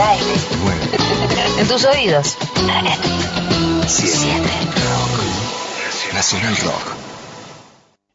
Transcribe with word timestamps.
al 0.00 0.08
aire. 0.08 0.34
En 1.58 1.68
tus 1.68 1.84
oídos. 1.84 2.36
Siete. 3.86 4.50
Nacional 6.14 6.56
Rock. 6.56 6.96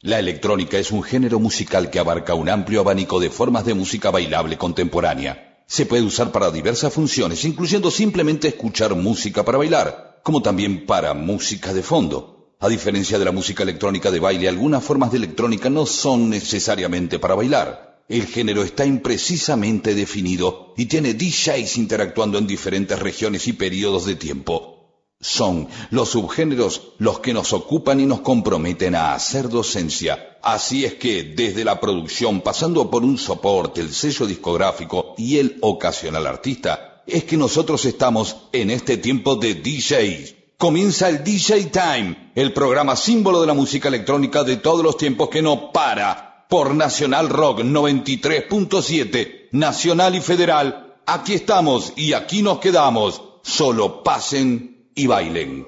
La 0.01 0.19
electrónica 0.19 0.77
es 0.77 0.91
un 0.91 1.03
género 1.03 1.39
musical 1.39 1.89
que 1.89 1.99
abarca 1.99 2.33
un 2.35 2.49
amplio 2.49 2.81
abanico 2.81 3.19
de 3.19 3.29
formas 3.29 3.65
de 3.65 3.73
música 3.73 4.11
bailable 4.11 4.57
contemporánea. 4.57 5.63
Se 5.67 5.85
puede 5.85 6.03
usar 6.03 6.31
para 6.31 6.51
diversas 6.51 6.93
funciones, 6.93 7.43
incluyendo 7.43 7.89
simplemente 7.89 8.49
escuchar 8.49 8.93
música 8.95 9.43
para 9.43 9.57
bailar, 9.57 10.19
como 10.23 10.41
también 10.41 10.85
para 10.85 11.13
música 11.13 11.73
de 11.73 11.81
fondo. 11.81 12.55
A 12.59 12.69
diferencia 12.69 13.17
de 13.17 13.25
la 13.25 13.31
música 13.31 13.63
electrónica 13.63 14.11
de 14.11 14.19
baile, 14.19 14.47
algunas 14.47 14.83
formas 14.83 15.11
de 15.11 15.17
electrónica 15.17 15.69
no 15.69 15.85
son 15.85 16.29
necesariamente 16.29 17.17
para 17.17 17.35
bailar. 17.35 17.94
El 18.07 18.27
género 18.27 18.63
está 18.63 18.85
imprecisamente 18.85 19.95
definido 19.95 20.75
y 20.77 20.85
tiene 20.85 21.15
DJs 21.15 21.77
interactuando 21.77 22.37
en 22.37 22.45
diferentes 22.45 22.99
regiones 22.99 23.47
y 23.47 23.53
periodos 23.53 24.05
de 24.05 24.15
tiempo. 24.15 24.75
Son 25.19 25.67
los 25.89 26.09
subgéneros 26.09 26.93
los 26.99 27.19
que 27.19 27.33
nos 27.33 27.51
ocupan 27.51 27.99
y 27.99 28.05
nos 28.05 28.21
comprometen 28.21 28.93
a 28.93 29.15
hacer 29.15 29.49
docencia. 29.49 30.37
Así 30.43 30.85
es 30.85 30.93
que 30.93 31.23
desde 31.23 31.65
la 31.65 31.79
producción, 31.79 32.41
pasando 32.41 32.91
por 32.91 33.03
un 33.03 33.17
soporte, 33.17 33.81
el 33.81 33.91
sello 33.91 34.27
discográfico 34.27 35.15
y 35.17 35.39
el 35.39 35.57
ocasional 35.61 36.27
artista, 36.27 37.01
es 37.07 37.23
que 37.23 37.37
nosotros 37.37 37.85
estamos 37.85 38.35
en 38.51 38.69
este 38.69 38.97
tiempo 38.97 39.35
de 39.35 39.55
DJs. 39.55 40.35
Comienza 40.59 41.09
el 41.09 41.23
DJ 41.23 41.71
Time, 41.71 42.31
el 42.35 42.53
programa 42.53 42.95
símbolo 42.95 43.41
de 43.41 43.47
la 43.47 43.55
música 43.55 43.87
electrónica 43.87 44.43
de 44.43 44.57
todos 44.57 44.83
los 44.83 44.95
tiempos 44.95 45.29
que 45.29 45.41
no 45.41 45.71
para 45.71 46.34
por 46.49 46.75
Nacional 46.75 47.29
Rock 47.29 47.59
93.7, 47.59 49.49
Nacional 49.51 50.15
y 50.15 50.21
Federal. 50.21 50.95
Aquí 51.05 51.33
estamos 51.33 51.93
y 51.95 52.13
aquí 52.13 52.41
nos 52.41 52.59
quedamos. 52.59 53.21
Solo 53.41 54.03
pasen 54.03 54.91
y 54.95 55.07
bailen. 55.07 55.67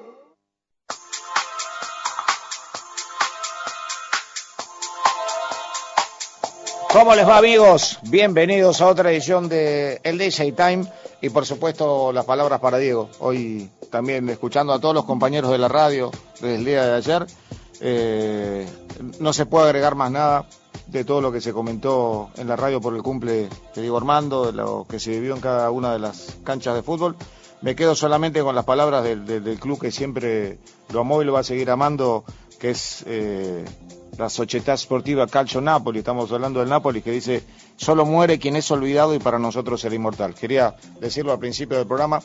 ¿Cómo 6.90 7.14
les 7.14 7.28
va 7.28 7.36
amigos? 7.36 7.98
Bienvenidos 8.04 8.80
a 8.80 8.86
otra 8.86 9.12
edición 9.12 9.48
de 9.48 10.00
El 10.04 10.16
DJ 10.16 10.52
Time 10.52 10.86
y 11.20 11.28
por 11.28 11.44
supuesto 11.44 12.12
las 12.12 12.24
palabras 12.24 12.60
para 12.60 12.78
Diego. 12.78 13.10
Hoy 13.18 13.68
también 13.90 14.28
escuchando 14.30 14.72
a 14.72 14.80
todos 14.80 14.94
los 14.94 15.04
compañeros 15.04 15.50
de 15.50 15.58
la 15.58 15.68
radio 15.68 16.10
desde 16.40 16.54
el 16.54 16.64
día 16.64 16.86
de 16.86 16.96
ayer. 16.96 17.26
Eh, 17.80 18.66
no 19.20 19.32
se 19.32 19.46
puede 19.46 19.66
agregar 19.66 19.94
más 19.94 20.10
nada 20.10 20.46
de 20.88 21.04
todo 21.04 21.20
lo 21.20 21.30
que 21.30 21.40
se 21.40 21.52
comentó 21.52 22.30
en 22.36 22.48
la 22.48 22.56
radio 22.56 22.80
por 22.80 22.94
el 22.94 23.02
cumple 23.02 23.48
de 23.74 23.82
Diego 23.82 23.98
Armando, 23.98 24.46
de 24.46 24.52
lo 24.52 24.86
que 24.88 24.98
se 24.98 25.10
vivió 25.10 25.34
en 25.34 25.40
cada 25.40 25.70
una 25.70 25.92
de 25.92 25.98
las 25.98 26.38
canchas 26.44 26.74
de 26.74 26.82
fútbol. 26.82 27.16
Me 27.60 27.74
quedo 27.74 27.94
solamente 27.94 28.42
con 28.42 28.54
las 28.54 28.64
palabras 28.64 29.04
del, 29.04 29.58
club 29.60 29.80
que 29.80 29.90
siempre 29.90 30.58
lo 30.92 31.00
amó 31.00 31.20
y 31.20 31.24
lo 31.24 31.32
va 31.32 31.40
a 31.40 31.44
seguir 31.44 31.70
amando, 31.70 32.24
que 32.58 32.70
es 32.70 33.04
eh, 33.06 33.64
la 34.16 34.28
Società 34.28 34.76
Sportiva 34.76 35.26
Calcio 35.26 35.60
Napoli. 35.60 35.98
Estamos 35.98 36.30
hablando 36.32 36.60
del 36.60 36.68
Napoli, 36.68 37.02
que 37.02 37.10
dice, 37.10 37.44
solo 37.76 38.06
muere 38.06 38.38
quien 38.38 38.56
es 38.56 38.70
olvidado 38.70 39.14
y 39.14 39.18
para 39.18 39.38
nosotros 39.38 39.80
será 39.80 39.94
inmortal. 39.94 40.34
Quería 40.34 40.76
decirlo 41.00 41.32
al 41.32 41.38
principio 41.38 41.76
del 41.76 41.86
programa 41.86 42.20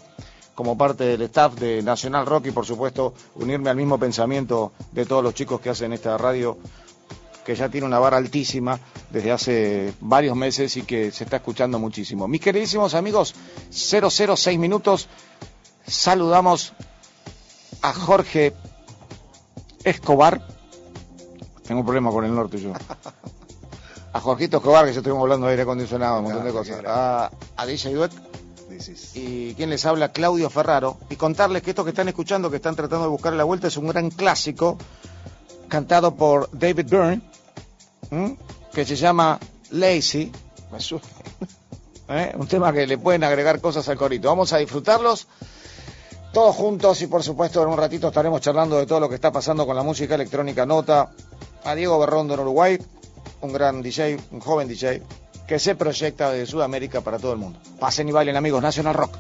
como 0.55 0.77
parte 0.77 1.03
del 1.03 1.23
staff 1.23 1.55
de 1.55 1.81
Nacional 1.81 2.25
Rock 2.25 2.48
y 2.48 2.52
por 2.52 2.66
supuesto 2.66 3.14
unirme 3.36 3.72
al 3.72 3.75
mismo 3.75 3.98
pensamiento 3.98 4.72
de 4.92 5.05
todos 5.05 5.23
los 5.23 5.33
chicos 5.33 5.59
que 5.59 5.72
hacen 5.72 5.94
esta 5.94 6.17
radio 6.17 6.58
que 7.44 7.55
ya 7.55 7.69
tiene 7.69 7.86
una 7.86 7.99
vara 7.99 8.17
altísima 8.17 8.80
desde 9.09 9.31
hace 9.31 9.94
varios 9.99 10.36
meses 10.36 10.75
y 10.77 10.83
que 10.83 11.11
se 11.11 11.23
está 11.23 11.38
escuchando 11.38 11.80
muchísimo. 11.80 12.27
Mis 12.27 12.41
queridísimos 12.41 12.94
amigos, 12.94 13.36
006 13.72 14.59
minutos, 14.59 15.08
saludamos 15.86 16.73
a 17.81 17.94
Jorge 17.94 18.53
Escobar. 19.83 20.47
Tengo 21.67 21.81
un 21.81 21.86
problema 21.86 22.11
con 22.11 22.26
el 22.26 22.33
norte 22.33 22.59
yo. 22.59 22.73
A 24.14 24.20
Jorgito 24.20 24.58
Escobar, 24.58 24.86
que 24.86 24.93
ya 24.93 24.99
estuvimos 24.99 25.23
hablando 25.23 25.48
de 25.48 25.52
aire 25.52 25.64
acondicionado, 25.64 26.20
un 26.20 26.25
montón 26.25 26.45
de 26.45 26.52
cosas. 26.52 26.81
A, 26.86 27.31
a 27.58 27.65
DJ 27.65 27.93
Duet. 27.93 28.11
Y 29.14 29.54
quien 29.54 29.70
les 29.70 29.86
habla, 29.86 30.11
Claudio 30.11 30.49
Ferraro. 30.49 30.98
Y 31.10 31.15
contarles 31.15 31.61
que 31.61 31.71
estos 31.71 31.86
que 31.86 31.89
están 31.92 32.08
escuchando, 32.08 32.49
que 32.49 32.58
están 32.58 32.75
tratando 32.75 33.05
de 33.05 33.10
buscar 33.10 33.33
la 33.33 33.43
vuelta, 33.43 33.67
es 33.67 33.77
un 33.77 33.87
gran 33.87 34.10
clásico 34.10 34.77
cantado 35.67 36.15
por 36.15 36.49
David 36.52 36.87
Byrne, 36.89 37.21
que 38.73 38.85
se 38.85 38.95
llama 38.95 39.39
Lazy. 39.71 40.31
¿Eh? 42.09 42.33
Un 42.35 42.47
tema 42.47 42.73
que 42.73 42.85
le 42.85 42.97
pueden 42.97 43.23
agregar 43.23 43.61
cosas 43.61 43.87
al 43.89 43.97
corito. 43.97 44.27
Vamos 44.27 44.51
a 44.53 44.57
disfrutarlos 44.57 45.27
todos 46.33 46.55
juntos 46.55 46.99
y 47.03 47.07
por 47.07 47.21
supuesto 47.21 47.61
en 47.61 47.69
un 47.69 47.77
ratito 47.77 48.07
estaremos 48.07 48.41
charlando 48.41 48.77
de 48.77 48.87
todo 48.87 48.99
lo 48.99 49.07
que 49.07 49.15
está 49.15 49.31
pasando 49.31 49.65
con 49.67 49.75
la 49.75 49.83
música 49.83 50.15
electrónica. 50.15 50.65
Nota 50.65 51.11
a 51.63 51.75
Diego 51.75 51.99
Berrondo 51.99 52.33
en 52.33 52.39
Uruguay, 52.39 52.79
un 53.41 53.53
gran 53.53 53.81
DJ, 53.81 54.17
un 54.31 54.39
joven 54.39 54.67
DJ, 54.67 55.03
que 55.47 55.59
se 55.59 55.75
proyecta 55.75 56.31
desde 56.31 56.47
Sudamérica 56.47 57.01
para 57.01 57.19
todo 57.19 57.33
el 57.33 57.37
mundo. 57.37 57.59
Pasen 57.80 58.09
y 58.09 58.11
bailen 58.11 58.35
amigos, 58.35 58.61
National 58.61 58.95
Rock. 58.95 59.15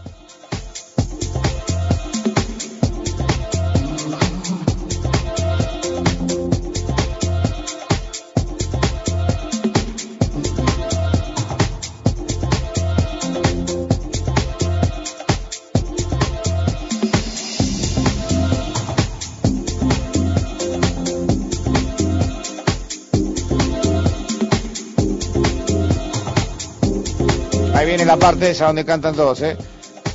La 28.13 28.19
parte 28.19 28.51
esa 28.51 28.67
donde 28.67 28.85
cantan 28.85 29.15
todos, 29.15 29.41
¿eh? 29.41 29.57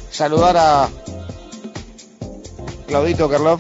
Saludar 0.09 0.57
a 0.57 0.89
Claudito 2.87 3.29
Kerlov. 3.29 3.59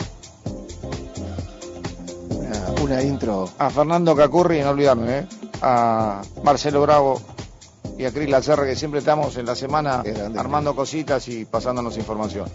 Una, 2.81 3.03
intro. 3.03 3.50
A 3.59 3.69
Fernando 3.69 4.15
Cacurri, 4.15 4.60
no 4.60 4.71
olvidarme, 4.71 5.19
¿eh? 5.19 5.27
A 5.60 6.22
Marcelo 6.44 6.82
Bravo 6.82 7.21
y 7.98 8.04
a 8.04 8.12
Cris 8.12 8.31
Lacerra, 8.31 8.65
que 8.65 8.77
siempre 8.77 9.00
estamos 9.00 9.37
en 9.38 9.47
la 9.47 9.56
semana 9.56 10.04
armando 10.37 10.77
cositas 10.77 11.27
y 11.27 11.44
pasándonos 11.44 11.97
información. 11.97 12.48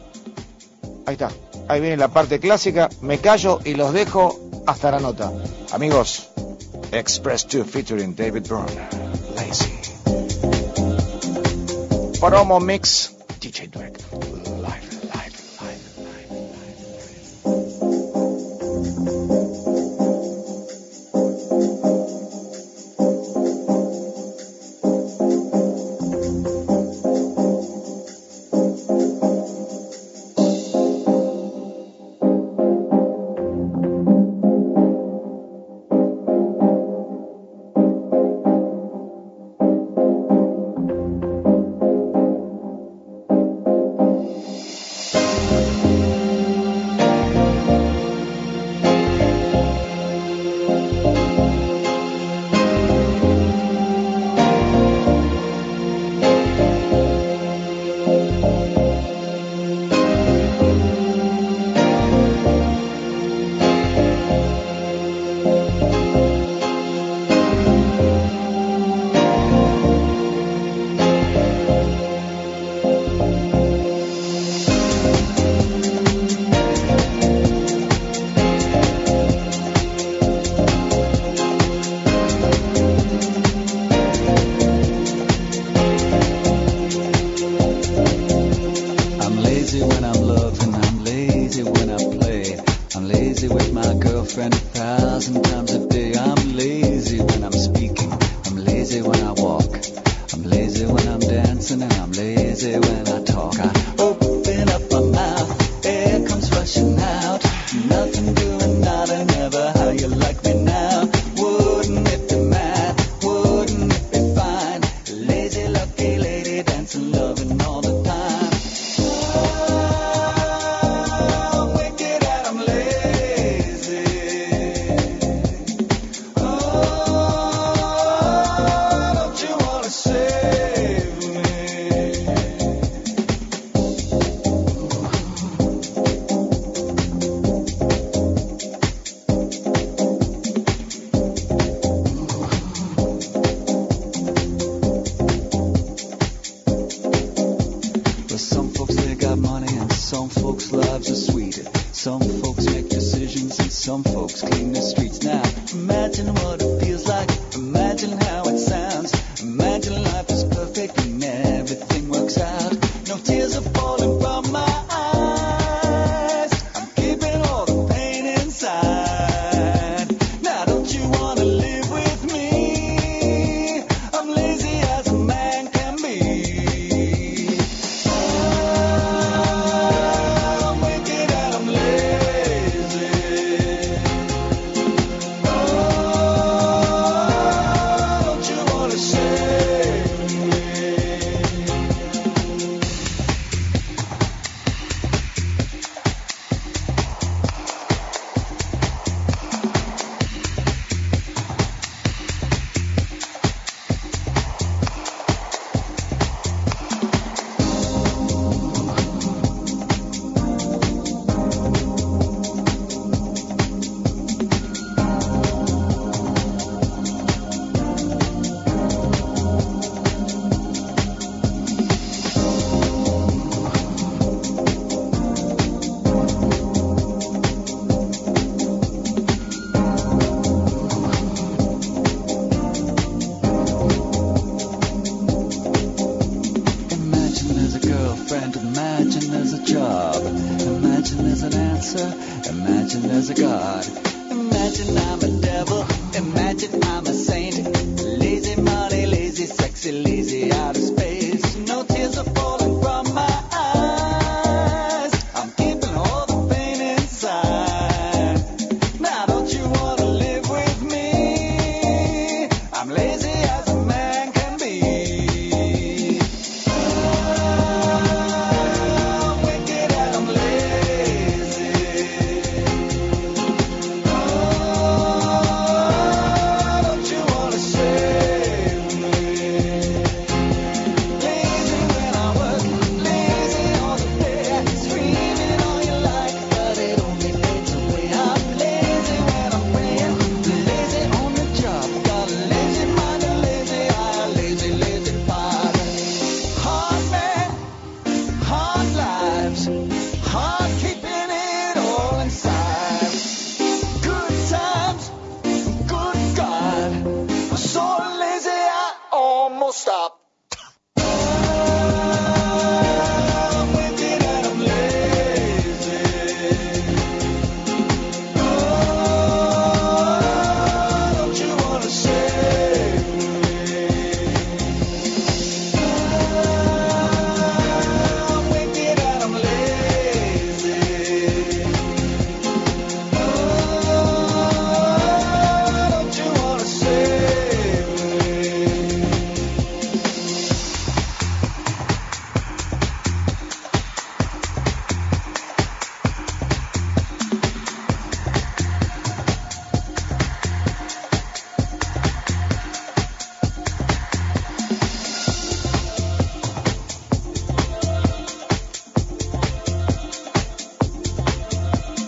Ahí 1.06 1.16
está. 1.16 1.32
Ahí 1.68 1.82
viene 1.82 1.98
la 1.98 2.08
parte 2.08 2.40
clásica. 2.40 2.88
Me 3.02 3.18
callo 3.18 3.60
y 3.66 3.74
los 3.74 3.92
dejo 3.92 4.40
hasta 4.66 4.90
la 4.90 5.02
nota. 5.02 5.34
Amigos, 5.74 6.30
Express 6.94 7.46
2 7.46 7.68
featuring 7.70 8.16
David 8.16 8.48
Byrne. 8.48 8.88
Lazy. 9.36 10.03
Promo 12.24 12.58
Mix 12.62 13.18
DJ 13.42 13.68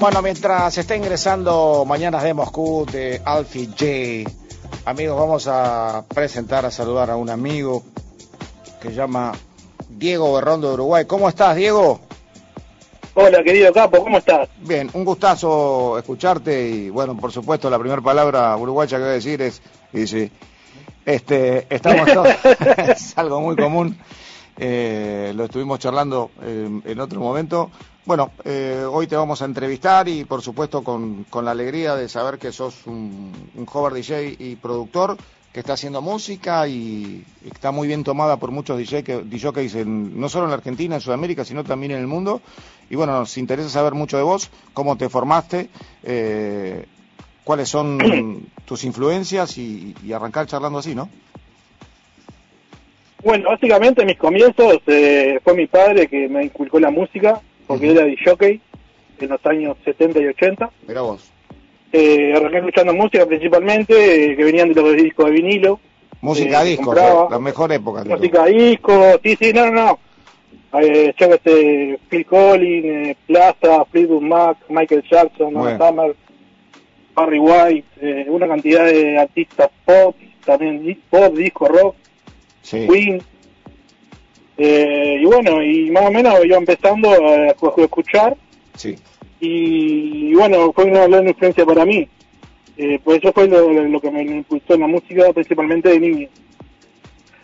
Bueno, 0.06 0.22
mientras 0.22 0.78
está 0.78 0.96
ingresando 0.96 1.84
Mañanas 1.84 2.22
de 2.22 2.36
Moscú 2.36 2.86
de 2.86 3.20
Alfie 3.26 3.66
J, 3.66 4.32
amigos, 4.86 5.20
vamos 5.20 5.48
a 5.48 6.06
presentar, 6.14 6.64
a 6.64 6.70
saludar 6.70 7.10
a 7.10 7.16
un 7.16 7.32
amigo 7.32 7.82
que 8.80 8.94
llama 8.94 9.32
Diego 9.90 10.32
Berrondo 10.36 10.68
de 10.68 10.74
Uruguay. 10.76 11.06
¿Cómo 11.06 11.28
estás, 11.28 11.56
Diego? 11.56 12.02
Hola, 13.16 13.44
querido 13.44 13.74
Capo, 13.74 14.04
¿cómo 14.04 14.20
estás? 14.20 14.48
Bien, 14.60 14.92
un 14.94 15.06
gustazo 15.06 15.98
escucharte 15.98 16.68
y, 16.68 16.92
bueno, 16.92 17.18
por 17.18 17.32
supuesto, 17.32 17.68
la 17.72 17.80
primera 17.80 18.04
palabra 18.04 18.56
uruguaya 18.58 18.98
que 18.98 19.04
voy 19.04 19.12
a 19.12 19.16
decir 19.16 19.42
es, 19.42 19.60
y 19.92 20.06
sí, 20.06 20.32
este, 21.04 21.66
estamos 21.68 22.14
todos, 22.14 22.28
es 22.78 23.18
algo 23.18 23.42
muy 23.42 23.56
común, 23.56 23.98
eh, 24.56 25.34
lo 25.36 25.46
estuvimos 25.46 25.80
charlando 25.80 26.30
eh, 26.44 26.82
en 26.86 27.00
otro 27.00 27.20
momento. 27.20 27.72
Bueno, 28.06 28.30
eh, 28.44 28.86
hoy 28.88 29.08
te 29.08 29.16
vamos 29.16 29.42
a 29.42 29.46
entrevistar 29.46 30.08
y 30.08 30.26
por 30.26 30.44
supuesto 30.44 30.84
con, 30.84 31.24
con 31.24 31.44
la 31.44 31.52
alegría 31.52 31.96
de 31.96 32.08
saber 32.08 32.38
que 32.38 32.52
sos 32.52 32.86
un, 32.86 33.32
un 33.56 33.66
joven 33.66 33.96
DJ 33.96 34.36
y 34.38 34.56
productor 34.58 35.18
que 35.52 35.62
está 35.62 35.74
haciendo 35.74 36.04
música 36.04 36.68
y 36.68 37.24
está 37.52 37.72
muy 37.72 37.88
bien 37.88 38.04
tomada 38.04 38.38
por 38.38 38.52
muchos 38.52 38.78
DJ 38.78 39.04
que, 39.04 39.18
DJs 39.24 39.76
en, 39.76 40.20
no 40.20 40.30
solo 40.30 40.46
en 40.46 40.52
la 40.52 40.58
Argentina, 40.58 40.94
en 40.94 41.02
Sudamérica, 41.02 41.46
sino 41.46 41.64
también 41.64 41.94
en 41.94 42.00
el 42.00 42.06
mundo. 42.06 42.42
Y 42.92 42.96
bueno, 42.96 43.14
nos 43.14 43.40
interesa 43.40 43.70
saber 43.70 43.96
mucho 43.96 44.18
de 44.18 44.24
vos, 44.24 44.52
cómo 44.74 44.98
te 44.98 45.10
formaste, 45.10 45.70
eh, 46.04 46.86
cuáles 47.44 47.70
son 47.70 48.46
tus 48.66 48.84
influencias 48.84 49.58
y, 49.58 49.96
y 50.04 50.14
arrancar 50.14 50.46
charlando 50.46 50.78
así, 50.78 50.94
¿no? 50.94 51.10
Bueno, 53.24 53.50
básicamente 53.50 54.06
mis 54.06 54.18
comienzos 54.18 54.78
eh, 54.86 55.40
fue 55.44 55.56
mi 55.56 55.66
padre 55.66 56.06
que 56.06 56.30
me 56.30 56.44
inculcó 56.44 56.80
la 56.80 56.92
música, 56.92 57.42
porque 57.68 57.92
era 57.92 58.06
jockey 58.26 58.62
en 59.20 59.30
los 59.30 59.46
años 59.46 59.78
70 59.86 60.20
y 60.20 60.26
80. 60.28 60.70
Mira 60.88 61.02
vos. 61.02 61.32
Eh, 61.92 62.34
arranqué 62.36 62.58
escuchando 62.58 62.94
música 62.94 63.26
principalmente, 63.26 64.32
eh, 64.32 64.36
que 64.36 64.44
venían 64.44 64.74
de 64.74 64.82
los 64.82 64.96
discos 64.96 65.26
de 65.26 65.32
vinilo. 65.32 65.80
Música 66.22 66.64
Eh, 66.64 66.70
disco, 66.72 66.86
compraba. 66.86 67.28
la 67.30 67.40
mejor 67.40 67.72
época. 67.72 68.04
Música 68.04 68.46
disco, 68.46 69.20
sí, 69.24 69.36
sí, 69.40 69.52
no, 69.54 69.70
no, 69.72 69.72
no. 69.86 70.00
Eh, 70.82 71.14
yo 71.18 71.28
sé, 71.44 72.00
Phil 72.10 72.26
Collins, 72.26 72.86
eh, 73.10 73.18
Plaza, 73.28 73.86
Fleetwood 73.86 74.22
Mac, 74.24 74.58
Michael 74.68 75.04
Jackson, 75.10 75.54
Bueno. 75.54 75.78
Summer, 75.88 76.16
Barry 77.14 77.40
White, 77.40 77.88
eh, 78.02 78.26
una 78.28 78.48
cantidad 78.48 78.86
de 78.86 79.18
artistas 79.18 79.70
pop, 79.86 80.16
también 80.44 81.00
pop, 81.10 81.34
disco, 81.34 81.68
rock, 81.70 81.96
Sí. 82.62 82.86
Queen. 82.92 83.22
Eh, 84.58 85.18
y 85.22 85.26
bueno, 85.26 85.62
y 85.62 85.92
más 85.92 86.06
o 86.06 86.12
menos 86.12 86.44
iba 86.46 86.58
empezando 86.58 87.10
a, 87.10 87.16
a 87.16 87.84
escuchar 87.84 88.38
Sí. 88.76 88.96
y, 89.40 90.34
bueno, 90.34 90.72
fue 90.74 90.86
una 90.86 91.08
gran 91.08 91.28
influencia 91.28 91.66
para 91.66 91.86
mí. 91.86 92.08
Eh, 92.78 93.00
pues 93.04 93.20
eso 93.20 93.32
fue 93.34 93.48
lo, 93.48 93.70
lo 93.72 94.02
que 94.02 94.12
me 94.12 94.22
impulsó 94.24 94.74
en 94.74 94.82
la 94.82 94.88
música, 94.88 95.32
principalmente 95.34 95.90
de 95.90 96.00
niño, 96.00 96.28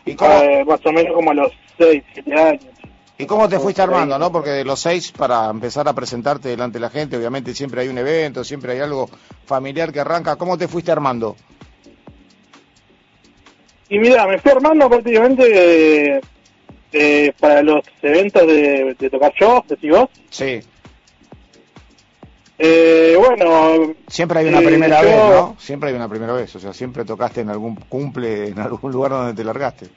¿Y 0.06 0.15
cómo, 0.15 0.32
Eh, 0.41 0.65
más 0.65 0.86
o 0.86 0.91
menos 0.91 1.13
como 1.13 1.32
a 1.32 1.34
los 1.34 1.51
6, 1.77 2.03
7 2.13 2.34
años. 2.34 2.65
¿Y 3.18 3.25
cómo 3.25 3.48
te 3.48 3.60
fuiste 3.60 3.82
armando, 3.84 4.18
no? 4.18 4.32
Porque 4.32 4.50
de 4.50 4.65
los 4.65 4.80
seis, 4.80 5.12
para 5.12 5.48
empezar 5.51 5.88
a 5.88 5.94
presentarte 5.94 6.50
delante 6.50 6.80
de 6.80 6.82
la 6.82 6.89
gente, 6.89 7.15
obviamente 7.18 7.53
siempre 7.53 7.82
hay 7.82 7.88
un 7.88 8.00
evento, 8.00 8.44
siempre 8.44 8.72
hay 8.74 8.80
algo 8.80 9.08
familiar 9.46 9.94
que 9.94 10.00
arranca. 10.00 10.38
¿Cómo 10.38 10.58
te 10.58 10.68
fuiste 10.68 10.91
armando? 10.91 11.36
Y 13.89 14.00
mira, 14.00 14.25
me 14.25 14.39
fui 14.39 14.51
armando 14.51 14.89
prácticamente 14.89 16.20
eh, 16.93 17.31
para 17.39 17.62
los 17.63 17.81
eventos 18.01 18.45
de, 18.48 18.95
de 19.00 19.10
tocar 19.10 19.33
shows, 19.33 19.67
decís 19.67 19.91
vos. 19.91 20.10
Sí. 20.29 20.60
Eh, 22.63 23.15
bueno, 23.17 23.95
Siempre 24.07 24.39
hay 24.39 24.48
una 24.48 24.60
Eh, 24.62 24.65
primera 24.65 25.01
yo- 25.01 25.07
vez, 25.07 25.15
¿no? 25.17 25.55
Siempre 25.60 25.89
hay 25.89 25.95
una 25.95 26.07
primera 26.10 26.33
vez. 26.33 26.55
O 26.55 26.60
sea, 26.60 26.74
siempre 26.74 27.03
tocaste 27.05 27.41
en 27.41 27.50
algún 27.50 27.75
cumple, 27.75 28.50
en 28.50 28.60
algún 28.60 28.91
lugar 28.91 29.12
donde 29.12 29.33
te 29.33 29.43
largaste. 29.43 29.88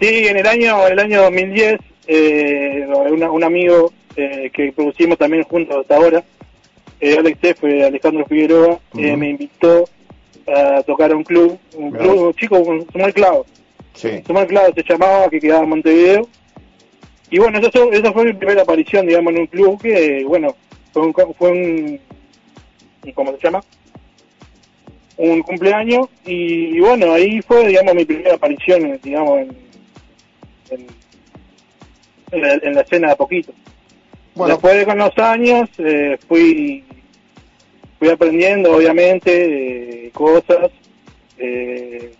sí, 0.00 0.26
en 0.26 0.36
el 0.36 0.46
año 0.46 0.84
en 0.86 0.92
el 0.94 0.98
año 0.98 1.22
2010, 1.22 1.78
eh, 2.08 2.86
una- 3.10 3.30
un 3.30 3.44
amigo 3.44 3.92
eh, 4.16 4.50
que 4.52 4.72
producimos 4.72 5.16
también 5.16 5.44
juntos 5.44 5.76
hasta 5.80 5.96
ahora, 5.96 6.24
Alex 7.00 7.38
F., 7.42 7.84
Alejandro 7.84 8.24
Figueroa, 8.26 8.78
me 8.94 9.30
invitó 9.30 9.88
a 10.46 10.82
tocar 10.82 11.10
a 11.12 11.16
un 11.16 11.24
club, 11.24 11.58
un 11.74 11.90
club, 11.92 12.26
un 12.26 12.34
chico, 12.34 12.58
un 12.58 12.84
Clavo. 13.12 13.46
Sí. 13.94 14.22
Sumar 14.26 14.46
Clavo 14.46 14.72
se 14.74 14.82
llamaba, 14.82 15.28
que 15.28 15.40
quedaba 15.40 15.64
en 15.64 15.68
Montevideo. 15.70 16.28
Y 17.30 17.38
bueno, 17.38 17.58
eso, 17.58 17.90
esa 17.92 18.12
fue 18.12 18.24
mi 18.24 18.32
primera 18.34 18.62
aparición, 18.62 19.06
digamos, 19.06 19.32
en 19.32 19.40
un 19.40 19.46
club 19.46 19.80
que, 19.80 20.24
bueno, 20.24 20.54
fue 20.92 21.02
un, 21.06 21.14
fue 21.14 21.50
un 21.50 22.00
¿cómo 23.14 23.32
se 23.32 23.38
llama? 23.42 23.62
Un 25.16 25.42
cumpleaños 25.42 26.08
y, 26.24 26.78
bueno, 26.80 27.12
ahí 27.12 27.40
fue, 27.42 27.68
digamos, 27.68 27.94
mi 27.94 28.04
primera 28.04 28.34
aparición, 28.34 28.98
digamos, 29.02 29.40
en, 29.40 29.56
en, 30.70 30.86
en 32.32 32.40
la, 32.42 32.54
en 32.54 32.74
la 32.74 32.80
escena 32.82 33.08
de 33.08 33.12
a 33.14 33.16
poquito. 33.16 33.52
Bueno, 34.34 34.54
Después 34.54 34.84
con 34.84 34.98
los 34.98 35.16
años 35.18 35.68
eh, 35.78 36.18
fui 36.26 36.84
fui 37.98 38.08
aprendiendo, 38.08 38.74
obviamente, 38.74 40.06
eh, 40.06 40.10
cosas. 40.12 40.70
Eh, 41.38 42.12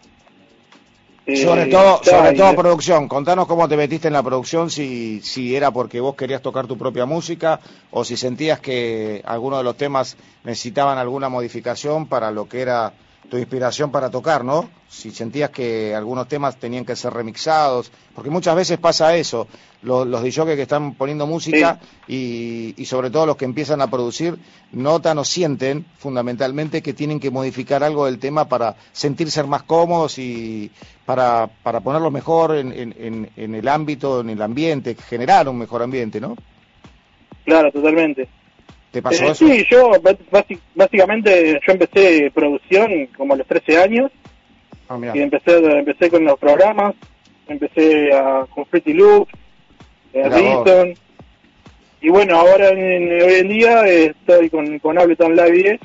sobre 1.26 1.66
todo, 1.66 2.00
ya, 2.02 2.10
sobre 2.10 2.32
todo 2.32 2.48
de- 2.50 2.56
producción. 2.56 3.08
Contanos 3.08 3.46
cómo 3.46 3.68
te 3.68 3.76
metiste 3.76 4.08
en 4.08 4.14
la 4.14 4.22
producción, 4.22 4.70
si, 4.70 5.20
si 5.22 5.54
era 5.54 5.70
porque 5.70 6.00
vos 6.00 6.14
querías 6.16 6.42
tocar 6.42 6.66
tu 6.66 6.76
propia 6.76 7.06
música 7.06 7.60
o 7.90 8.04
si 8.04 8.16
sentías 8.16 8.60
que 8.60 9.22
algunos 9.24 9.60
de 9.60 9.64
los 9.64 9.76
temas 9.76 10.16
necesitaban 10.44 10.98
alguna 10.98 11.28
modificación 11.28 12.06
para 12.06 12.30
lo 12.30 12.48
que 12.48 12.60
era 12.60 12.92
tu 13.28 13.38
inspiración 13.38 13.90
para 13.90 14.10
tocar, 14.10 14.44
¿no? 14.44 14.68
Si 14.88 15.10
sentías 15.10 15.50
que 15.50 15.94
algunos 15.94 16.28
temas 16.28 16.56
tenían 16.56 16.84
que 16.84 16.96
ser 16.96 17.12
remixados, 17.12 17.90
porque 18.14 18.30
muchas 18.30 18.54
veces 18.54 18.78
pasa 18.78 19.16
eso, 19.16 19.48
los, 19.82 20.06
los 20.06 20.22
que 20.22 20.62
están 20.62 20.94
poniendo 20.94 21.26
música 21.26 21.80
y, 22.06 22.74
y 22.76 22.84
sobre 22.84 23.10
todo 23.10 23.26
los 23.26 23.36
que 23.36 23.44
empiezan 23.44 23.80
a 23.80 23.88
producir 23.88 24.38
notan 24.72 25.18
o 25.18 25.24
sienten 25.24 25.86
fundamentalmente 25.98 26.82
que 26.82 26.92
tienen 26.92 27.20
que 27.20 27.30
modificar 27.30 27.82
algo 27.82 28.06
del 28.06 28.18
tema 28.18 28.48
para 28.48 28.76
sentirse 28.92 29.42
más 29.44 29.62
cómodos 29.62 30.18
y 30.18 30.70
para, 31.06 31.48
para 31.62 31.80
ponerlo 31.80 32.10
mejor 32.10 32.56
en, 32.56 32.72
en, 32.72 32.94
en, 32.98 33.30
en 33.36 33.54
el 33.54 33.66
ámbito, 33.68 34.20
en 34.20 34.30
el 34.30 34.42
ambiente, 34.42 34.94
generar 34.94 35.48
un 35.48 35.58
mejor 35.58 35.82
ambiente, 35.82 36.20
¿no? 36.20 36.36
Claro, 37.44 37.72
totalmente. 37.72 38.28
¿Te 38.92 39.00
pasó 39.02 39.24
Eh, 39.24 39.30
eso? 39.30 39.46
sí, 39.48 39.64
yo 39.70 39.90
básicamente 40.74 41.58
yo 41.66 41.72
empecé 41.72 42.30
producción 42.30 43.06
como 43.16 43.34
a 43.34 43.36
los 43.38 43.46
13 43.46 43.78
años 43.82 44.10
Ah, 44.88 44.98
y 45.14 45.20
empecé 45.20 45.56
empecé 45.78 46.10
con 46.10 46.24
los 46.24 46.38
programas, 46.38 46.94
empecé 47.48 48.12
a, 48.12 48.44
con 48.50 48.66
Pretty 48.66 48.92
Loop, 48.92 49.26
eh. 50.12 50.28
Reason, 50.28 50.94
y 52.02 52.08
bueno, 52.10 52.36
ahora 52.36 52.68
en- 52.68 53.22
hoy 53.22 53.34
en 53.40 53.48
día 53.48 53.86
estoy 53.86 54.50
con, 54.50 54.78
con 54.80 54.98
Ableton 54.98 55.34
Live 55.34 55.52
10, 55.52 55.80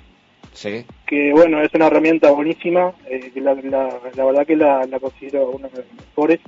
Sí. 0.52 0.86
que 1.06 1.32
bueno, 1.32 1.62
es 1.62 1.74
una 1.74 1.88
herramienta 1.88 2.32
buenísima, 2.32 2.92
eh, 3.10 3.32
que 3.34 3.40
la, 3.40 3.54
la, 3.56 3.98
la 4.16 4.26
verdad 4.26 4.46
que 4.46 4.58
la, 4.58 4.86
la 4.88 5.00
considero 5.00 5.52
una 5.52 5.70
de 5.70 5.78
las 5.78 5.86
mejores. 6.10 6.40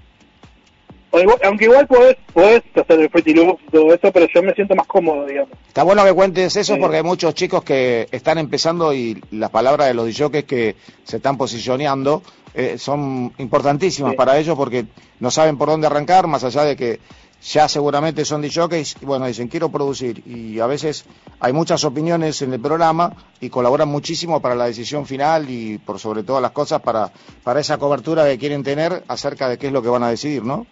Igual- 1.11 1.39
aunque 1.43 1.65
igual 1.65 1.87
podés, 1.87 2.17
podés 2.33 2.61
hacer 2.75 2.99
el 2.99 3.09
Pretty 3.09 3.33
Loop 3.33 3.59
y 3.67 3.71
todo 3.71 3.93
eso, 3.93 4.11
pero 4.11 4.27
yo 4.33 4.43
me 4.43 4.53
siento 4.53 4.75
más 4.75 4.85
cómodo, 4.85 5.25
digamos. 5.25 5.51
Está 5.67 5.81
bueno 5.83 6.03
que 6.05 6.13
cuentes 6.13 6.55
eso 6.55 6.75
Sí. 6.75 6.79
porque 6.79 6.97
hay 6.97 7.03
muchos 7.03 7.33
chicos 7.33 7.63
que 7.63 8.07
están 8.11 8.37
empezando 8.37 8.93
y 8.93 9.19
las 9.31 9.49
palabras 9.49 9.87
de 9.87 9.93
los 9.95 10.05
DJs 10.05 10.43
que 10.45 10.75
se 11.03 11.17
están 11.17 11.37
posicionando 11.37 12.21
eh, 12.53 12.77
son 12.79 13.31
importantísimas 13.37 14.11
Sí. 14.11 14.17
para 14.17 14.37
ellos 14.39 14.55
porque 14.57 14.85
no 15.19 15.29
saben 15.31 15.57
por 15.57 15.69
dónde 15.69 15.87
arrancar, 15.87 16.25
más 16.27 16.43
allá 16.43 16.63
de 16.63 16.75
que 16.75 16.99
ya 17.41 17.67
seguramente 17.69 18.25
son 18.25 18.41
DJs 18.41 18.97
y 19.01 19.05
bueno, 19.05 19.25
dicen 19.27 19.47
quiero 19.47 19.69
producir 19.69 20.21
y 20.27 20.59
a 20.59 20.65
veces 20.67 21.05
hay 21.39 21.53
muchas 21.53 21.83
opiniones 21.85 22.41
en 22.41 22.51
el 22.53 22.59
programa 22.59 23.13
y 23.39 23.49
colaboran 23.49 23.87
muchísimo 23.87 24.41
para 24.41 24.55
la 24.55 24.65
decisión 24.65 25.05
final 25.05 25.49
y 25.49 25.77
por 25.77 25.99
sobre 25.99 26.23
todas 26.23 26.41
las 26.41 26.51
cosas 26.51 26.81
para, 26.81 27.11
para 27.43 27.59
esa 27.61 27.77
cobertura 27.77 28.25
que 28.25 28.37
quieren 28.37 28.63
tener 28.63 29.03
acerca 29.07 29.47
de 29.47 29.57
qué 29.57 29.67
es 29.67 29.73
lo 29.73 29.81
que 29.81 29.89
van 29.89 30.03
a 30.03 30.09
decidir, 30.09 30.43
¿no? 30.43 30.65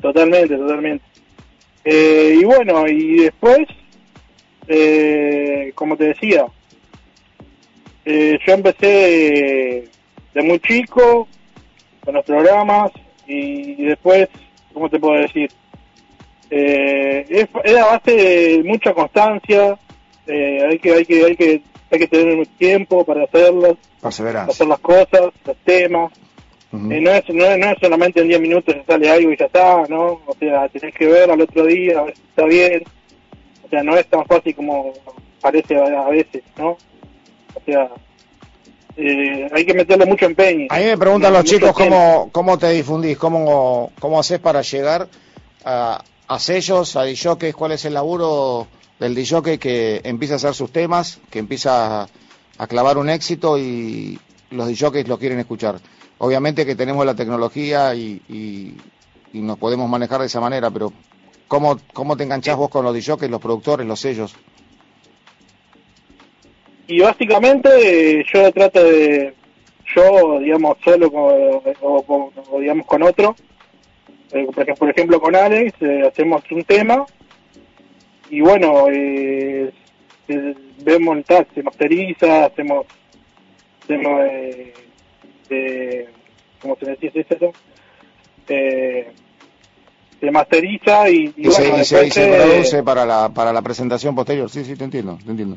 Totalmente, 0.00 0.56
totalmente. 0.56 1.04
Eh, 1.84 2.36
y 2.40 2.44
bueno, 2.44 2.86
y 2.86 3.16
después, 3.24 3.60
eh, 4.68 5.72
como 5.74 5.96
te 5.96 6.04
decía, 6.04 6.46
eh, 8.04 8.38
yo 8.46 8.52
empecé 8.54 9.88
de 10.34 10.42
muy 10.42 10.58
chico 10.60 11.28
con 12.04 12.14
los 12.14 12.24
programas 12.24 12.92
y 13.26 13.84
después, 13.84 14.28
¿cómo 14.72 14.88
te 14.88 14.98
puedo 14.98 15.20
decir? 15.20 15.50
Eh, 16.50 17.24
es, 17.28 17.46
es 17.64 17.76
a 17.76 17.86
base 17.86 18.10
de 18.10 18.62
mucha 18.64 18.92
constancia, 18.92 19.78
eh, 20.26 20.66
hay 20.68 20.78
que 20.78 20.92
hay 20.92 21.04
que 21.04 21.24
hay 21.24 21.36
que 21.36 21.62
hay 21.92 21.98
que 21.98 22.08
tener 22.08 22.46
tiempo 22.58 23.04
para 23.04 23.24
hacerlas, 23.24 23.76
hacer 24.50 24.66
las 24.66 24.80
cosas, 24.80 25.30
los 25.44 25.56
temas. 25.64 26.12
Ujú. 26.72 26.92
Eh, 26.92 27.00
no, 27.00 27.10
es, 27.10 27.24
no, 27.28 27.44
es- 27.44 27.58
no 27.58 27.70
es 27.70 27.78
solamente 27.80 28.20
en 28.20 28.28
10 28.28 28.40
minutos 28.40 28.74
se 28.74 28.84
sale 28.84 29.10
algo 29.10 29.32
y 29.32 29.36
ya 29.36 29.46
está, 29.46 29.82
¿no? 29.88 30.20
O 30.26 30.36
sea, 30.38 30.68
tenés 30.68 30.94
que 30.94 31.06
ver 31.06 31.30
al 31.30 31.40
otro 31.40 31.66
día, 31.66 31.98
a 31.98 32.02
ver 32.04 32.14
si 32.16 32.22
está 32.22 32.44
bien. 32.44 32.82
O 33.64 33.68
sea, 33.68 33.82
no 33.82 33.96
es 33.96 34.06
tan 34.06 34.24
fácil 34.26 34.54
como 34.54 34.92
parece 35.40 35.76
a, 35.76 36.06
a 36.06 36.10
veces, 36.10 36.42
¿no? 36.56 36.70
O 37.54 37.62
sea, 37.66 37.88
eh, 38.96 39.48
hay 39.52 39.64
que 39.64 39.74
meterle 39.74 40.06
mucho 40.06 40.26
empeño. 40.26 40.66
A 40.70 40.78
mí 40.78 40.84
me 40.84 40.98
preguntan 40.98 41.32
los 41.32 41.44
chicos 41.44 41.72
cómo, 41.72 42.28
cómo 42.32 42.58
te 42.58 42.70
difundís, 42.70 43.16
cómo, 43.16 43.92
cómo 43.98 44.18
haces 44.20 44.38
para 44.40 44.62
llegar 44.62 45.08
a, 45.64 46.02
a 46.28 46.38
sellos, 46.38 46.96
a 46.96 47.04
DJs, 47.04 47.54
cuál 47.54 47.72
es 47.72 47.84
el 47.84 47.94
laburo 47.94 48.66
del 48.98 49.14
DJ 49.14 49.58
que 49.58 50.00
empieza 50.04 50.34
a 50.34 50.36
hacer 50.36 50.54
sus 50.54 50.70
temas, 50.72 51.20
que 51.30 51.38
empieza 51.38 52.02
a, 52.02 52.08
a 52.58 52.66
clavar 52.66 52.98
un 52.98 53.08
éxito 53.08 53.58
y 53.58 54.18
los 54.50 54.68
DJs 54.68 55.08
lo 55.08 55.18
quieren 55.18 55.38
escuchar. 55.38 55.76
Obviamente 56.22 56.66
que 56.66 56.74
tenemos 56.76 57.04
la 57.06 57.14
tecnología 57.14 57.94
y, 57.94 58.20
y- 58.28 58.74
y 59.32 59.40
nos 59.40 59.58
podemos 59.58 59.88
manejar 59.88 60.20
de 60.20 60.26
esa 60.26 60.40
manera, 60.40 60.70
pero 60.70 60.92
¿cómo, 61.48 61.78
cómo 61.94 62.16
te 62.16 62.24
enganchás 62.24 62.56
vos 62.56 62.68
con 62.68 62.84
los 62.84 62.94
DJs, 62.94 63.30
los 63.30 63.40
productores, 63.40 63.86
los 63.86 64.00
sellos? 64.00 64.34
Y 66.88 67.00
básicamente 67.00 68.20
eh, 68.20 68.24
yo 68.32 68.52
trato 68.52 68.82
de, 68.84 69.32
yo, 69.94 70.40
digamos, 70.40 70.76
solo 70.84 71.06
o, 71.10 72.60
digamos 72.60 72.84
con 72.86 73.02
otro, 73.02 73.34
eh, 74.32 74.46
por 74.78 74.90
ejemplo 74.90 75.20
con 75.20 75.34
Alex, 75.34 75.72
eh, 75.80 76.02
hacemos 76.06 76.42
un 76.50 76.64
tema 76.64 77.06
y 78.28 78.40
bueno, 78.42 78.88
eh, 78.90 79.72
eh, 80.28 80.54
vemos 80.82 81.24
tag, 81.24 81.46
se 81.54 81.62
masteriza, 81.62 82.44
hacemos, 82.46 82.86
hacemos 83.84 84.20
eh, 85.50 86.06
eh, 86.06 86.08
¿cómo 86.62 86.76
se 86.80 86.96
dice 87.00 87.26
eso? 87.28 87.52
Eh, 88.48 89.08
se 90.20 90.30
masteriza 90.30 91.08
y, 91.08 91.32
y 91.36 91.48
Y, 91.48 91.50
se, 91.50 91.68
bueno, 91.68 91.84
se- 91.84 91.96
y 91.96 91.98
después 92.08 92.14
se 92.14 92.24
se- 92.24 92.36
produce 92.42 92.82
para 92.82 93.06
la, 93.06 93.28
para 93.30 93.52
la 93.52 93.62
presentación 93.62 94.14
posterior. 94.14 94.50
Sí, 94.50 94.64
sí, 94.64 94.76
te 94.76 94.84
entiendo, 94.84 95.18
te 95.24 95.30
entiendo. 95.30 95.56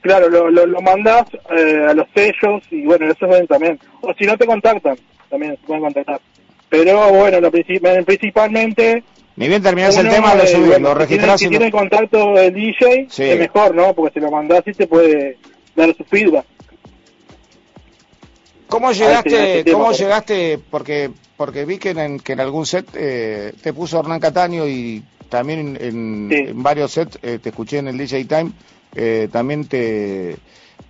Claro, 0.00 0.28
lo, 0.30 0.48
lo, 0.50 0.66
lo 0.66 0.80
mandás 0.80 1.24
eh, 1.56 1.84
a 1.88 1.92
los 1.94 2.06
sellos 2.14 2.62
y 2.70 2.84
bueno, 2.86 3.10
eso 3.10 3.26
ven 3.28 3.46
también. 3.46 3.78
O 4.00 4.14
si 4.14 4.24
no 4.24 4.36
te 4.38 4.46
contactan, 4.46 4.96
también 5.28 5.56
se 5.60 5.66
pueden 5.66 5.82
contactar. 5.82 6.20
Pero 6.68 7.10
bueno, 7.12 7.40
lo 7.40 7.50
princip- 7.50 8.04
principalmente... 8.04 9.02
Ni 9.36 9.48
bien 9.48 9.62
terminás 9.62 9.96
el 9.96 10.08
tema, 10.08 10.34
lo 10.34 10.42
eh, 10.44 10.46
subís, 10.46 10.66
bueno, 10.68 10.94
lo 10.94 11.00
si 11.00 11.06
tiene- 11.06 11.22
registrás 11.26 11.40
Si 11.40 11.48
tiene 11.48 11.70
contacto 11.70 12.38
el 12.38 12.54
DJ, 12.54 13.06
Sí. 13.10 13.24
es 13.24 13.38
mejor, 13.38 13.74
¿no? 13.74 13.92
Porque 13.94 14.14
si 14.14 14.20
lo 14.24 14.30
mandás 14.30 14.62
y 14.66 14.72
te 14.72 14.86
puede 14.86 15.38
dar 15.74 15.94
su 15.96 16.04
feedback. 16.04 16.44
¿Cómo 18.70 18.90
ese- 18.90 19.04
llegaste, 19.04 19.36
a 19.36 19.48
ese 19.54 19.64
tema, 19.64 19.78
cómo 19.78 19.92
llegaste, 19.92 20.58
porque 20.70 21.10
porque 21.36 21.64
vi 21.64 21.78
que 21.78 21.90
en, 21.90 22.20
que 22.20 22.32
en 22.34 22.40
algún 22.40 22.66
set 22.66 22.86
eh, 22.94 23.52
te 23.62 23.72
puso 23.72 23.98
Hernán 23.98 24.20
Cataño 24.20 24.66
y 24.68 25.02
también 25.28 25.60
en, 25.60 25.78
en- 25.82 26.28
Sí. 26.30 26.50
en 26.50 26.62
varios 26.62 26.92
sets 26.92 27.18
eh, 27.22 27.38
te 27.42 27.48
escuché 27.50 27.78
en 27.78 27.88
el 27.88 27.96
DJ 27.98 28.24
Time, 28.26 28.52
eh, 28.94 29.28
también 29.32 29.66
te, 29.66 30.36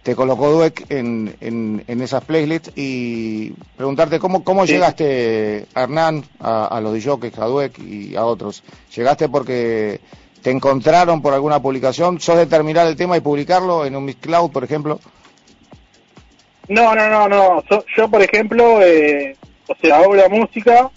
te 0.03 0.17
colocó 0.17 0.51
Dueck 0.51 0.87
en, 0.91 1.37
en, 1.41 1.85
en 1.87 2.01
esas 2.03 2.25
playlists 2.25 2.73
y 2.75 3.53
preguntarte 3.77 4.19
cómo, 4.19 4.43
cómo 4.43 4.67
Sí. 4.67 4.73
llegaste, 4.73 5.67
Hernán, 5.77 6.25
a, 6.41 6.65
a 6.67 6.81
los 6.81 6.95
DJs, 6.95 7.39
a 7.39 7.45
Dueck 7.47 7.79
y 7.79 8.17
a 8.17 8.25
otros. 8.25 8.63
¿Llegaste 8.97 9.29
porque 9.29 10.01
te 10.43 10.51
encontraron 10.51 11.23
por 11.23 11.33
alguna 11.35 11.61
publicación? 11.63 12.19
¿Sos 12.19 12.37
de 12.39 12.47
terminar 12.47 12.87
el 12.89 12.97
tema 12.97 13.17
y 13.17 13.21
publicarlo 13.21 13.85
en 13.85 13.95
un 13.95 14.05
Mixcloud, 14.07 14.51
por 14.51 14.65
ejemplo? 14.65 14.99
No, 16.71 16.95
no, 16.95 17.09
no, 17.11 17.29
no. 17.29 17.65
So- 17.69 17.85
yo, 17.97 18.09
por 18.09 18.23
ejemplo, 18.23 18.81
eh, 18.81 19.37
o 19.67 19.75
sea, 19.75 19.99
hago 19.99 20.15
la 20.15 20.29
música 20.29 20.89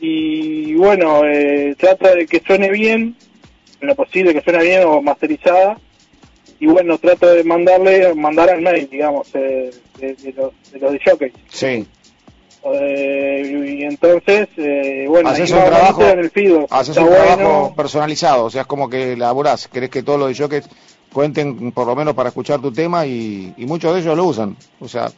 y 0.00 0.74
bueno, 0.74 1.22
eh, 1.24 1.74
trata 1.78 2.14
de 2.14 2.26
que 2.26 2.42
suene 2.46 2.70
bien, 2.70 3.16
en 3.80 3.86
lo 3.88 3.94
posible 3.94 4.34
que 4.34 4.42
suene 4.42 4.62
bien 4.64 4.82
o 4.84 5.00
masterizada. 5.00 5.78
Y 6.58 6.66
bueno, 6.66 6.98
trato 6.98 7.26
de 7.32 7.44
mandarle, 7.44 8.14
mandar 8.14 8.50
al 8.50 8.62
mail, 8.62 8.88
digamos, 8.90 9.28
eh, 9.34 9.70
de, 9.98 10.14
de 10.14 10.32
los, 10.32 10.52
de 10.72 10.78
los 10.80 10.96
jockeys. 11.04 11.32
Sí. 11.48 11.86
Eh, 12.64 13.76
y 13.78 13.84
entonces, 13.84 14.48
eh, 14.56 15.04
bueno, 15.06 15.28
Haces 15.28 15.50
un 15.52 15.64
trabajo, 15.64 16.02
en 16.02 16.18
el 16.18 16.66
haces 16.70 16.96
un 16.96 17.04
bueno. 17.04 17.16
trabajo 17.24 17.74
personalizado, 17.76 18.44
o 18.46 18.50
sea, 18.50 18.62
es 18.62 18.66
como 18.66 18.90
que 18.90 19.16
laburás, 19.16 19.68
querés 19.68 19.90
que 19.90 20.02
todos 20.02 20.18
los 20.18 20.36
jockeys 20.36 20.68
cuenten 21.16 21.72
por 21.72 21.86
lo 21.86 21.96
menos 21.96 22.12
para 22.14 22.28
escuchar 22.28 22.60
tu 22.60 22.70
tema 22.70 23.06
y, 23.06 23.54
y 23.56 23.64
muchos 23.64 23.94
de 23.94 24.00
ellos 24.02 24.14
lo 24.14 24.24
usan, 24.26 24.54
o 24.80 24.86
sea, 24.86 25.10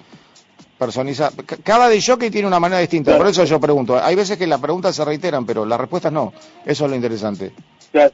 personalizar. 0.78 1.33
C- 1.33 1.57
Cada 1.64 1.90
jockey 2.00 2.31
tiene 2.31 2.47
una 2.47 2.61
manera 2.61 2.78
distinta, 2.81 3.11
Claro. 3.11 3.25
por 3.25 3.31
eso 3.33 3.43
yo 3.45 3.59
pregunto. 3.59 3.99
Hay 4.00 4.14
veces 4.14 4.38
que 4.38 4.47
las 4.47 4.61
preguntas 4.61 4.95
se 4.95 5.05
reiteran, 5.05 5.45
pero 5.45 5.67
las 5.67 5.81
respuestas 5.81 6.12
no. 6.12 6.33
Eso 6.64 6.85
es 6.85 6.90
lo 6.90 6.95
interesante. 6.95 7.52
Claro, 7.90 8.12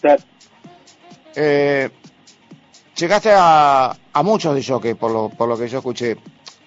claro. 0.00 0.22
Eh, 1.34 1.90
llegaste 2.96 3.30
a, 3.34 3.96
a 4.12 4.22
muchos 4.22 4.54
de 4.54 4.62
jockeys, 4.62 4.94
por 4.94 5.10
lo, 5.10 5.28
por 5.28 5.48
lo 5.48 5.58
que 5.58 5.66
yo 5.68 5.78
escuché. 5.78 6.16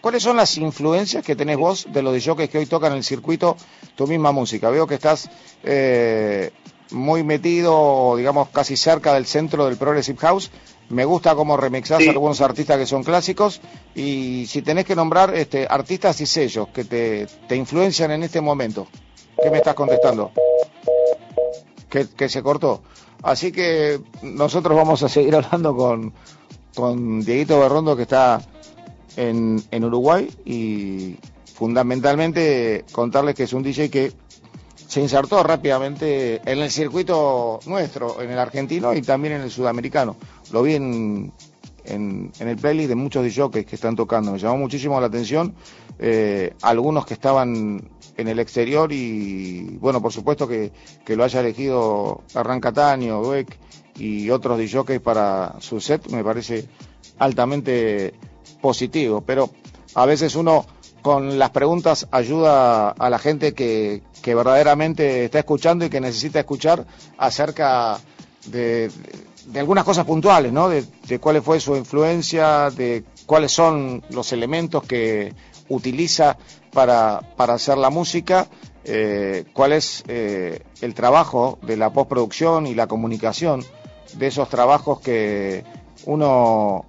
¿Cuáles 0.02 0.22
son 0.22 0.36
las 0.36 0.58
influencias 0.58 1.24
que 1.24 1.38
tenés 1.38 1.56
vos 1.58 1.88
de 1.94 2.02
los 2.02 2.12
de 2.12 2.20
jockeys 2.22 2.50
que 2.50 2.58
hoy 2.58 2.66
tocan 2.66 2.92
en 2.92 2.98
el 2.98 3.04
circuito 3.06 3.56
tu 3.96 4.06
misma 4.06 4.34
música? 4.34 4.70
Veo 4.70 4.86
que 4.86 4.96
estás 4.96 5.30
eh, 5.64 6.52
muy 6.92 7.24
metido, 7.24 8.16
digamos, 8.18 8.50
casi 8.50 8.76
cerca 8.78 9.14
del 9.14 9.26
centro 9.26 9.66
del 9.66 9.78
Progressive 9.78 10.18
House. 10.20 10.52
Me 10.90 11.06
gusta 11.06 11.36
cómo 11.36 11.56
remixás 11.58 12.00
Sí. 12.04 12.10
algunos 12.10 12.42
artistas 12.42 12.78
que 12.78 12.86
son 12.86 13.04
clásicos. 13.04 13.62
Y 13.96 14.46
si 14.48 14.62
tenés 14.62 14.86
que 14.86 14.96
nombrar 14.96 15.34
este, 15.36 15.66
artistas 15.70 16.20
y 16.22 16.26
sellos 16.26 16.68
que 16.70 16.84
te, 16.84 17.28
te 17.48 17.56
influencian 17.56 18.12
en 18.12 18.24
este 18.24 18.42
momento, 18.42 18.88
¿qué 19.42 19.50
me 19.50 19.58
estás 19.58 19.74
contestando? 19.76 20.32
que, 21.90 22.08
que 22.08 22.30
se 22.30 22.42
cortó. 22.42 22.82
Así 23.22 23.52
que 23.52 24.00
nosotros 24.22 24.76
vamos 24.76 25.04
a 25.04 25.10
seguir 25.10 25.36
hablando 25.38 25.76
con, 25.76 26.14
con 26.76 27.22
Dieguito 27.22 27.60
Berrondo 27.60 27.96
que 27.96 28.04
está 28.04 28.42
en, 29.18 29.62
en 29.72 29.84
Uruguay 29.86 30.30
y 30.46 31.18
fundamentalmente 31.54 32.86
contarles 32.92 33.36
que 33.36 33.44
es 33.44 33.54
un 33.54 33.64
DJ 33.64 33.90
que 33.90 34.14
se 34.92 35.00
insertó 35.00 35.42
rápidamente 35.42 36.42
en 36.44 36.60
el 36.60 36.70
circuito 36.70 37.62
nuestro, 37.66 38.22
en 38.22 38.30
el 38.30 38.38
argentino 38.38 38.94
y 38.94 39.02
también 39.02 39.36
en 39.36 39.42
el 39.44 39.50
sudamericano. 39.50 40.18
Lo 40.52 40.64
vi 40.64 40.76
en, 40.76 41.32
en, 41.86 42.30
en 42.38 42.48
el 42.50 42.58
playlist 42.58 42.90
de 42.90 42.96
muchos 42.96 43.24
DJs 43.24 43.66
que 43.66 43.76
están 43.76 43.96
tocando. 43.96 44.34
Me 44.34 44.38
llamó 44.38 44.58
muchísimo 44.58 45.00
la 45.00 45.08
atención 45.08 45.56
eh, 45.98 46.56
algunos 46.62 47.06
que 47.06 47.14
estaban 47.14 47.90
en 48.18 48.28
el 48.28 48.38
exterior 48.40 48.92
y 48.92 49.78
bueno, 49.80 50.02
por 50.02 50.12
supuesto 50.12 50.46
que, 50.46 50.74
que 51.06 51.16
lo 51.16 51.24
haya 51.24 51.40
elegido 51.40 52.24
Hernán 52.36 52.60
Cataño, 52.60 53.22
Dueck 53.22 53.58
y 53.96 54.30
otros 54.30 54.60
DJs 54.60 55.00
para 55.00 55.56
su 55.60 55.80
set 55.80 56.06
me 56.10 56.22
parece 56.22 56.66
altamente 57.18 58.14
positivo, 58.60 59.22
pero 59.22 59.50
a 59.96 60.06
veces 60.06 60.36
uno 60.36 60.66
con 61.02 61.40
las 61.40 61.50
preguntas 61.52 62.08
ayuda 62.12 62.90
a 62.90 63.10
la 63.10 63.20
gente 63.20 63.54
que, 63.54 64.02
que 64.22 64.36
verdaderamente 64.36 65.26
está 65.26 65.40
escuchando 65.40 65.86
y 65.86 65.90
que 65.90 66.02
necesita 66.02 66.40
escuchar 66.40 66.86
acerca 67.18 68.00
de, 68.46 68.92
de 69.46 69.60
algunas 69.60 69.84
cosas 69.84 70.06
puntuales, 70.06 70.52
¿no? 70.52 70.70
De, 70.70 70.86
de 71.08 71.20
cuál 71.20 71.42
fue 71.42 71.60
su 71.60 71.76
influencia, 71.76 72.70
de 72.70 73.04
cuáles 73.26 73.52
son 73.52 74.04
los 74.10 74.32
elementos 74.32 74.84
que 74.84 75.34
utiliza 75.70 76.38
para, 76.72 77.22
para 77.36 77.54
hacer 77.54 77.78
la 77.78 77.90
música, 77.90 78.48
eh, 78.84 79.46
cuál 79.54 79.74
es 79.74 80.04
eh, 80.08 80.62
el 80.82 80.94
trabajo 80.94 81.60
de 81.62 81.78
la 81.78 81.92
postproducción 81.92 82.68
y 82.68 82.76
la 82.76 82.88
comunicación 82.88 83.64
de 84.14 84.28
esos 84.28 84.50
trabajos 84.50 85.00
que 85.00 85.64
uno 86.06 86.86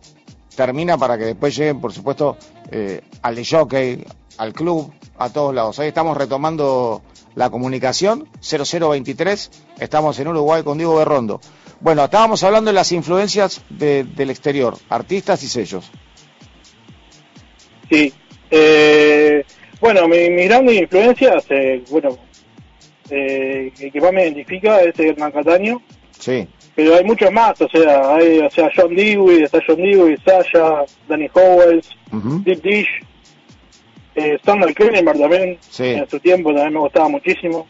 termina 0.57 0.99
para 0.99 1.19
que 1.19 1.25
después 1.27 1.57
lleguen, 1.57 1.81
por 1.81 1.93
supuesto, 1.93 2.37
eh, 2.73 3.01
al 3.23 3.45
jockey, 3.47 4.05
al 4.39 4.53
club, 4.53 4.93
a 5.19 5.31
todos 5.31 5.55
lados. 5.55 5.79
Ahí 5.79 5.89
estamos 5.89 6.17
retomando 6.17 7.03
la 7.35 7.51
comunicación, 7.51 8.29
0023, 8.41 9.51
estamos 9.79 10.19
en 10.19 10.29
Uruguay 10.29 10.63
con 10.63 10.79
Diego 10.79 10.97
Berrondo. 10.97 11.41
Bueno, 11.81 12.05
estábamos 12.05 12.43
hablando 12.45 12.71
de 12.71 12.75
las 12.75 12.93
influencias 12.93 13.63
de- 13.71 14.05
del 14.05 14.31
exterior, 14.31 14.77
artistas 14.89 15.43
y 15.43 15.49
sellos. 15.49 15.91
Sí. 17.91 18.13
Eh, 18.51 19.45
bueno, 19.81 20.07
mi, 20.09 20.17
grandes 20.45 20.81
influencias, 20.81 21.45
eh, 21.51 21.83
bueno, 21.91 22.19
eh, 23.11 23.73
el 23.79 23.93
que 23.93 24.01
más 24.01 24.13
me 24.13 24.23
identifica 24.25 24.81
es 24.83 24.99
Hernán 24.99 25.33
Cataño, 25.33 25.83
Sí, 26.19 26.47
pero 26.75 26.95
hay 26.97 27.05
muchos 27.05 27.31
más, 27.33 27.61
o 27.61 27.69
sea, 27.69 28.15
hay, 28.17 28.39
o 28.41 28.51
sea, 28.51 28.71
John 28.75 28.95
Dewey, 28.95 29.43
está 29.43 29.61
John 29.67 29.77
Dewey, 29.77 30.17
Sasha, 30.25 30.85
Danny 31.09 31.29
Howells, 31.35 31.89
ujú, 32.13 32.43
Deep 32.45 32.63
Dish, 32.63 32.89
eh, 34.15 34.39
Sander 34.45 34.75
Krenenberg 34.75 35.19
también, 35.19 35.59
Sí. 35.61 35.85
en 35.85 36.09
su 36.09 36.19
tiempo 36.21 36.51
también 36.53 36.75
me 36.75 36.81
gustaba 36.81 37.09
muchísimo. 37.09 37.67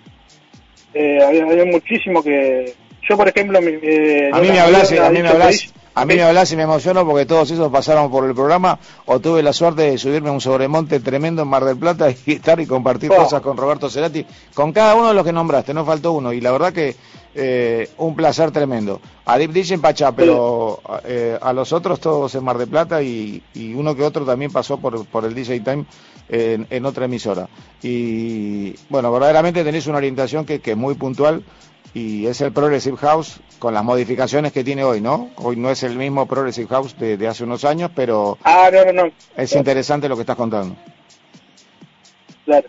Eh, 0.94 1.18
había, 1.24 1.44
había 1.44 1.64
muchísimo 1.64 2.22
que... 2.22 2.74
Yo, 3.08 3.16
por 3.16 3.26
ejemplo, 3.28 3.60
mi, 3.60 3.72
eh, 3.82 4.30
A 4.32 4.40
mí 4.40 4.48
me 4.48 4.54
la- 4.54 4.64
hablas, 4.64 4.90
no 4.92 4.96
la 5.00 5.06
a 5.06 5.10
mí 5.10 5.22
me 5.22 5.28
hablas, 5.28 5.74
a 5.94 6.05
mí 6.07 6.14
me 6.14 6.22
hablas 6.22 6.50
y 6.52 6.57
me 6.57 6.62
emociono 6.62 7.05
porque 7.07 7.26
todos 7.26 7.50
esos 7.50 7.70
pasaron 7.70 8.11
por 8.11 8.24
el 8.24 8.35
programa 8.35 8.78
o 9.07 9.20
tuve 9.20 9.42
la 9.42 9.52
suerte 9.52 9.83
de 9.83 9.98
subirme 9.98 10.31
a 10.31 10.33
un 10.33 10.40
sobremonte 10.40 11.00
tremendo 11.00 11.42
en 11.42 11.48
Mar 11.48 11.64
del 11.64 11.76
Plata 11.76 12.09
y 12.26 12.33
estar 12.33 12.59
y 12.61 12.66
compartir 12.66 13.11
Oh. 13.12 13.16
cosas 13.16 13.42
con 13.42 13.57
Roberto 13.57 13.90
Cerati, 13.90 14.24
con 14.55 14.72
cada 14.72 14.94
uno 14.94 15.09
de 15.09 15.14
los 15.14 15.24
que 15.24 15.33
nombraste, 15.33 15.74
no 15.74 15.85
faltó 15.85 16.12
uno 16.12 16.33
y 16.33 16.40
la 16.40 16.52
verdad 16.52 16.72
que 16.72 16.96
eh, 17.35 17.90
un 17.98 18.14
placer 18.14 18.50
tremendo. 18.50 19.00
A 19.24 19.38
Deep 19.38 19.52
Dish 19.52 19.72
en 19.72 19.81
Pachá, 19.81 20.12
pero 20.12 20.81
eh, 21.05 21.38
a 21.40 21.52
los 21.52 21.72
otros 21.72 22.00
todos 22.00 22.35
en 22.35 22.44
Mar 22.44 22.59
del 22.59 22.68
Plata 22.68 23.02
y, 23.02 23.42
y 23.55 23.72
uno 23.74 23.94
que 23.94 24.02
otro 24.02 24.24
también 24.24 24.50
pasó 24.52 24.78
por, 24.78 25.07
por 25.07 25.24
el 25.24 25.35
DJ 25.35 25.61
Time 25.61 25.85
en, 26.28 26.66
en 26.70 26.85
otra 26.87 27.05
emisora. 27.07 27.48
Y 27.83 28.74
bueno, 28.88 29.11
verdaderamente 29.12 29.64
tenés 29.64 29.87
una 29.87 29.98
orientación 29.98 30.44
que, 30.44 30.61
que 30.61 30.72
es 30.72 30.76
muy 30.76 30.94
puntual 30.94 31.42
y 31.94 32.26
es 32.26 32.40
el 32.40 32.52
Progressive 32.52 32.96
House 32.96 33.40
con 33.59 33.74
las 33.74 33.85
modificaciones 33.85 34.52
que 34.52 34.64
tiene 34.64 34.83
hoy, 34.85 35.00
¿no? 35.00 35.31
Hoy 35.37 35.57
no 35.57 35.70
es 35.70 35.83
el 35.83 35.96
mismo 35.96 36.26
Progressive 36.26 36.66
House 36.68 36.96
de, 36.98 37.16
de 37.16 37.28
hace 37.28 37.44
unos 37.44 37.64
años, 37.64 37.90
pero 37.94 38.38
Ah, 38.44 38.70
no, 38.72 38.85
no, 38.92 39.05
no. 39.07 39.12
es 39.37 39.55
interesante 39.55 40.09
lo 40.09 40.14
que 40.16 40.22
estás 40.22 40.37
contando. 40.37 40.76
Claro. 42.44 42.68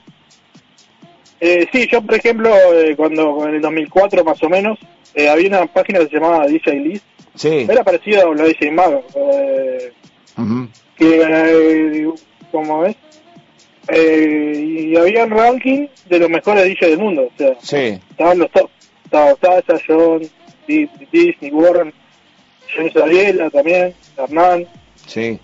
Eh, 1.39 1.67
sí, 1.71 1.88
yo 1.91 2.01
por 2.01 2.15
ejemplo, 2.15 2.49
eh, 2.73 2.95
cuando 2.95 3.47
en 3.47 3.55
el 3.55 3.62
2004 3.62 4.23
más 4.23 4.41
o 4.43 4.49
menos, 4.49 4.77
eh, 5.13 5.27
había 5.29 5.49
una 5.49 5.65
página 5.65 5.99
que 5.99 6.05
se 6.07 6.13
llamaba 6.15 6.45
DJ 6.47 6.73
List. 6.79 7.05
Sí. 7.36 7.65
Era 7.69 7.83
parecido 7.83 8.21
a 8.21 8.33
lo 8.36 8.43
de 8.43 8.49
DJ 8.49 8.71
Mago. 8.71 9.03
Eh, 9.15 9.91
Ujú. 10.38 10.67
que, 10.95 11.21
eh, 11.25 12.07
¿cómo 12.51 12.86
es? 12.86 12.95
Eh, 13.89 14.86
y 14.91 14.95
había 14.95 15.25
un 15.25 15.31
ranking 15.31 15.88
de 16.07 16.19
los 16.19 16.29
mejores 16.29 16.63
DJs 16.65 16.89
del 16.91 16.99
mundo. 16.99 17.23
O 17.33 17.38
sea, 17.38 17.55
Sí. 17.59 17.99
estaban 18.12 18.39
los 18.39 18.49
top. 18.51 18.69
Estaba 19.13 19.62
Sasha, 19.62 19.84
John, 19.88 20.21
Di- 20.67 20.89
Disney, 21.12 21.52
Warren, 21.52 21.93
Johnny 22.76 22.91
Ariela 23.02 23.49
también, 23.49 23.93
Hernán. 24.17 24.65
Sí. 25.06 25.39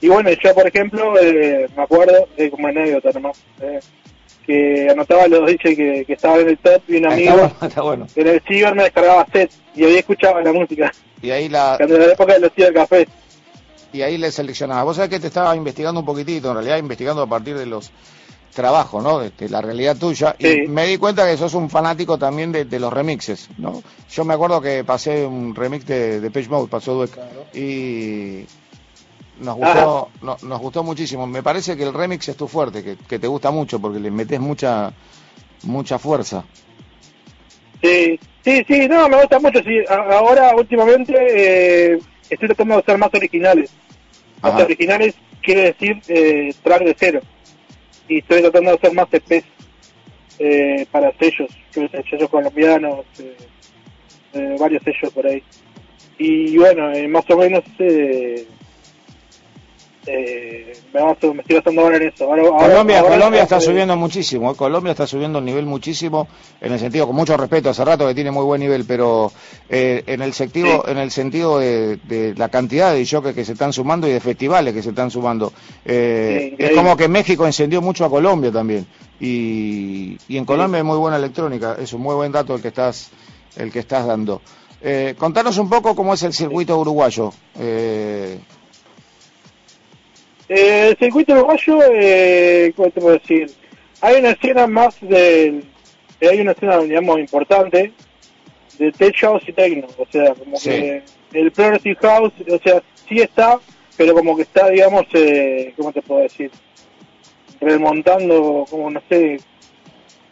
Y 0.00 0.08
bueno, 0.08 0.30
yo 0.30 0.54
por 0.54 0.66
ejemplo, 0.66 1.18
eh, 1.20 1.68
me 1.76 1.82
acuerdo, 1.82 2.28
eh, 2.36 2.50
como 2.50 2.66
anécdota 2.66 3.10
nomás, 3.12 3.38
eh, 3.60 3.78
que 4.44 4.88
anotaba 4.90 5.28
los 5.28 5.46
DJs 5.48 5.76
que, 5.76 6.04
que 6.04 6.12
estaban 6.14 6.40
en 6.40 6.48
el 6.48 6.58
top 6.58 6.82
y 6.88 6.96
un 6.96 7.04
Está 7.04 7.14
amigo 7.14 7.32
bueno, 7.36 7.54
está 7.62 7.82
bueno. 7.82 8.06
en 8.16 8.26
el 8.26 8.40
ciber 8.42 8.74
me 8.74 8.82
descargaba 8.82 9.24
set 9.32 9.50
y 9.76 9.84
ahí 9.84 9.94
escuchaba 9.96 10.42
la 10.42 10.52
música, 10.52 10.92
Y 11.22 11.30
ahí 11.30 11.48
la, 11.48 11.74
cuando 11.76 11.94
era 11.94 12.06
la 12.08 12.12
época 12.14 12.32
de 12.34 12.40
los 12.40 12.52
cibercafés. 12.52 13.06
y 13.92 14.02
ahí 14.02 14.18
le 14.18 14.32
seleccionaba. 14.32 14.82
Vos 14.82 14.96
sabés 14.96 15.10
que 15.10 15.20
te 15.20 15.28
estaba 15.28 15.54
investigando 15.54 16.00
un 16.00 16.06
poquitito, 16.06 16.48
en 16.48 16.54
realidad 16.54 16.78
investigando 16.78 17.22
a 17.22 17.26
partir 17.28 17.56
de 17.56 17.66
los 17.66 17.92
trabajos, 18.54 19.02
¿no? 19.02 19.18
De 19.20 19.48
la 19.48 19.60
realidad 19.60 19.96
tuya. 19.96 20.36
Sí. 20.38 20.62
Y 20.64 20.68
me 20.68 20.86
di 20.86 20.98
cuenta 20.98 21.26
que 21.28 21.36
sos 21.36 21.54
un 21.54 21.68
fanático 21.70 22.18
también 22.18 22.52
de, 22.52 22.64
de 22.64 22.78
los 22.78 22.92
remixes, 22.92 23.48
¿no? 23.58 23.82
Yo 24.10 24.24
me 24.24 24.34
acuerdo 24.34 24.60
que 24.60 24.84
pasé 24.84 25.26
un 25.26 25.54
remix 25.54 25.86
de, 25.86 26.20
de 26.20 26.30
Page 26.30 26.48
Mode, 26.48 26.68
pasó 26.68 26.94
Dweck. 26.94 27.18
Y 27.54 28.44
nos 29.40 29.56
gustó, 29.56 30.08
no- 30.22 30.36
nos 30.42 30.60
gustó 30.60 30.82
muchísimo. 30.84 31.26
Me 31.26 31.42
parece 31.42 31.76
que 31.76 31.82
el 31.84 31.92
remix 31.94 32.28
es 32.28 32.36
tu 32.36 32.46
fuerte, 32.46 32.82
que, 32.84 32.96
que 32.96 33.18
te 33.18 33.26
gusta 33.26 33.50
mucho 33.50 33.80
porque 33.80 33.98
le 34.00 34.10
metes 34.10 34.38
mucha, 34.38 34.92
mucha 35.64 35.98
fuerza. 35.98 36.44
Sí, 37.82 38.18
sí, 38.44 38.64
sí, 38.68 38.86
no, 38.88 39.08
me 39.08 39.18
gusta 39.20 39.38
mucho. 39.40 39.58
Sí. 39.60 39.78
Ahora, 39.88 40.54
últimamente, 40.56 41.14
eh, 41.94 41.98
estoy 42.30 42.48
tratando 42.48 42.76
de 42.76 42.82
ser 42.84 42.98
más 42.98 43.10
originales. 43.12 43.70
Más 44.40 44.60
originales 44.62 45.14
quiere 45.42 45.62
decir 45.72 46.00
eh, 46.08 46.54
track 46.62 46.82
de 46.84 46.96
cero. 46.98 47.20
Y 48.12 48.18
estoy 48.18 48.42
tratando 48.42 48.72
de 48.72 48.76
hacer 48.76 48.92
más 48.92 49.08
EPs 49.10 49.46
eh, 50.38 50.86
para 50.90 51.10
sellos, 51.12 51.50
sellos 51.72 52.28
colombianos, 52.28 53.06
eh, 53.18 53.36
eh, 54.34 54.56
varios 54.60 54.82
sellos 54.82 55.10
por 55.14 55.26
ahí. 55.26 55.42
Y 56.18 56.58
bueno, 56.58 56.92
eh, 56.92 57.08
más 57.08 57.24
o 57.30 57.38
menos 57.38 57.64
eh, 60.06 60.72
me, 60.92 61.12
estoy 61.12 61.56
basando 61.56 61.82
ahora 61.82 61.96
en 61.96 62.02
eso. 62.08 62.24
Ahora- 62.24 62.42
ahora- 62.48 62.68
Colombia, 62.68 62.98
ahora- 63.00 63.14
Colombia 63.14 63.42
está 63.42 63.58
eh, 63.58 63.60
subiendo 63.60 63.96
muchísimo, 63.96 64.50
¿eh? 64.50 64.54
Colombia 64.56 64.90
está 64.92 65.06
subiendo 65.06 65.38
el 65.38 65.44
nivel 65.44 65.66
muchísimo, 65.66 66.28
en 66.60 66.72
el 66.72 66.78
sentido, 66.78 67.06
con 67.06 67.16
mucho 67.16 67.36
respeto, 67.36 67.70
hace 67.70 67.84
rato 67.84 68.06
que 68.06 68.14
tiene 68.14 68.30
muy 68.30 68.44
buen 68.44 68.60
nivel, 68.60 68.84
pero 68.84 69.30
eh, 69.68 70.02
en 70.06 70.22
el 70.22 70.32
sentido, 70.32 70.82
Sí. 70.84 70.90
en 70.90 70.98
el 70.98 71.10
sentido 71.10 71.58
de, 71.58 71.96
de 71.98 72.34
la 72.36 72.48
cantidad 72.48 72.92
de 72.92 73.06
jockeys 73.06 73.34
que 73.34 73.44
se 73.44 73.52
están 73.52 73.72
sumando 73.72 74.08
y 74.08 74.12
de 74.12 74.20
festivales 74.20 74.74
que 74.74 74.82
se 74.82 74.90
están 74.90 75.10
sumando. 75.10 75.52
Eh, 75.84 76.54
Sí, 76.58 76.64
es 76.64 76.70
como 76.72 76.96
que 76.96 77.08
México 77.08 77.46
encendió 77.46 77.80
mucho 77.80 78.04
a 78.04 78.10
Colombia 78.10 78.50
también. 78.50 78.86
Y, 79.20 80.18
y 80.28 80.36
en 80.36 80.44
Colombia 80.44 80.78
hay 80.78 80.84
muy 80.84 80.98
buena 80.98 81.16
electrónica, 81.16 81.76
es 81.80 81.92
un 81.92 82.02
muy 82.02 82.14
buen 82.14 82.32
dato 82.32 82.54
el 82.56 82.60
que 82.60 82.68
estás, 82.68 83.10
el 83.56 83.70
que 83.70 83.78
estás 83.78 84.06
dando. 84.06 84.42
Eh, 84.84 85.14
contanos 85.16 85.58
un 85.58 85.68
poco 85.70 85.94
cómo 85.94 86.12
es 86.14 86.22
el 86.24 86.32
circuito 86.32 86.76
uruguayo. 86.76 87.32
Eh, 87.58 88.38
Eh, 90.54 90.88
el 90.90 90.96
circuito 90.98 91.32
uruguayo, 91.32 91.78
eh, 91.92 92.72
¿cómo 92.76 92.90
te 92.90 93.00
puedo 93.00 93.18
decir? 93.18 93.50
Hay 94.02 94.16
una 94.16 94.30
escena 94.30 94.66
más 94.66 95.00
del... 95.00 95.64
eh, 96.20 96.28
hay 96.28 96.40
una 96.40 96.52
escena, 96.52 96.76
digamos, 96.78 97.18
importante 97.18 97.92
de 98.78 98.92
tech 98.92 99.16
house 99.20 99.42
y 99.46 99.52
techno. 99.52 99.86
O 99.96 100.06
sea, 100.12 100.34
como 100.34 100.56
Sí. 100.56 100.68
que 100.70 101.02
el 101.32 101.52
progressive 101.52 101.96
house, 102.02 102.32
o 102.50 102.58
sea, 102.62 102.82
sí 103.08 103.20
está, 103.20 103.60
pero 103.96 104.12
como 104.14 104.36
que 104.36 104.42
está, 104.42 104.68
digamos, 104.68 105.06
eh, 105.14 105.72
¿cómo 105.76 105.90
te 105.92 106.02
puedo 106.02 106.20
decir? 106.20 106.50
Remontando, 107.60 108.66
como 108.68 108.90
no 108.90 109.00
sé... 109.08 109.40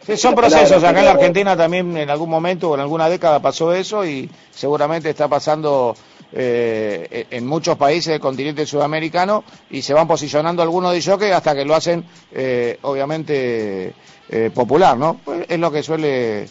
Sí, 0.05 0.17
son 0.17 0.33
procesos. 0.35 0.83
Acá 0.83 0.99
en 0.99 1.05
la 1.05 1.11
Argentina 1.11 1.55
también 1.55 1.95
en 1.95 2.09
algún 2.09 2.29
momento 2.29 2.71
o 2.71 2.75
en 2.75 2.81
alguna 2.81 3.07
década 3.07 3.39
pasó 3.39 3.73
eso 3.73 4.05
y 4.05 4.29
seguramente 4.49 5.09
está 5.11 5.27
pasando 5.27 5.95
eh, 6.33 7.27
en 7.29 7.45
muchos 7.47 7.77
países 7.77 8.11
del 8.11 8.19
continente 8.19 8.65
sudamericano 8.65 9.43
y 9.69 9.81
se 9.81 9.93
van 9.93 10.07
posicionando 10.07 10.61
algunos 10.61 10.93
de 10.93 11.17
que 11.17 11.33
hasta 11.33 11.55
que 11.55 11.65
lo 11.65 11.75
hacen, 11.75 12.05
eh, 12.31 12.77
obviamente, 12.81 13.93
eh, 14.29 14.51
popular, 14.53 14.97
¿no? 14.97 15.19
Pues 15.23 15.45
es 15.49 15.59
lo 15.59 15.71
que 15.71 15.83
suele 15.83 16.47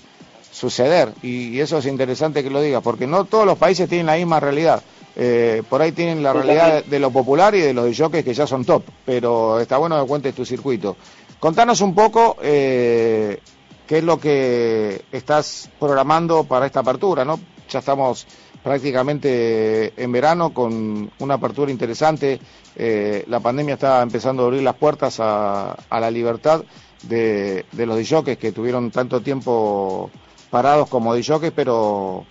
suceder 0.53 1.13
y, 1.23 1.49
y 1.49 1.61
eso 1.61 1.79
es 1.79 1.87
interesante 1.87 2.43
que 2.43 2.51
lo 2.51 2.61
digas 2.61 2.83
porque 2.83 3.07
no 3.07 3.25
todos 3.25 3.47
los 3.47 3.57
países 3.57 3.89
tienen 3.89 4.07
la 4.07 4.17
misma 4.17 4.41
realidad. 4.41 4.83
Eh, 5.17 5.63
por 5.69 5.83
ahí 5.83 5.93
tienen 5.93 6.23
la 6.23 6.33
realidad 6.33 6.83
de, 6.85 6.91
de 6.91 6.99
lo 6.99 7.11
popular 7.11 7.55
y 7.55 7.61
de 7.61 7.75
los 7.75 7.97
de 7.97 8.25
que 8.25 8.33
ya 8.33 8.47
son 8.47 8.65
top, 8.65 8.85
pero 9.05 9.59
está 9.61 9.77
bueno 9.77 10.01
que 10.01 10.09
cuentes 10.09 10.35
tu 10.35 10.45
circuito. 10.45 10.97
Contanos 11.41 11.81
un 11.81 11.95
poco 11.95 12.37
eh, 12.43 13.41
qué 13.87 13.99
es 13.99 14.05
lo 14.05 14.21
que 14.21 15.03
estás 15.11 15.69
programando 15.81 16.45
para 16.45 16.67
esta 16.67 16.81
apertura, 16.81 17.25
¿no? 17.25 17.41
Ya 17.69 17.81
estamos 17.81 18.27
prácticamente 18.63 19.93
en 20.03 20.13
verano 20.13 20.53
con 20.53 21.11
una 21.19 21.35
apertura 21.35 21.71
interesante. 21.71 22.41
Eh, 22.77 23.25
la 23.29 23.41
pandemia 23.41 23.75
está 23.75 24.03
empezando 24.03 24.43
a 24.43 24.47
abrir 24.47 24.63
las 24.63 24.77
puertas 24.77 25.19
a, 25.21 25.73
a 25.73 26.01
la 26.01 26.11
libertad 26.11 26.65
de, 27.03 27.65
de 27.73 27.87
los 27.87 27.97
DJs 27.99 28.37
que 28.39 28.53
tuvieron 28.53 28.91
tanto 28.91 29.21
tiempo 29.21 30.11
parados 30.51 30.89
como 30.89 31.15
DJs, 31.15 31.53
pero 31.55 32.25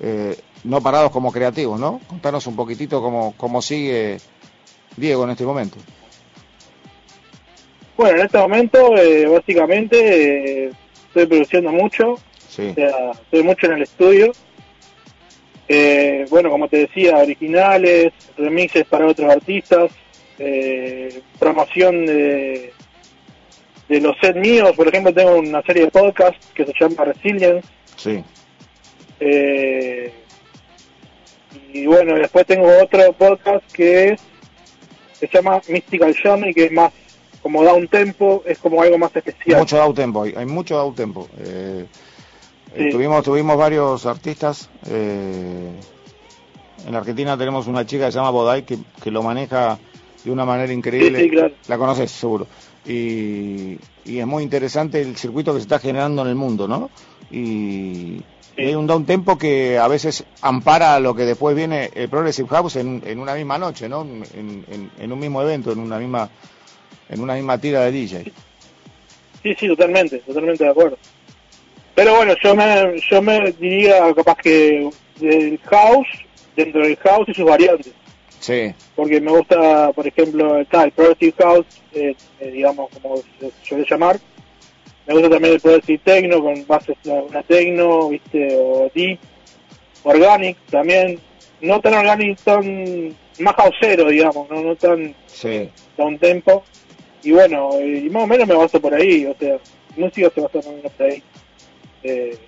eh, 0.00 0.36
no 0.64 0.80
parados 0.80 1.10
como 1.10 1.32
creativos, 1.32 1.78
¿no? 1.78 2.00
Contanos 2.06 2.46
un 2.46 2.56
poquitito 2.56 3.00
cómo, 3.00 3.34
cómo 3.36 3.62
sigue 3.62 4.18
Diego 4.96 5.24
en 5.24 5.30
este 5.30 5.44
momento. 5.44 5.76
Bueno, 7.96 8.18
en 8.18 8.26
este 8.26 8.38
momento, 8.38 8.96
eh, 8.96 9.26
básicamente, 9.26 10.66
eh, 10.66 10.72
estoy 11.08 11.26
produciendo 11.26 11.70
mucho, 11.70 12.16
Sí, 12.48 12.68
o 12.68 12.74
sea, 12.74 13.10
estoy 13.12 13.42
mucho 13.42 13.66
en 13.66 13.72
el 13.72 13.82
estudio. 13.82 14.32
Eh, 15.68 16.26
bueno, 16.30 16.50
como 16.50 16.68
te 16.68 16.78
decía, 16.78 17.16
originales, 17.16 18.12
remixes 18.36 18.84
para 18.86 19.06
otros 19.06 19.30
artistas, 19.30 19.90
eh, 20.38 21.20
promoción 21.38 22.04
de, 22.06 22.72
de 23.88 24.00
los 24.00 24.16
sets 24.20 24.38
míos. 24.38 24.72
Por 24.76 24.88
ejemplo, 24.88 25.12
tengo 25.12 25.36
una 25.36 25.62
serie 25.62 25.84
de 25.84 25.90
podcasts 25.90 26.46
que 26.54 26.66
se 26.66 26.72
llama 26.78 27.04
Resilience. 27.04 27.66
sí. 27.96 28.22
eh, 29.20 30.12
y 31.72 31.86
bueno, 31.86 32.14
después 32.14 32.46
tengo 32.46 32.68
otro 32.80 33.12
podcast 33.14 33.64
que 33.72 34.10
es 34.10 34.20
se 35.14 35.28
llama 35.32 35.60
Mystical 35.68 36.14
Journey, 36.20 36.52
que 36.54 36.66
es 36.66 36.72
más 36.72 36.92
como 37.42 37.62
da 37.62 37.74
un 37.74 37.88
tempo, 37.88 38.42
es 38.46 38.58
como 38.58 38.80
algo 38.80 38.96
más 38.96 39.14
especial. 39.14 39.60
Mucho 39.60 39.76
down 39.76 39.94
tempo, 39.94 40.22
hay, 40.22 40.34
hay 40.36 40.46
mucho 40.46 40.76
down 40.76 40.94
tempo. 40.94 41.28
Eh, 41.38 41.84
eh, 42.74 42.90
tuvimos, 42.90 43.24
tuvimos 43.24 43.56
varios 43.56 44.06
artistas. 44.06 44.68
eh, 44.86 45.70
en 46.86 46.92
la 46.92 46.98
Argentina 46.98 47.36
tenemos 47.38 47.66
una 47.66 47.86
chica 47.86 48.06
que 48.06 48.12
se 48.12 48.18
llama 48.18 48.30
Bodai 48.30 48.64
que, 48.64 48.78
que 49.02 49.10
lo 49.10 49.22
maneja 49.22 49.78
de 50.24 50.30
una 50.30 50.44
manera 50.44 50.72
increíble. 50.72 51.18
Sí, 51.18 51.24
sí, 51.24 51.30
claro. 51.30 51.54
La 51.68 51.78
conoces 51.78 52.10
seguro. 52.10 52.46
Y, 52.86 53.78
y 54.04 54.18
es 54.18 54.26
muy 54.26 54.42
interesante 54.42 55.00
el 55.00 55.16
circuito 55.16 55.52
que 55.54 55.60
se 55.60 55.62
está 55.64 55.78
generando 55.78 56.22
en 56.22 56.28
el 56.28 56.34
mundo, 56.34 56.68
¿no? 56.68 56.90
Y 57.30 58.20
hay 58.56 58.74
un 58.74 58.86
down 58.86 59.06
tempo 59.06 59.38
que 59.38 59.78
a 59.78 59.88
veces 59.88 60.24
ampara 60.42 61.00
lo 61.00 61.14
que 61.14 61.24
después 61.24 61.56
viene 61.56 61.90
el 61.94 62.08
Progressive 62.10 62.48
House 62.48 62.76
en, 62.76 63.02
en 63.06 63.18
una 63.18 63.34
misma 63.34 63.56
noche, 63.58 63.88
¿no? 63.88 64.02
En, 64.02 64.64
en- 64.70 64.90
en 64.98 65.12
un 65.12 65.18
mismo 65.18 65.40
evento, 65.42 65.72
en 65.72 65.78
una 65.78 65.98
misma 65.98 66.28
en 67.08 67.20
una 67.20 67.34
misma 67.34 67.56
tira 67.58 67.80
de 67.80 67.92
DJ. 67.92 68.24
Sí, 69.42 69.54
sí, 69.58 69.68
totalmente, 69.68 70.18
totalmente 70.18 70.64
de 70.64 70.70
acuerdo. 70.70 70.98
Pero 71.94 72.16
bueno, 72.16 72.34
yo 72.42 72.54
me, 72.54 73.00
yo 73.10 73.22
me 73.22 73.52
diría 73.52 74.12
capaz 74.14 74.36
que 74.38 74.90
el 75.20 75.58
house, 75.64 76.08
dentro 76.56 76.82
del 76.82 76.96
house 76.96 77.28
y 77.28 77.34
sus 77.34 77.44
variantes. 77.44 77.92
Sí, 78.40 78.74
Porque 78.94 79.22
me 79.22 79.30
gusta, 79.30 79.90
por 79.92 80.06
ejemplo, 80.06 80.58
está 80.58 80.84
el 80.84 80.92
Progressive 80.92 81.34
House, 81.38 81.66
eh, 81.94 82.14
eh, 82.40 82.50
digamos, 82.50 82.90
como 82.90 83.16
se 83.16 83.50
suele 83.62 83.86
llamar. 83.88 84.18
Me 85.06 85.14
gusta 85.14 85.30
también 85.30 85.54
el 85.54 85.60
Progressive 85.60 86.00
Techno, 86.04 86.42
con 86.42 86.66
bases, 86.66 86.96
una, 87.04 87.42
Techno, 87.42 88.10
viste, 88.10 88.48
o 88.54 88.90
Deep, 88.94 89.18
Organic 90.02 90.58
también. 90.70 91.18
No 91.62 91.80
tan 91.80 91.94
Organic, 91.94 92.38
tan 92.40 93.16
más 93.38 93.54
houseero, 93.54 94.08
digamos, 94.10 94.50
no, 94.50 94.60
no 94.62 94.76
tan 94.76 95.14
sí. 95.26 95.70
da 95.96 96.04
un 96.04 96.18
tempo. 96.18 96.64
Y 97.22 97.32
bueno, 97.32 97.80
y 97.80 98.10
más 98.10 98.24
o 98.24 98.26
menos 98.26 98.46
me 98.46 98.54
baso 98.54 98.78
por 98.78 98.92
ahí, 98.92 99.24
o 99.24 99.34
sea, 99.38 99.56
música 99.96 100.30
se 100.34 100.40
basa 100.42 100.58
más 100.58 100.66
o 100.66 100.72
menos 100.72 100.92
por 100.92 101.06
ahí. 101.06 101.22
Eh, 102.04 102.38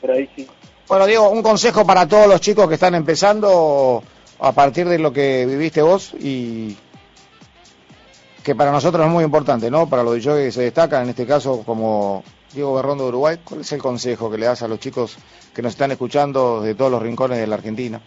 por 0.00 0.10
ahí 0.10 0.28
sí. 0.34 0.48
Bueno, 0.88 1.06
Diego, 1.06 1.30
un 1.30 1.42
consejo 1.42 1.86
para 1.86 2.06
todos 2.06 2.26
los 2.26 2.40
chicos 2.40 2.68
que 2.68 2.74
están 2.74 2.94
empezando 2.94 4.02
a 4.38 4.52
partir 4.52 4.88
de 4.88 4.98
lo 4.98 5.12
que 5.12 5.46
viviste 5.46 5.80
vos 5.80 6.14
y 6.18 6.76
que 8.42 8.54
para 8.54 8.70
nosotros 8.70 9.06
es 9.06 9.12
muy 9.12 9.24
importante, 9.24 9.70
¿no? 9.70 9.88
Para 9.88 10.02
los 10.02 10.14
DJs 10.16 10.36
que 10.36 10.52
se 10.52 10.62
destacan, 10.62 11.04
en 11.04 11.10
este 11.10 11.26
caso 11.26 11.62
como 11.64 12.22
Diego 12.52 12.74
Berrondo 12.74 13.04
de 13.04 13.08
Uruguay, 13.08 13.38
¿cuál 13.42 13.62
es 13.62 13.72
el 13.72 13.80
consejo 13.80 14.30
que 14.30 14.36
le 14.36 14.46
das 14.46 14.62
a 14.62 14.68
los 14.68 14.78
chicos 14.78 15.16
que 15.54 15.62
nos 15.62 15.72
están 15.72 15.92
escuchando 15.92 16.60
de 16.60 16.74
todos 16.74 16.90
los 16.90 17.02
rincones 17.02 17.38
de 17.38 17.46
la 17.46 17.54
Argentina? 17.54 18.00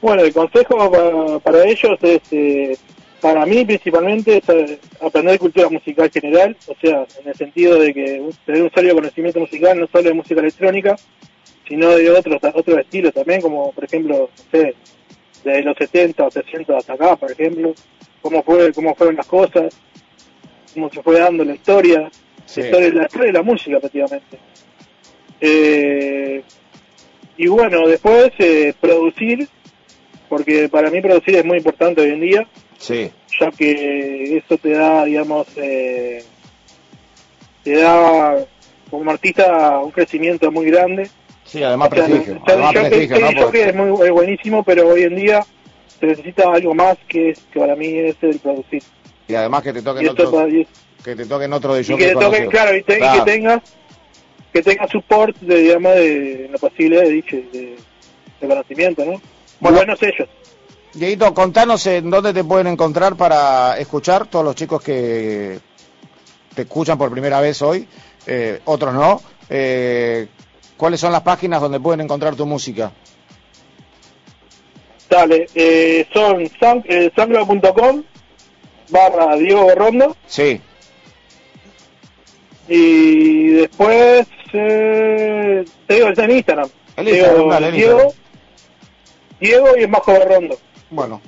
Bueno, 0.00 0.22
el 0.22 0.32
consejo 0.32 0.90
para, 0.90 1.38
para 1.40 1.64
ellos 1.66 1.98
es, 2.00 2.22
eh, 2.30 2.78
para 3.20 3.46
mí 3.46 3.64
principalmente, 3.64 4.38
es 4.38 4.48
eh, 4.48 4.78
aprender 5.00 5.38
cultura 5.38 5.68
musical 5.68 6.10
general, 6.10 6.56
o 6.66 6.74
sea, 6.80 7.06
en 7.20 7.28
el 7.28 7.34
sentido 7.34 7.78
de 7.78 7.92
que 7.92 8.22
tener 8.46 8.62
un 8.62 8.70
sólido 8.70 8.94
conocimiento 8.96 9.40
musical, 9.40 9.78
no 9.78 9.86
solo 9.86 10.04
de 10.04 10.14
música 10.14 10.40
electrónica, 10.40 10.96
sino 11.68 11.90
de 11.90 12.10
otros 12.10 12.40
otros 12.54 12.78
estilos 12.78 13.14
también, 13.14 13.40
como 13.40 13.72
por 13.72 13.84
ejemplo, 13.84 14.30
no 14.36 14.50
sé, 14.50 14.74
de 15.44 15.62
los 15.62 15.76
70 15.76 16.26
o 16.26 16.30
60 16.30 16.76
hasta 16.76 16.92
acá, 16.94 17.16
por 17.16 17.30
ejemplo, 17.30 17.74
cómo 18.20 18.42
fue 18.42 18.72
cómo 18.72 18.94
fueron 18.94 19.16
las 19.16 19.26
cosas, 19.26 19.74
cómo 20.74 20.90
se 20.90 21.02
fue 21.02 21.18
dando 21.18 21.44
la 21.44 21.54
historia, 21.54 22.10
Sí. 22.46 22.62
la, 22.62 22.66
historia 22.66 22.92
la 22.92 23.02
historia 23.04 23.26
de 23.28 23.32
la 23.32 23.42
música 23.42 23.78
prácticamente. 23.78 24.38
Eh, 25.40 26.42
y 27.36 27.46
bueno, 27.46 27.86
después 27.86 28.32
eh, 28.38 28.74
producir, 28.80 29.48
porque 30.28 30.68
para 30.68 30.90
mí 30.90 31.00
producir 31.00 31.36
es 31.36 31.44
muy 31.44 31.58
importante 31.58 32.00
hoy 32.00 32.10
en 32.10 32.20
día, 32.20 32.48
Sí, 32.80 33.10
ya 33.38 33.50
que 33.52 34.38
eso 34.38 34.56
te 34.58 34.70
da, 34.70 35.04
digamos, 35.04 35.46
eh, 35.56 36.24
te 37.62 37.76
da 37.76 38.36
como 38.90 39.10
artista 39.10 39.78
un 39.80 39.90
crecimiento 39.90 40.50
muy 40.50 40.66
grande. 40.66 41.08
sí, 41.44 41.62
además 41.62 41.90
O 41.92 41.94
sea, 41.94 42.04
prestigio, 42.06 42.42
además 42.46 42.74
yo 42.74 42.82
que- 42.82 42.88
prestigio, 42.88 43.16
que- 43.16 43.22
¿no? 43.22 43.30
yo 43.32 43.40
Porque- 43.42 43.58
que 43.62 43.68
es 43.68 43.74
muy 43.76 44.06
es 44.06 44.10
buenísimo, 44.12 44.62
pero 44.64 44.88
hoy 44.88 45.02
en 45.02 45.16
día 45.16 45.44
se 46.00 46.06
necesita 46.06 46.50
algo 46.52 46.74
más 46.74 46.96
que, 47.06 47.30
es, 47.30 47.38
que 47.52 47.60
para 47.60 47.76
mí 47.76 47.86
es 47.98 48.16
el 48.22 48.38
producir. 48.38 48.82
y 49.28 49.34
además 49.34 49.62
que 49.62 49.72
te 49.74 49.82
toquen 49.82 50.06
para- 50.30 50.48
y- 50.48 50.66
que 51.04 51.14
te 51.16 51.26
toquen 51.26 51.52
otro 51.52 51.74
de 51.74 51.82
y 51.82 51.84
que 51.84 52.06
te 52.08 52.12
claro, 52.48 52.76
y, 52.76 52.82
te- 52.82 52.98
y 52.98 53.00
que 53.18 53.20
tengas 53.24 53.60
que 54.52 54.62
tengas 54.62 54.90
support 54.90 55.36
de, 55.40 55.56
digamos, 55.62 55.94
de, 55.94 56.48
lo 56.50 56.58
posible 56.58 57.00
de, 57.02 57.10
dicho, 57.10 57.36
de, 57.52 57.76
de 58.40 58.48
conocimiento, 58.48 59.04
¿no? 59.04 59.20
Bueno. 59.60 59.76
Buenos 59.76 60.02
ellos. 60.02 60.28
Dieguito, 60.94 61.32
contanos 61.34 61.86
en 61.86 62.10
dónde 62.10 62.32
te 62.32 62.42
pueden 62.42 62.66
encontrar 62.66 63.14
para 63.16 63.78
escuchar 63.78 64.26
todos 64.26 64.44
los 64.44 64.54
chicos 64.56 64.82
que 64.82 65.60
te 66.54 66.62
escuchan 66.62 66.98
por 66.98 67.10
primera 67.12 67.40
vez 67.40 67.62
hoy, 67.62 67.86
eh, 68.26 68.60
otros 68.64 68.92
no. 68.92 69.22
Eh, 69.48 70.26
¿Cuáles 70.76 70.98
son 70.98 71.12
las 71.12 71.20
páginas 71.22 71.60
donde 71.60 71.78
pueden 71.78 72.00
encontrar 72.00 72.34
tu 72.34 72.44
música? 72.46 72.90
Dale, 75.08 75.46
eh, 75.54 76.08
son 76.12 76.48
san- 76.58 76.84
eh, 76.88 77.10
sangro.com 77.14 78.02
barra 78.90 79.36
Diego 79.36 79.66
Berrondo 79.66 80.16
Sí, 80.26 80.60
y 82.68 83.48
después 83.50 84.26
eh, 84.52 85.64
te 85.86 85.94
digo 85.94 86.08
está 86.08 86.24
en 86.24 86.30
Instagram 86.32 86.68
El 86.96 87.04
Diego, 87.06 87.26
Instagram, 87.26 87.48
dale, 87.50 87.66
el 87.68 87.74
Diego, 87.74 87.92
Instagram. 88.02 88.20
Diego 89.40 89.66
y 89.76 89.82
es 89.82 89.88
Majo 89.88 90.12
Berrondo 90.12 90.58
bueno. 90.90 91.20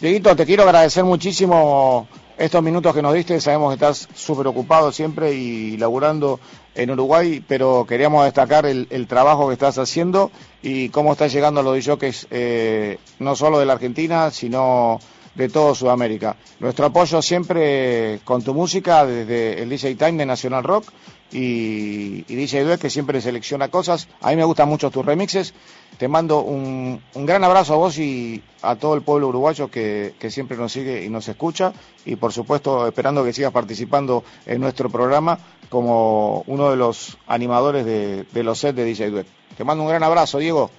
Dieguito, 0.00 0.34
te 0.34 0.46
quiero 0.46 0.62
agradecer 0.62 1.04
muchísimo 1.04 2.08
estos 2.38 2.62
minutos 2.62 2.94
que 2.94 3.02
nos 3.02 3.12
diste. 3.12 3.40
Sabemos 3.40 3.70
que 3.70 3.74
estás 3.74 4.08
súper 4.14 4.46
ocupado 4.46 4.92
siempre 4.92 5.34
y 5.34 5.76
laburando 5.76 6.40
en 6.74 6.90
Uruguay, 6.90 7.44
pero 7.46 7.84
queríamos 7.86 8.24
destacar 8.24 8.64
el, 8.64 9.06
trabajo 9.06 9.48
que 9.48 9.52
estás 9.52 9.76
haciendo 9.76 10.30
y 10.62 10.88
cómo 10.88 11.12
estás 11.12 11.32
llegando 11.32 11.60
a 11.60 11.62
los 11.62 11.84
DJs, 11.84 12.28
eh, 12.30 12.98
no 13.18 13.36
solo 13.36 13.58
de 13.58 13.66
la 13.66 13.74
Argentina, 13.74 14.30
sino 14.30 14.98
de 15.34 15.48
todo 15.48 15.74
Sudamérica. 15.74 16.36
Nuestro 16.60 16.86
apoyo 16.86 17.20
siempre 17.20 18.20
con 18.24 18.42
tu 18.42 18.54
música 18.54 19.04
desde 19.04 19.62
el 19.62 19.68
DJ 19.68 19.96
Time 19.96 20.12
de 20.12 20.26
Nacional 20.26 20.64
Rock 20.64 20.86
y, 21.32 22.24
y 22.28 22.34
DJ 22.34 22.64
Due 22.64 22.78
que 22.78 22.90
siempre 22.90 23.20
selecciona 23.20 23.68
cosas. 23.68 24.08
A 24.20 24.30
mí 24.30 24.36
me 24.36 24.44
gustan 24.44 24.68
mucho 24.68 24.90
tus 24.90 25.04
remixes. 25.04 25.54
Te 25.98 26.08
mando 26.08 26.40
un, 26.40 27.00
un 27.14 27.26
gran 27.26 27.44
abrazo 27.44 27.74
a 27.74 27.76
vos 27.76 27.98
y 27.98 28.42
a 28.62 28.76
todo 28.76 28.94
el 28.94 29.02
pueblo 29.02 29.28
uruguayo 29.28 29.70
que, 29.70 30.14
siempre 30.28 30.56
nos 30.56 30.72
sigue 30.72 31.04
y 31.04 31.08
nos 31.10 31.28
escucha 31.28 31.72
y 32.06 32.16
por 32.16 32.32
supuesto 32.32 32.86
esperando 32.86 33.22
que 33.24 33.32
sigas 33.32 33.52
participando 33.52 34.24
en 34.46 34.60
nuestro 34.60 34.88
programa 34.90 35.38
como 35.68 36.42
uno 36.46 36.70
de 36.70 36.76
los 36.76 37.18
animadores 37.26 37.84
de, 37.84 38.42
los 38.42 38.58
sets 38.58 38.76
de 38.76 38.84
DJ 38.84 39.10
Duet. 39.10 39.26
Te 39.56 39.64
mando 39.64 39.82
un 39.84 39.90
gran 39.90 40.02
abrazo, 40.02 40.38
Diego. 40.38 40.70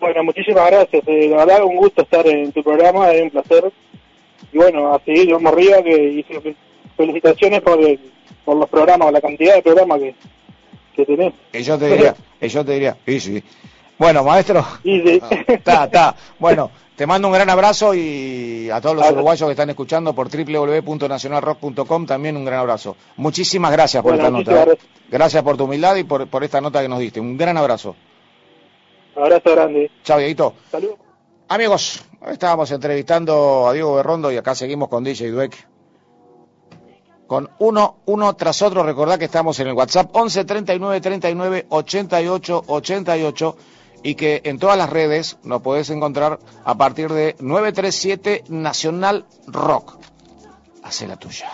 bueno 0.00 0.24
muchísimas 0.24 0.66
gracias 0.70 1.02
eh, 1.06 1.28
la 1.28 1.44
verdad 1.44 1.64
un 1.64 1.76
gusto 1.76 2.02
estar 2.02 2.26
en 2.26 2.52
tu 2.52 2.62
programa 2.62 3.10
es 3.12 3.22
un 3.22 3.30
placer 3.30 3.72
y 4.52 4.56
bueno 4.58 4.92
a 4.94 5.00
seguir 5.04 5.32
vamos 5.32 5.52
arriba 5.52 5.82
que 5.82 5.96
y 6.18 6.22
fe- 6.24 6.56
felicitaciones 6.96 7.60
por 7.62 7.80
el- 7.80 8.00
por 8.44 8.56
los 8.56 8.68
programas 8.68 9.12
la 9.12 9.20
cantidad 9.20 9.54
de 9.54 9.62
programas 9.62 9.98
que, 10.00 10.14
que 10.96 11.06
tenés 11.06 11.32
Y 11.52 11.62
yo 11.62 11.78
te 11.78 11.88
diría, 11.88 12.14
y 12.40 12.48
yo 12.48 12.64
te 12.64 12.72
diría, 12.72 12.96
y 13.06 13.20
sí. 13.20 13.42
Bueno, 13.98 14.24
maestro, 14.24 14.64
y 14.82 15.00
de- 15.00 15.22
está, 15.46 15.84
está. 15.84 16.16
Bueno, 16.38 16.70
te 16.96 17.06
mando 17.06 17.28
un 17.28 17.34
gran 17.34 17.48
abrazo 17.50 17.94
y 17.94 18.68
a 18.70 18.80
todos 18.80 18.96
los 18.96 19.10
uruguayos 19.10 19.46
que 19.48 19.52
están 19.52 19.70
escuchando 19.70 20.12
por 20.14 20.28
www.nacionalrock.com 20.28 22.06
también 22.06 22.36
un 22.36 22.44
gran 22.44 22.60
abrazo. 22.60 22.96
Muchísimas 23.16 23.70
gracias 23.70 24.02
por 24.02 24.14
Bueno, 24.16 24.38
esta 24.40 24.52
nota. 24.52 24.62
¿eh? 24.62 24.64
gracias. 24.66 24.86
Gracias 25.08 25.42
por 25.42 25.56
tu 25.56 25.64
humildad 25.64 25.94
y 25.96 26.04
por, 26.04 26.26
por 26.28 26.42
esta 26.42 26.60
nota 26.60 26.82
que 26.82 26.88
nos 26.88 26.98
diste. 26.98 27.20
Un 27.20 27.36
gran 27.36 27.56
abrazo. 27.58 27.94
abrazo 29.14 29.50
grande 29.52 29.90
Chao, 30.02 30.18
Dieguito. 30.18 30.54
saludos 30.70 30.96
Amigos, 31.48 32.02
estábamos 32.28 32.70
entrevistando 32.72 33.68
a 33.68 33.72
Diego 33.74 33.94
Berrondo 33.96 34.32
y 34.32 34.36
acá 34.38 34.54
seguimos 34.54 34.88
con 34.88 35.04
DJ 35.04 35.30
Dweck. 35.30 35.54
Con 37.32 37.48
uno, 37.60 37.96
uno 38.04 38.34
tras 38.34 38.60
otro, 38.60 38.82
recordad 38.82 39.18
que 39.18 39.24
estamos 39.24 39.58
en 39.58 39.68
el 39.68 39.72
WhatsApp 39.72 40.14
11 40.14 40.44
39 40.44 41.00
39 41.00 41.66
88 41.70 42.64
88 42.66 43.56
y 44.02 44.14
que 44.16 44.42
en 44.44 44.58
todas 44.58 44.76
las 44.76 44.90
redes 44.90 45.38
nos 45.42 45.62
podés 45.62 45.88
encontrar 45.88 46.38
a 46.62 46.74
partir 46.74 47.10
de 47.10 47.34
937 47.38 48.44
Nacional 48.48 49.24
Rock. 49.46 49.94
Hace 50.82 51.08
la 51.08 51.16
tuya. 51.16 51.48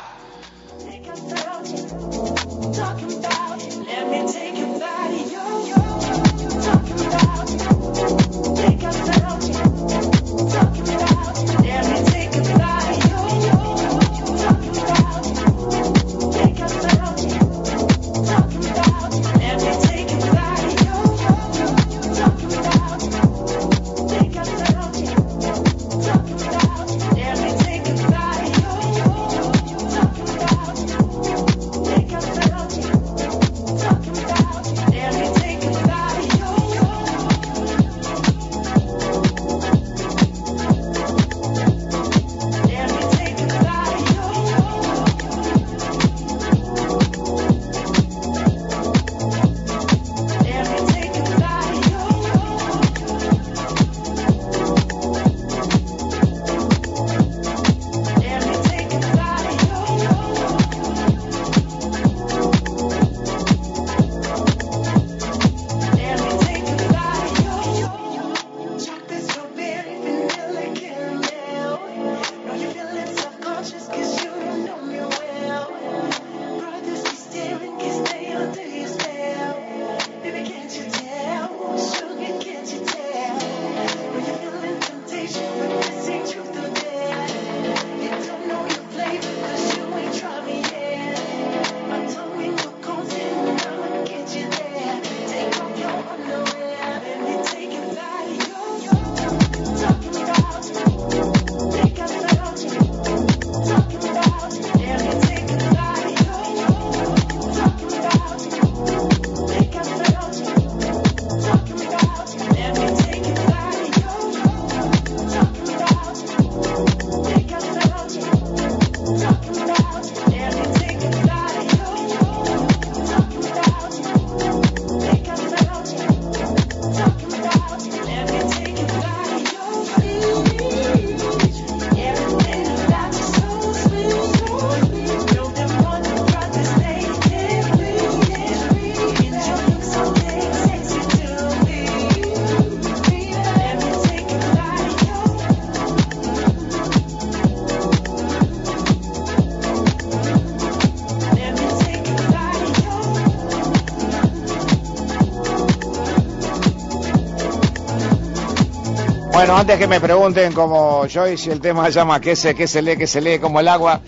Bueno, 159.38 159.56
antes 159.56 159.78
que 159.78 159.86
me 159.86 160.00
pregunten 160.00 160.52
como 160.52 161.06
si 161.08 161.48
el 161.48 161.60
tema 161.60 161.84
se 161.84 161.92
llama 161.92 162.20
qué 162.20 162.34
se, 162.34 162.56
qué 162.56 162.66
se 162.66 162.82
lee, 162.82 162.96
qué 162.96 163.06
se 163.06 163.20
lee 163.20 163.38
como 163.38 163.60
el 163.60 163.68
agua, 163.68 164.00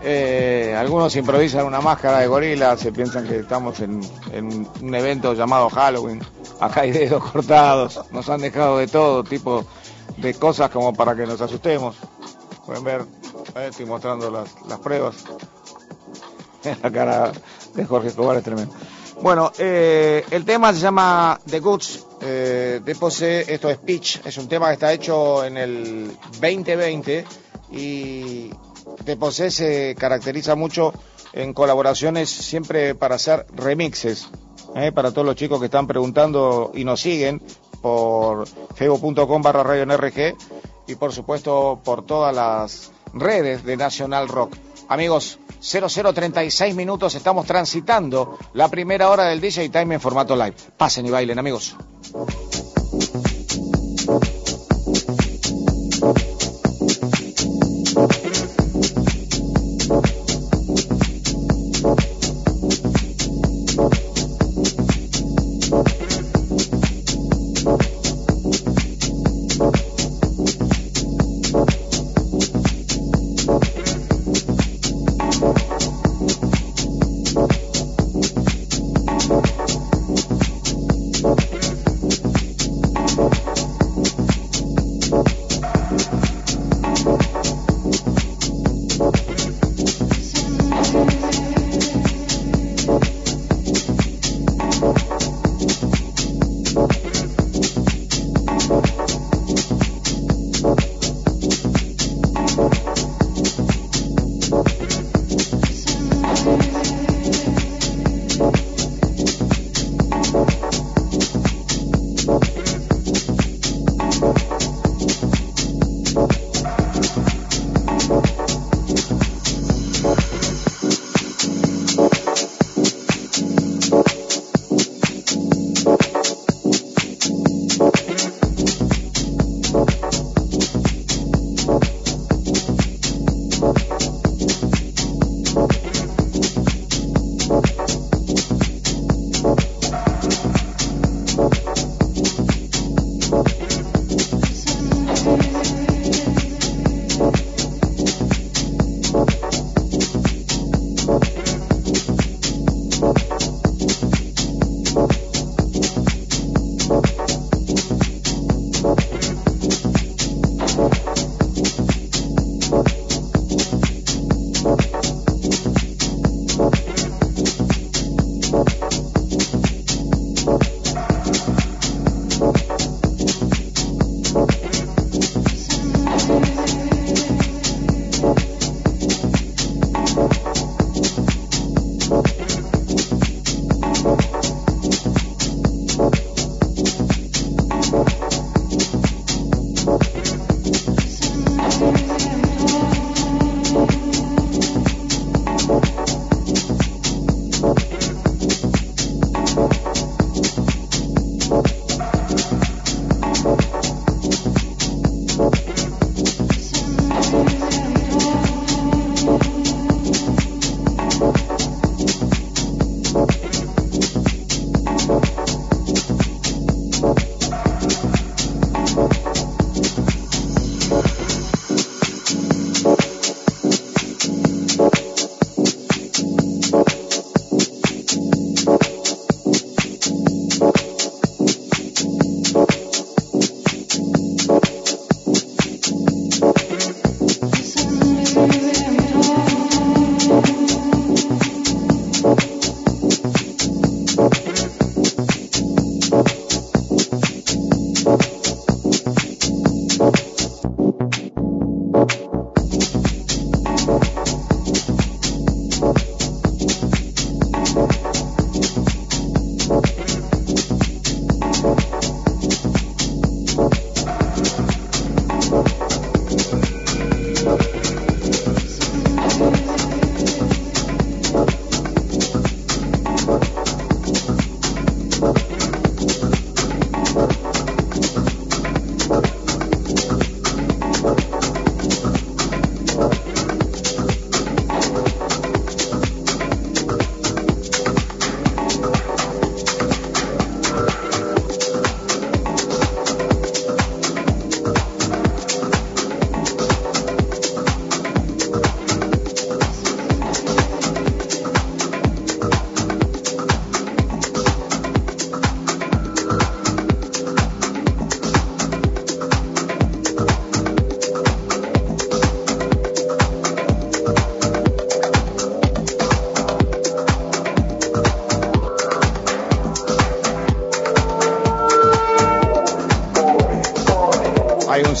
eh, 0.00 0.76
algunos 0.78 1.16
improvisan 1.16 1.66
una 1.66 1.80
máscara 1.80 2.20
de 2.20 2.28
gorila, 2.28 2.76
se 2.76 2.92
piensan 2.92 3.26
que 3.26 3.40
estamos 3.40 3.80
en, 3.80 4.00
en 4.32 4.64
un 4.80 4.94
evento 4.94 5.34
llamado 5.34 5.68
Halloween. 5.70 6.22
Acá 6.60 6.82
hay 6.82 6.92
dedos 6.92 7.20
cortados, 7.32 8.00
nos 8.12 8.28
han 8.28 8.40
dejado 8.42 8.78
de 8.78 8.86
todo 8.86 9.24
tipo 9.24 9.64
de 10.18 10.34
cosas 10.34 10.70
como 10.70 10.92
para 10.92 11.16
que 11.16 11.26
nos 11.26 11.40
asustemos. 11.40 11.96
Pueden 12.64 12.84
ver, 12.84 13.00
eh, 13.56 13.66
estoy 13.68 13.86
mostrando 13.86 14.30
las, 14.30 14.54
las 14.68 14.78
pruebas. 14.78 15.16
La 16.84 16.92
cara 16.92 17.32
de 17.74 17.84
Jorge 17.84 18.06
Escobar 18.06 18.36
es 18.36 18.44
tremendo. 18.44 18.72
Bueno, 19.20 19.50
eh, 19.58 20.24
el 20.30 20.44
tema 20.44 20.72
se 20.72 20.78
llama 20.78 21.40
The 21.44 21.58
Goods 21.58 22.06
de 22.80 22.94
Posee, 22.94 23.44
esto 23.52 23.70
es 23.70 23.78
Pitch, 23.78 24.20
es 24.24 24.36
un 24.38 24.48
tema 24.48 24.68
que 24.68 24.74
está 24.74 24.92
hecho 24.92 25.44
en 25.44 25.56
el 25.56 26.10
2020 26.40 27.24
y 27.72 28.50
de 29.04 29.16
Posee 29.16 29.50
se 29.50 29.94
caracteriza 29.98 30.54
mucho 30.54 30.92
en 31.32 31.52
colaboraciones 31.52 32.30
siempre 32.30 32.94
para 32.94 33.16
hacer 33.16 33.46
remixes. 33.54 34.28
eh, 34.74 34.92
para 34.92 35.10
todos 35.10 35.26
los 35.26 35.36
chicos 35.36 35.58
que 35.58 35.66
están 35.66 35.86
preguntando 35.86 36.70
y 36.74 36.84
nos 36.84 37.00
siguen 37.00 37.40
por 37.80 38.46
facebook.com 38.74 39.42
barra 39.42 39.62
radio 39.62 39.86
NRG 39.86 40.36
y 40.86 40.94
por 40.96 41.12
supuesto 41.12 41.80
por 41.84 42.04
todas 42.04 42.34
las 42.34 42.92
redes 43.12 43.64
de 43.64 43.76
National 43.76 44.28
Rock. 44.28 44.56
Amigos, 44.88 45.38
0036 45.60 46.74
minutos, 46.74 47.14
estamos 47.14 47.46
transitando 47.46 48.38
la 48.54 48.68
primera 48.68 49.10
hora 49.10 49.24
del 49.24 49.40
DJ 49.40 49.68
Time 49.68 49.94
en 49.94 50.00
formato 50.00 50.36
live. 50.36 50.54
Pasen 50.76 51.06
y 51.06 51.10
bailen, 51.10 51.38
amigos. 51.38 51.76
We'll 52.96 53.35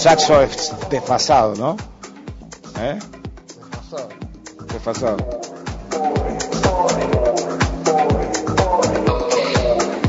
saxo 0.06 0.38
desfasado, 0.88 1.54
¿no? 1.56 1.76
¿Eh? 2.78 2.96
Desfasado. 4.72 5.16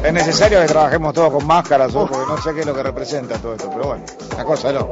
Es 0.04 0.14
necesario 0.14 0.62
que 0.62 0.68
trabajemos 0.68 1.14
todos 1.16 1.34
con 1.34 1.48
máscaras, 1.48 1.94
¿no? 1.94 2.08
porque 2.08 2.28
no 2.28 2.38
sé 2.40 2.54
qué 2.54 2.60
es 2.60 2.66
lo 2.68 2.76
que 2.76 2.84
representa 2.84 3.40
todo 3.40 3.56
esto, 3.56 3.70
pero 3.72 3.88
bueno, 3.88 4.06
la 4.38 4.46
cosa 4.46 4.72
no. 4.72 4.88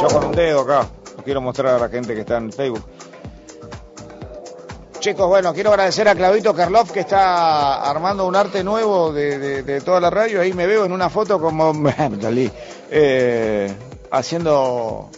Yo 0.00 0.08
con 0.08 0.26
un 0.26 0.32
dedo 0.32 0.60
acá, 0.60 0.86
quiero 1.24 1.40
mostrar 1.40 1.76
a 1.76 1.78
la 1.78 1.88
gente 1.88 2.14
que 2.14 2.20
está 2.20 2.36
en 2.36 2.52
Facebook. 2.52 2.84
Chicos, 5.06 5.28
bueno, 5.28 5.54
quiero 5.54 5.70
agradecer 5.70 6.08
a 6.08 6.16
Clavito 6.16 6.52
Karloff 6.52 6.90
que 6.90 6.98
está 6.98 7.88
armando 7.88 8.26
un 8.26 8.34
arte 8.34 8.64
nuevo 8.64 9.12
de, 9.12 9.80
toda 9.84 10.00
la 10.00 10.10
radio. 10.10 10.40
Ahí 10.40 10.52
me 10.52 10.66
veo 10.66 10.84
en 10.84 10.90
una 10.90 11.08
foto 11.08 11.40
como 11.40 11.72
eh, 12.90 13.72
haciendo 14.10 15.08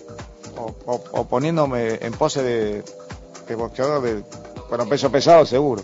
o 0.85 1.25
poniéndome 1.25 2.01
en 2.03 2.13
pose 2.13 2.43
de, 2.43 2.85
de 3.49 3.55
boxeador 3.55 4.03
de, 4.03 4.23
bueno, 4.69 4.87
peso 4.87 5.11
pesado 5.11 5.47
seguro. 5.47 5.83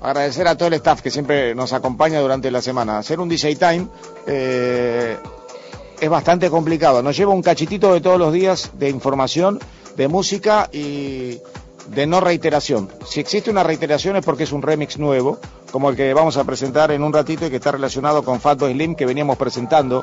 Agradecer 0.00 0.48
a 0.48 0.56
todo 0.56 0.68
el 0.68 0.74
staff 0.74 1.02
que 1.02 1.10
siempre 1.10 1.54
nos 1.54 1.74
acompaña 1.74 2.18
durante 2.20 2.50
la 2.50 2.62
semana. 2.62 2.96
Hacer 2.96 3.20
un 3.20 3.28
DJ 3.28 3.56
Time 3.56 3.88
eh, 4.26 5.18
es 6.00 6.08
bastante 6.08 6.48
complicado. 6.48 7.02
Nos 7.02 7.14
lleva 7.14 7.34
un 7.34 7.42
cachitito 7.42 7.92
de 7.92 8.00
todos 8.00 8.18
los 8.18 8.32
días 8.32 8.70
de 8.78 8.88
información, 8.88 9.60
de 9.98 10.08
música 10.08 10.70
y 10.72 11.42
de 11.90 12.06
no 12.06 12.20
reiteración. 12.20 12.88
Si 13.06 13.20
existe 13.20 13.50
una 13.50 13.62
reiteración 13.62 14.16
es 14.16 14.24
porque 14.24 14.44
es 14.44 14.52
un 14.52 14.62
remix 14.62 14.98
nuevo, 14.98 15.38
como 15.70 15.90
el 15.90 15.96
que 15.96 16.14
vamos 16.14 16.36
a 16.36 16.44
presentar 16.44 16.90
en 16.92 17.02
un 17.02 17.12
ratito 17.12 17.46
y 17.46 17.50
que 17.50 17.56
está 17.56 17.72
relacionado 17.72 18.22
con 18.22 18.40
Fatboy 18.40 18.72
Slim 18.72 18.94
que 18.94 19.06
veníamos 19.06 19.36
presentando 19.36 20.02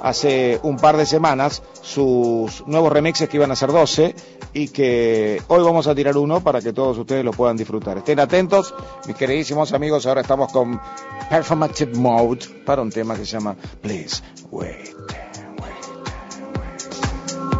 hace 0.00 0.60
un 0.62 0.76
par 0.76 0.96
de 0.96 1.06
semanas, 1.06 1.62
sus 1.82 2.64
nuevos 2.68 2.92
remixes 2.92 3.28
que 3.28 3.36
iban 3.36 3.50
a 3.50 3.56
ser 3.56 3.72
12 3.72 4.14
y 4.52 4.68
que 4.68 5.42
hoy 5.48 5.62
vamos 5.62 5.88
a 5.88 5.94
tirar 5.94 6.16
uno 6.16 6.40
para 6.40 6.60
que 6.60 6.72
todos 6.72 6.96
ustedes 6.98 7.24
lo 7.24 7.32
puedan 7.32 7.56
disfrutar. 7.56 7.98
Estén 7.98 8.20
atentos, 8.20 8.74
mis 9.06 9.16
queridísimos 9.16 9.72
amigos, 9.72 10.06
ahora 10.06 10.20
estamos 10.20 10.52
con 10.52 10.80
Performative 11.28 11.98
Mode 11.98 12.46
para 12.64 12.80
un 12.80 12.90
tema 12.90 13.16
que 13.16 13.26
se 13.26 13.32
llama 13.32 13.56
Please 13.82 14.22
Wait. 14.50 14.94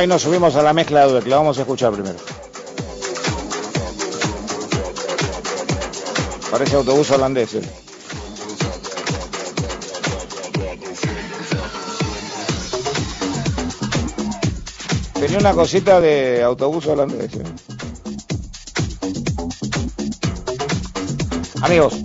Ahí 0.00 0.06
nos 0.06 0.22
subimos 0.22 0.56
a 0.56 0.62
la 0.62 0.72
mezcla 0.72 1.06
de 1.06 1.20
que 1.22 1.28
la 1.28 1.36
vamos 1.36 1.58
a 1.58 1.60
escuchar 1.60 1.92
primero. 1.92 2.16
Parece 6.50 6.76
autobús 6.76 7.10
holandés. 7.10 7.52
eh. 7.56 7.60
Tenía 15.20 15.38
una 15.38 15.52
cosita 15.52 16.00
de 16.00 16.42
autobús 16.44 16.86
holandés. 16.86 17.34
eh. 17.34 17.42
Amigos, 21.60 22.00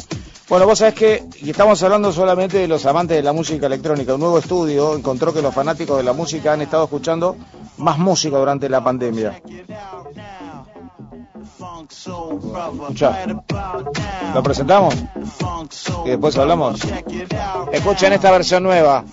bueno, 0.49 0.67
vos 0.67 0.79
sabés 0.79 0.95
que, 0.95 1.23
estamos 1.45 1.81
hablando 1.81 2.11
solamente 2.11 2.57
de 2.57 2.67
los 2.67 2.85
amantes 2.85 3.15
de 3.15 3.23
la 3.23 3.31
música 3.31 3.67
electrónica, 3.67 4.15
un 4.15 4.19
nuevo 4.19 4.37
estudio 4.37 4.95
encontró 4.97 5.33
que 5.33 5.41
los 5.41 5.55
fanáticos 5.55 5.97
de 5.97 6.03
la 6.03 6.11
música 6.13 6.51
han 6.51 6.61
estado 6.61 6.83
escuchando 6.83 7.37
más 7.77 7.97
música 7.97 8.37
durante 8.37 8.69
la 8.69 8.83
pandemia. 8.83 9.41
Escucha. 12.81 13.25
¿Lo 14.33 14.43
presentamos? 14.43 14.95
Y 16.05 16.09
después 16.09 16.37
hablamos. 16.37 16.79
Escuchen 17.71 18.13
esta 18.13 18.31
versión 18.31 18.63
nueva. 18.63 19.03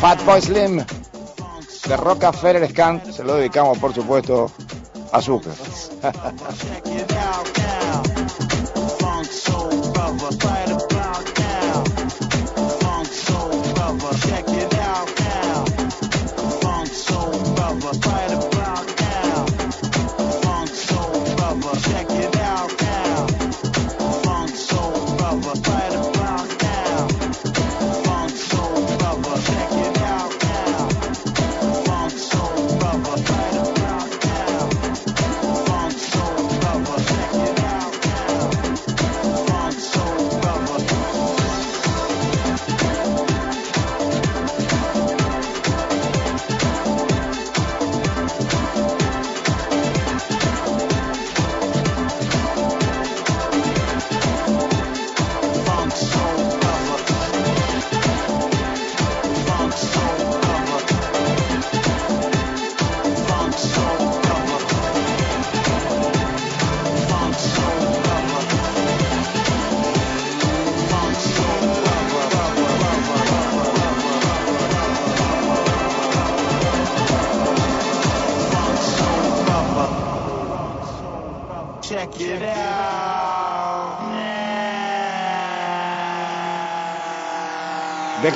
Fat 0.00 0.24
Boy 0.24 0.40
Slim 0.40 0.84
de 1.88 1.96
Rockefeller 1.96 2.70
Scan 2.70 3.02
se 3.12 3.24
lo 3.24 3.34
dedicamos 3.34 3.78
por 3.78 3.92
supuesto 3.92 4.50
a 5.12 5.20
Zucker. 5.20 5.52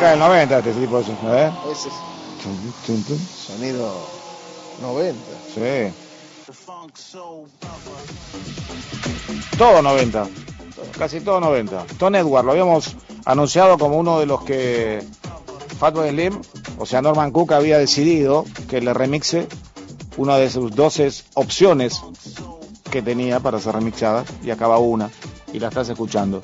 Década 0.04 0.18
del 0.18 0.20
90 0.20 0.58
este 0.58 0.72
tipo 0.72 1.00
de 1.02 1.12
¿eh? 1.12 1.50
Ese 1.72 1.88
es 1.88 1.94
Tum, 2.42 2.72
tum, 2.84 3.02
tum. 3.04 3.18
sonido 3.18 3.90
90. 4.82 5.18
Sí. 5.54 5.94
Todo 9.56 9.80
90. 9.80 10.28
Casi 10.98 11.20
todo 11.20 11.40
90. 11.40 11.86
Tom 11.96 12.14
Edward, 12.16 12.44
lo 12.44 12.50
habíamos 12.50 12.96
anunciado 13.24 13.78
como 13.78 13.96
uno 13.96 14.20
de 14.20 14.26
los 14.26 14.44
que 14.44 15.02
Fatboy 15.78 16.10
Slim, 16.10 16.38
o 16.78 16.84
sea, 16.84 17.00
Norman 17.00 17.30
Cook 17.30 17.54
había 17.54 17.78
decidido 17.78 18.44
que 18.68 18.82
le 18.82 18.92
remixe 18.92 19.48
una 20.18 20.36
de 20.36 20.50
sus 20.50 20.70
12 20.72 21.12
opciones 21.32 22.02
que 22.90 23.00
tenía 23.00 23.40
para 23.40 23.58
ser 23.58 23.74
remixada 23.76 24.26
y 24.42 24.50
acaba 24.50 24.76
una 24.76 25.08
y 25.50 25.60
la 25.60 25.68
estás 25.68 25.88
escuchando. 25.88 26.42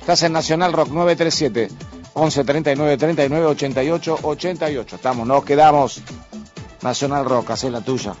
Estás 0.00 0.22
en 0.22 0.32
Nacional 0.32 0.72
Rock 0.72 0.88
937 0.88 1.91
11 2.14 2.44
39 2.44 2.96
39 2.96 3.46
88 3.46 4.18
88. 4.22 4.96
Estamos, 4.96 5.26
nos 5.26 5.44
quedamos. 5.44 6.02
Nacional 6.82 7.24
Rock, 7.24 7.50
hacé 7.52 7.70
la 7.70 7.80
tuya. 7.80 8.14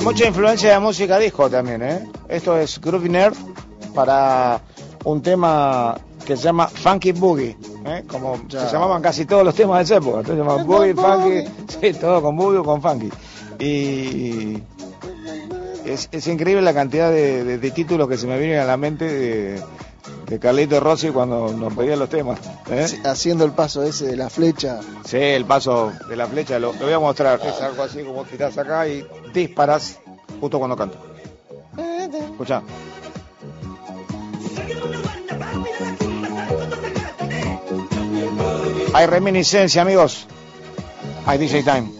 Hay 0.00 0.06
mucha 0.06 0.26
influencia 0.26 0.72
de 0.72 0.78
música 0.80 1.18
disco 1.18 1.50
también, 1.50 1.82
¿eh? 1.82 2.08
Esto 2.26 2.56
es 2.56 2.80
Groovy 2.80 3.10
Nerve 3.10 3.36
para 3.94 4.58
un 5.04 5.20
tema 5.20 5.94
que 6.24 6.38
se 6.38 6.44
llama 6.44 6.68
Funky 6.68 7.12
Boogie, 7.12 7.54
¿eh? 7.84 8.04
Como 8.08 8.40
Ya. 8.48 8.66
se 8.66 8.72
llamaban 8.72 9.02
casi 9.02 9.26
todos 9.26 9.44
los 9.44 9.54
temas 9.54 9.76
de 9.78 9.84
esa 9.84 9.96
época. 9.96 10.20
Entonces 10.20 10.36
se 10.42 10.50
llama 10.50 10.62
Boogie, 10.64 10.94
Funky, 10.94 11.50
sí, 11.92 11.92
todo 12.00 12.22
con 12.22 12.34
Boogie 12.34 12.58
o 12.60 12.64
con 12.64 12.80
Funky. 12.80 13.10
Y 13.58 14.62
es, 15.84 16.08
es 16.10 16.26
increíble 16.28 16.62
la 16.62 16.72
cantidad 16.72 17.10
de, 17.10 17.44
de- 17.44 17.58
de 17.58 17.70
títulos 17.70 18.08
que 18.08 18.16
se 18.16 18.26
me 18.26 18.38
vienen 18.38 18.58
a 18.60 18.64
la 18.64 18.78
mente 18.78 19.04
de, 19.04 19.60
de 20.30 20.38
Carlito 20.38 20.78
Rossi 20.78 21.08
cuando 21.08 21.52
nos 21.52 21.74
pedía 21.74 21.96
los 21.96 22.08
temas. 22.08 22.38
¿eh? 22.70 22.86
Haciendo 23.04 23.44
el 23.44 23.50
paso 23.50 23.82
ese 23.82 24.06
de 24.06 24.16
la 24.16 24.30
flecha. 24.30 24.78
Sí, 25.04 25.16
el 25.16 25.44
paso 25.44 25.92
de 26.08 26.14
la 26.14 26.28
flecha, 26.28 26.58
lo, 26.60 26.72
lo 26.72 26.84
voy 26.84 26.92
a 26.92 27.00
mostrar. 27.00 27.40
Es 27.44 27.60
algo 27.60 27.82
así 27.82 28.04
como 28.04 28.24
tirás 28.24 28.56
acá 28.56 28.86
y 28.86 29.04
disparas 29.34 29.98
justo 30.40 30.58
cuando 30.58 30.76
canto. 30.76 30.98
Escucha. 32.30 32.62
Hay 38.94 39.06
reminiscencia, 39.06 39.82
amigos. 39.82 40.26
Hay 41.26 41.38
DJ 41.38 41.64
Time. 41.64 41.99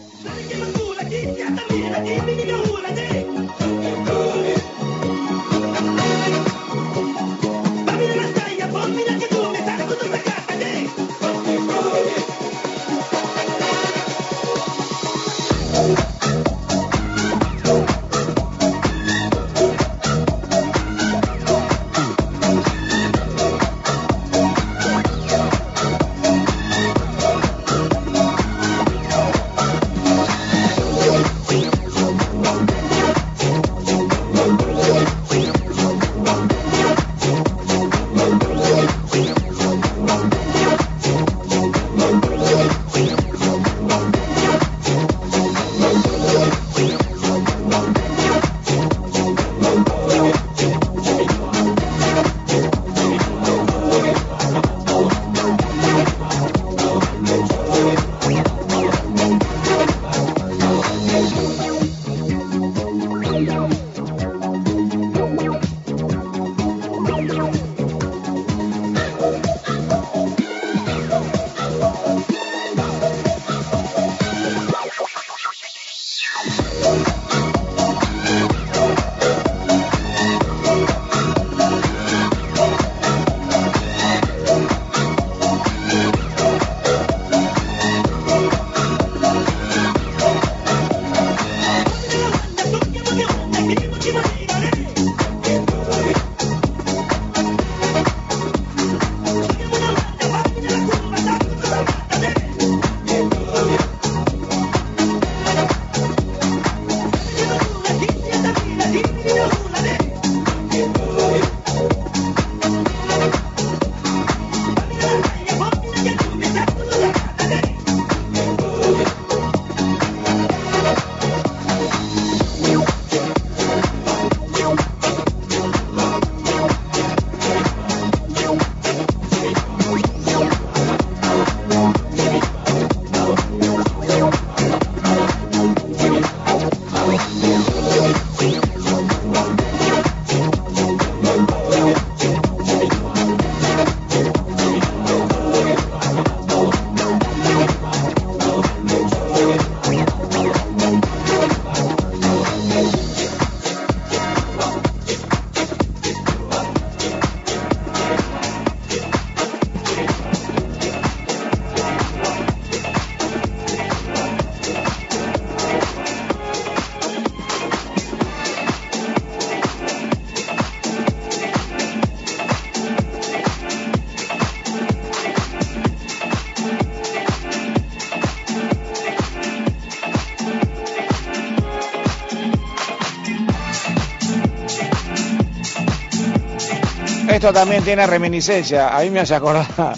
Esto 187.40 187.54
también 187.54 187.82
tiene 187.82 188.06
reminiscencia. 188.06 188.94
A 188.94 189.00
mí 189.00 189.08
me 189.08 189.20
hace 189.20 189.34
acordar. 189.34 189.66
a- 189.78 189.94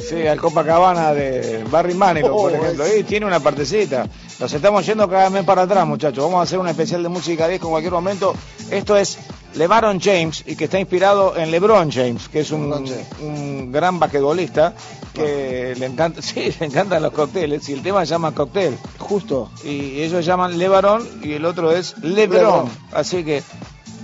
Sí, 0.00 0.26
al 0.26 0.40
Copacabana 0.40 1.12
de 1.14 1.62
Barry 1.70 1.94
Manilow, 1.94 2.34
por 2.34 2.50
Oh, 2.50 2.54
ejemplo. 2.56 2.84
Y 2.96 3.04
tiene 3.04 3.24
una 3.26 3.38
partecita. 3.38 4.08
Nos 4.40 4.52
estamos 4.52 4.84
yendo 4.84 5.08
cada 5.08 5.28
vez 5.28 5.44
para 5.44 5.62
atrás, 5.62 5.86
muchachos. 5.86 6.24
Vamos 6.24 6.40
a 6.40 6.42
hacer 6.42 6.58
un 6.58 6.66
especial 6.66 7.04
de 7.04 7.08
música 7.08 7.46
disco 7.46 7.66
en 7.68 7.70
cualquier 7.72 7.92
momento. 7.92 8.34
Esto 8.68 8.96
es 8.96 9.18
LeBaron 9.54 10.00
James 10.00 10.42
y 10.44 10.56
que 10.56 10.64
está 10.64 10.80
inspirado 10.80 11.36
en 11.36 11.52
LeBron 11.52 11.92
James, 11.92 12.28
que 12.28 12.40
es 12.40 12.50
un, 12.50 13.70
gran 13.70 14.00
basquetbolista 14.00 14.72
que 15.14 15.74
le 15.78 15.86
encanta, 15.86 16.20
sí, 16.22 16.52
le 16.58 16.66
encantan 16.66 17.00
los 17.02 17.12
cócteles 17.12 17.68
y 17.68 17.74
el 17.74 17.82
tema 17.82 18.04
se 18.04 18.10
llama 18.10 18.34
cóctel. 18.34 18.76
Justo, 18.98 19.50
Y 19.62 20.00
ellos 20.00 20.24
llaman 20.24 20.58
LeBaron 20.58 21.06
y 21.22 21.34
el 21.34 21.44
otro 21.44 21.70
es 21.70 21.96
LeBron. 22.02 22.40
LeBron. 22.40 22.70
Así 22.92 23.22
que 23.22 23.42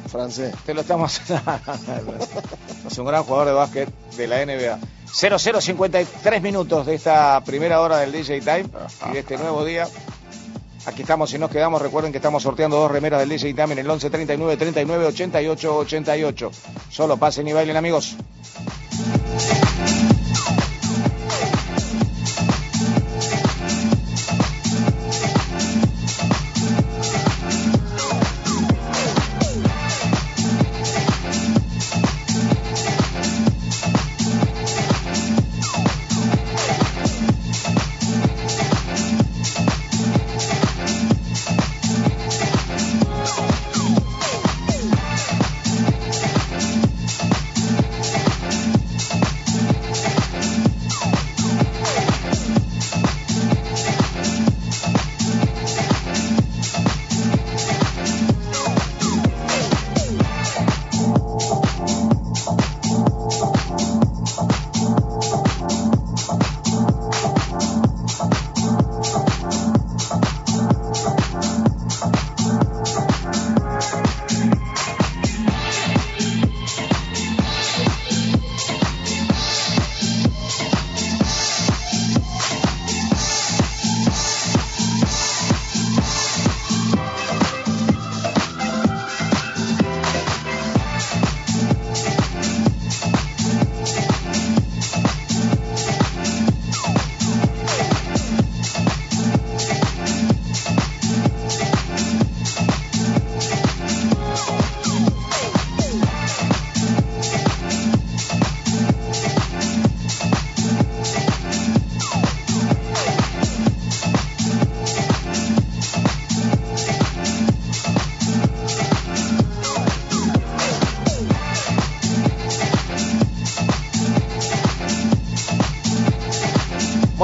francés. 0.08 0.54
te 0.64 0.74
lo 0.74 0.82
estamos. 0.82 1.20
es 2.86 2.98
un 2.98 3.06
gran 3.06 3.22
jugador 3.22 3.48
de 3.48 3.52
básquet 3.52 3.88
de 4.16 4.26
la 4.26 4.44
NBA. 4.44 4.78
0053 5.12 6.42
minutos 6.42 6.86
de 6.86 6.94
esta 6.94 7.42
primera 7.44 7.80
hora 7.80 7.98
del 7.98 8.12
DJ 8.12 8.40
Time 8.40 8.66
y 9.08 9.12
de 9.12 9.18
este 9.20 9.36
nuevo 9.38 9.64
día. 9.64 9.86
Aquí 10.86 11.02
estamos 11.02 11.32
y 11.34 11.38
nos 11.38 11.50
quedamos. 11.50 11.82
Recuerden 11.82 12.12
que 12.12 12.18
estamos 12.18 12.42
sorteando 12.42 12.76
dos 12.76 12.90
remeras 12.90 13.20
del 13.20 13.28
DJ 13.28 13.54
Time 13.54 13.72
en 13.72 13.78
el 13.80 13.90
11 13.90 14.10
39 14.10 14.56
39 14.56 15.06
88 15.06 15.76
88. 15.76 16.50
Solo 16.90 17.16
pasen 17.16 17.48
y 17.48 17.52
bailen, 17.52 17.76
amigos. 17.76 18.16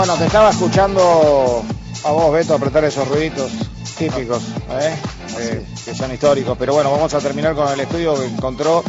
Bueno, 0.03 0.17
te 0.17 0.27
estaba 0.27 0.51
escuchando 0.51 1.63
a 2.03 2.11
vos, 2.11 2.33
Beto, 2.33 2.57
apretar 2.57 2.83
esos 2.83 3.07
ruiditos 3.07 3.53
típicos, 3.97 4.43
¿eh? 4.73 4.97
Eh, 5.39 5.65
que 5.85 5.95
son 5.95 6.13
históricos. 6.13 6.57
Pero 6.59 6.75
bueno, 6.75 6.91
vamos 6.91 7.15
a 7.15 7.21
terminar 7.21 7.55
con 7.55 7.73
el 7.73 7.79
estudio 7.79 8.17
que 8.17 8.25
encontró 8.25 8.83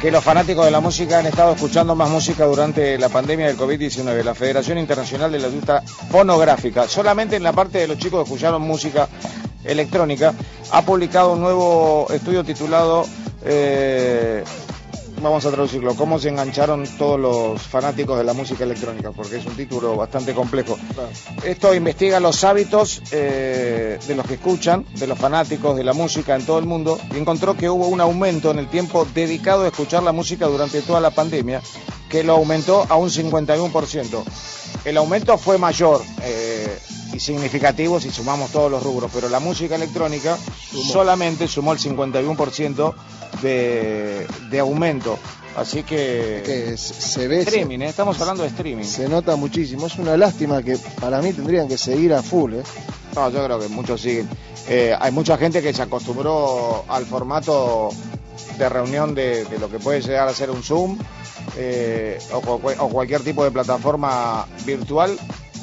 que 0.00 0.10
los 0.10 0.24
fanáticos 0.24 0.64
de 0.64 0.72
la 0.72 0.80
música 0.80 1.20
han 1.20 1.26
estado 1.26 1.52
escuchando 1.52 1.94
más 1.94 2.10
música 2.10 2.44
durante 2.44 2.98
la 2.98 3.08
pandemia 3.08 3.46
del 3.46 3.56
COVID-19. 3.56 4.24
La 4.24 4.34
Federación 4.34 4.78
Internacional 4.78 5.30
de 5.30 5.38
la 5.38 5.46
Industria 5.46 5.80
Fonográfica, 6.10 6.88
solamente 6.88 7.36
en 7.36 7.44
la 7.44 7.52
parte 7.52 7.78
de 7.78 7.86
los 7.86 7.96
chicos 7.96 8.24
que 8.24 8.34
escucharon 8.34 8.60
música 8.60 9.08
electrónica, 9.62 10.34
ha 10.72 10.82
publicado 10.82 11.34
un 11.34 11.40
nuevo 11.40 12.08
estudio 12.10 12.42
titulado... 12.42 13.06
eh, 13.44 14.42
vamos 15.20 15.44
a 15.46 15.50
traducirlo, 15.50 15.94
cómo 15.94 16.18
se 16.18 16.28
engancharon 16.28 16.84
todos 16.98 17.18
los 17.18 17.62
fanáticos 17.62 18.18
de 18.18 18.24
la 18.24 18.32
música 18.32 18.64
electrónica, 18.64 19.10
porque 19.12 19.36
es 19.36 19.46
un 19.46 19.54
título 19.54 19.96
bastante 19.96 20.34
complejo. 20.34 20.78
Esto 21.44 21.74
investiga 21.74 22.20
los 22.20 22.44
hábitos 22.44 23.02
eh, 23.12 23.98
de 24.06 24.14
los 24.14 24.26
que 24.26 24.34
escuchan, 24.34 24.84
de 24.94 25.06
los 25.06 25.18
fanáticos 25.18 25.76
de 25.76 25.84
la 25.84 25.92
música 25.92 26.36
en 26.36 26.46
todo 26.46 26.58
el 26.58 26.66
mundo, 26.66 26.98
y 27.14 27.18
encontró 27.18 27.56
que 27.56 27.68
hubo 27.68 27.88
un 27.88 28.00
aumento 28.00 28.50
en 28.50 28.58
el 28.58 28.68
tiempo 28.68 29.06
dedicado 29.14 29.64
a 29.64 29.68
escuchar 29.68 30.02
la 30.02 30.12
música 30.12 30.46
durante 30.46 30.82
toda 30.82 31.00
la 31.00 31.10
pandemia, 31.10 31.60
que 32.08 32.22
lo 32.24 32.34
aumentó 32.34 32.86
a 32.88 32.96
un 32.96 33.10
51%. 33.10 34.24
El 34.84 34.96
aumento 34.96 35.36
fue 35.38 35.58
mayor 35.58 36.00
eh, 36.22 36.78
y 37.12 37.20
significativo 37.20 37.98
si 38.00 38.10
sumamos 38.10 38.50
todos 38.50 38.70
los 38.70 38.82
rubros, 38.82 39.10
pero 39.14 39.28
la 39.28 39.40
música 39.40 39.74
electrónica 39.76 40.36
solamente 40.92 41.48
sumó 41.48 41.72
el 41.72 41.78
51% 41.78 42.94
de, 43.42 44.26
de 44.50 44.58
aumento. 44.58 45.18
Así 45.56 45.82
que... 45.82 46.42
Que 46.44 46.76
se- 46.76 47.26
ve, 47.26 47.40
Streaming, 47.40 47.80
¿eh? 47.80 47.88
estamos 47.88 48.20
hablando 48.20 48.42
de 48.44 48.48
streaming. 48.50 48.84
se, 48.84 49.08
nota 49.08 49.34
muchísimo. 49.36 49.86
Es 49.86 49.96
una 49.96 50.16
lástima 50.16 50.62
que 50.62 50.76
para 51.00 51.20
mí 51.20 51.32
tendrían 51.32 51.66
que 51.66 51.76
seguir 51.78 52.14
a 52.14 52.22
full, 52.22 52.54
¿eh? 52.54 52.62
No, 53.16 53.28
yo 53.30 53.44
creo 53.44 53.58
que 53.58 53.68
muchos 53.68 54.00
siguen. 54.00 54.28
Eh, 54.68 54.94
hay 55.00 55.10
mucha 55.10 55.36
gente 55.36 55.60
que 55.62 55.72
se 55.72 55.82
acostumbró 55.82 56.84
al 56.88 57.06
formato 57.06 57.88
de 58.56 58.68
reunión 58.68 59.14
de, 59.14 59.44
de 59.46 59.58
lo 59.58 59.68
que 59.70 59.78
puede 59.80 60.00
llegar 60.00 60.28
a 60.28 60.34
ser 60.34 60.50
un 60.50 60.62
Zoom 60.62 60.98
eh, 61.56 62.18
o 62.32 62.88
cualquier 62.90 63.22
tipo 63.22 63.42
de 63.42 63.50
plataforma 63.50 64.46
virtual 64.64 65.18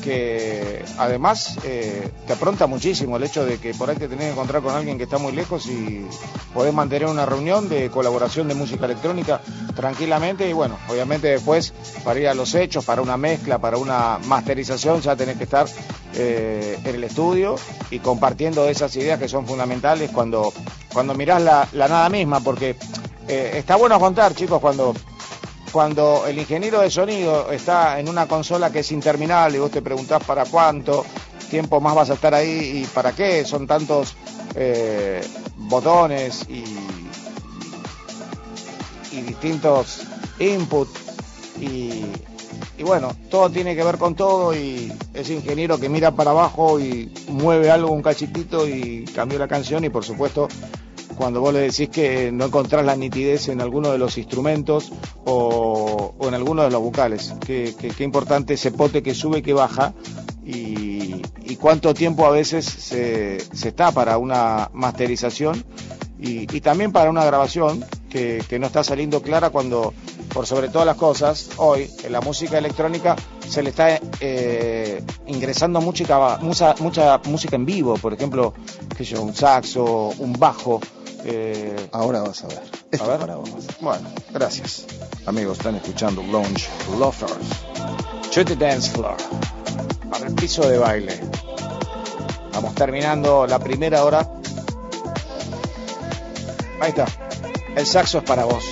que 0.05 0.85
además 0.99 1.57
eh, 1.63 2.11
te 2.27 2.33
apronta 2.33 2.67
muchísimo 2.67 3.17
el 3.17 3.23
hecho 3.23 3.43
de 3.43 3.57
que 3.57 3.73
por 3.73 3.89
ahí 3.89 3.95
te 3.95 4.07
tenés 4.07 4.25
que 4.25 4.31
encontrar 4.33 4.61
con 4.61 4.75
alguien 4.75 4.99
que 4.99 5.05
está 5.05 5.17
muy 5.17 5.31
lejos 5.31 5.65
y 5.65 6.05
podés 6.53 6.73
mantener 6.73 7.07
una 7.07 7.25
reunión 7.25 7.67
de 7.67 7.89
colaboración 7.89 8.47
de 8.47 8.53
música 8.53 8.85
electrónica 8.85 9.41
tranquilamente. 9.75 10.47
Y 10.47 10.53
bueno, 10.53 10.77
obviamente 10.87 11.27
después 11.27 11.73
para 12.03 12.19
ir 12.19 12.27
a 12.27 12.35
los 12.35 12.53
hechos, 12.53 12.85
para 12.85 13.01
una 13.01 13.17
mezcla, 13.17 13.57
para 13.57 13.77
una 13.77 14.19
masterización 14.27 15.01
ya 15.01 15.15
tenés 15.15 15.37
que 15.37 15.45
estar 15.45 15.65
eh, 16.13 16.77
en 16.83 16.95
el 16.95 17.03
estudio 17.03 17.55
y 17.89 17.97
compartiendo 17.97 18.69
esas 18.69 18.95
ideas 18.95 19.17
que 19.17 19.27
son 19.27 19.47
fundamentales 19.47 20.11
cuando, 20.11 20.53
cuando 20.93 21.15
mirás 21.15 21.41
la, 21.41 21.67
nada 21.73 22.09
misma, 22.09 22.41
porque 22.41 22.75
eh, 23.27 23.53
está 23.55 23.75
bueno 23.75 23.99
contar, 23.99 24.35
chicos, 24.35 24.61
cuando 24.61 24.93
cuando 25.71 26.25
el 26.27 26.37
ingeniero 26.37 26.81
de 26.81 26.89
sonido 26.89 27.51
está 27.51 27.99
en 27.99 28.07
una 28.09 28.27
consola 28.27 28.71
que 28.71 28.79
es 28.79 28.91
interminable 28.91 29.57
y 29.57 29.59
vos 29.59 29.71
te 29.71 29.81
preguntás 29.81 30.23
para 30.23 30.45
cuánto 30.45 31.05
tiempo 31.49 31.79
más 31.79 31.95
vas 31.95 32.09
a 32.09 32.13
estar 32.13 32.33
ahí 32.33 32.83
y 32.83 32.85
para 32.85 33.11
qué 33.13 33.45
son 33.45 33.67
tantos 33.67 34.15
eh, 34.55 35.25
botones 35.57 36.45
y, 36.49 36.63
y 39.11 39.21
distintos 39.21 40.01
inputs 40.39 40.99
y, 41.59 42.05
y 42.77 42.83
bueno, 42.83 43.11
todo 43.29 43.49
tiene 43.49 43.75
que 43.75 43.83
ver 43.83 43.97
con 43.97 44.15
todo 44.15 44.53
y 44.55 44.91
ese 45.13 45.33
ingeniero 45.33 45.79
que 45.79 45.89
mira 45.89 46.11
para 46.11 46.31
abajo 46.31 46.79
y 46.79 47.11
mueve 47.29 47.71
algo 47.71 47.91
un 47.91 48.01
cachitito 48.01 48.67
y 48.67 49.05
cambió 49.15 49.39
la 49.39 49.47
canción 49.47 49.83
y 49.85 49.89
por 49.89 50.03
supuesto 50.03 50.47
cuando 51.17 51.41
vos 51.41 51.53
le 51.53 51.61
decís 51.61 51.89
que 51.89 52.31
no 52.31 52.45
encontrás 52.45 52.85
la 52.85 52.95
nitidez 52.95 53.47
en 53.49 53.61
alguno 53.61 53.91
de 53.91 53.97
los 53.97 54.17
instrumentos 54.17 54.91
o, 55.25 56.13
o 56.17 56.27
en 56.27 56.33
alguno 56.33 56.63
de 56.63 56.69
los 56.71 56.81
vocales. 56.81 57.33
Qué, 57.45 57.73
qué- 57.79 57.89
qué 57.89 58.03
importante 58.03 58.53
ese 58.55 58.71
pote 58.71 59.01
que 59.03 59.13
sube 59.15 59.39
y 59.39 59.41
que 59.41 59.53
baja 59.53 59.93
y, 60.45 61.21
y 61.43 61.55
cuánto 61.59 61.93
tiempo 61.93 62.25
a 62.25 62.31
veces 62.31 62.65
se, 62.65 63.39
se 63.39 63.69
está 63.69 63.91
para 63.91 64.17
una 64.17 64.69
masterización 64.73 65.65
y, 66.19 66.41
y 66.55 66.61
también 66.61 66.91
para 66.91 67.09
una 67.09 67.25
grabación, 67.25 67.83
que, 68.09 68.41
que 68.47 68.57
no 68.59 68.67
está 68.67 68.81
saliendo 68.83 69.21
clara 69.21 69.49
cuando, 69.49 69.93
por 70.33 70.47
sobre 70.47 70.69
todas 70.69 70.85
las 70.85 70.95
cosas, 70.95 71.49
hoy 71.57 71.89
en 72.05 72.13
la 72.13 72.21
música 72.21 72.57
electrónica 72.57 73.15
se 73.45 73.61
le 73.61 73.71
está 73.71 73.99
eh, 74.21 75.03
ingresando 75.27 75.81
música, 75.81 76.37
mucha, 76.41 76.73
mucha 76.79 77.17
música 77.25 77.57
en 77.57 77.65
vivo, 77.65 77.95
por 77.95 78.13
ejemplo, 78.13 78.53
sé 78.97 79.03
yo, 79.03 79.21
un 79.21 79.35
saxo, 79.35 80.13
un 80.19 80.31
bajo. 80.33 80.79
Eh, 81.25 81.89
Ahora 81.91 82.21
vas 82.21 82.43
a 82.43 82.47
ver. 82.47 82.61
Esto 82.91 83.05
a 83.05 83.07
ver. 83.07 83.15
es 83.15 83.21
para 83.21 83.35
vos. 83.35 83.49
Bueno, 83.81 84.09
gracias. 84.31 84.85
Amigos, 85.25 85.57
están 85.57 85.75
escuchando 85.75 86.21
Lounge 86.23 86.67
Loafers. 86.99 87.33
To 88.33 88.45
the 88.45 88.55
dance 88.55 88.91
floor. 88.91 89.17
Para 90.09 90.27
el 90.27 90.35
piso 90.35 90.67
de 90.67 90.77
baile. 90.77 91.19
Vamos 92.53 92.75
terminando 92.75 93.47
la 93.47 93.59
primera 93.59 94.03
hora. 94.03 94.29
Ahí 96.79 96.89
está. 96.89 97.05
El 97.75 97.85
saxo 97.85 98.19
es 98.19 98.23
para 98.23 98.45
vos. 98.45 98.63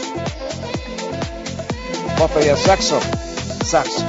¿Vos 2.17 2.31
pedías 2.31 2.59
saxo? 2.59 2.99
Saxo. 3.65 4.05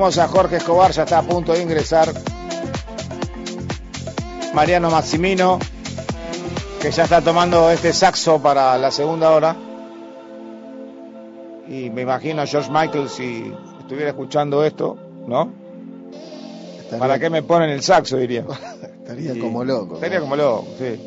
A 0.00 0.28
Jorge 0.28 0.56
Escobar, 0.58 0.92
ya 0.92 1.02
está 1.02 1.18
a 1.18 1.22
punto 1.22 1.52
de 1.52 1.60
ingresar. 1.60 2.08
Mariano 4.54 4.90
Maximino, 4.90 5.58
que 6.80 6.92
ya 6.92 7.02
está 7.02 7.20
tomando 7.20 7.68
este 7.72 7.92
saxo 7.92 8.40
para 8.40 8.78
la 8.78 8.92
segunda 8.92 9.32
hora. 9.32 9.56
Y 11.66 11.90
me 11.90 12.02
imagino 12.02 12.42
a 12.42 12.46
George 12.46 12.70
Michael 12.70 13.08
si 13.08 13.52
estuviera 13.80 14.10
escuchando 14.10 14.64
esto, 14.64 14.96
¿no? 15.26 15.50
Estaría, 16.78 16.98
¿Para 17.00 17.18
qué 17.18 17.28
me 17.28 17.42
ponen 17.42 17.68
el 17.70 17.82
saxo? 17.82 18.18
Diría. 18.18 18.44
estaría 19.02 19.34
Y- 19.34 19.40
como 19.40 19.64
loco. 19.64 19.96
Estaría 19.96 20.20
como 20.20 20.36
loco, 20.36 20.68
sí. 20.78 21.00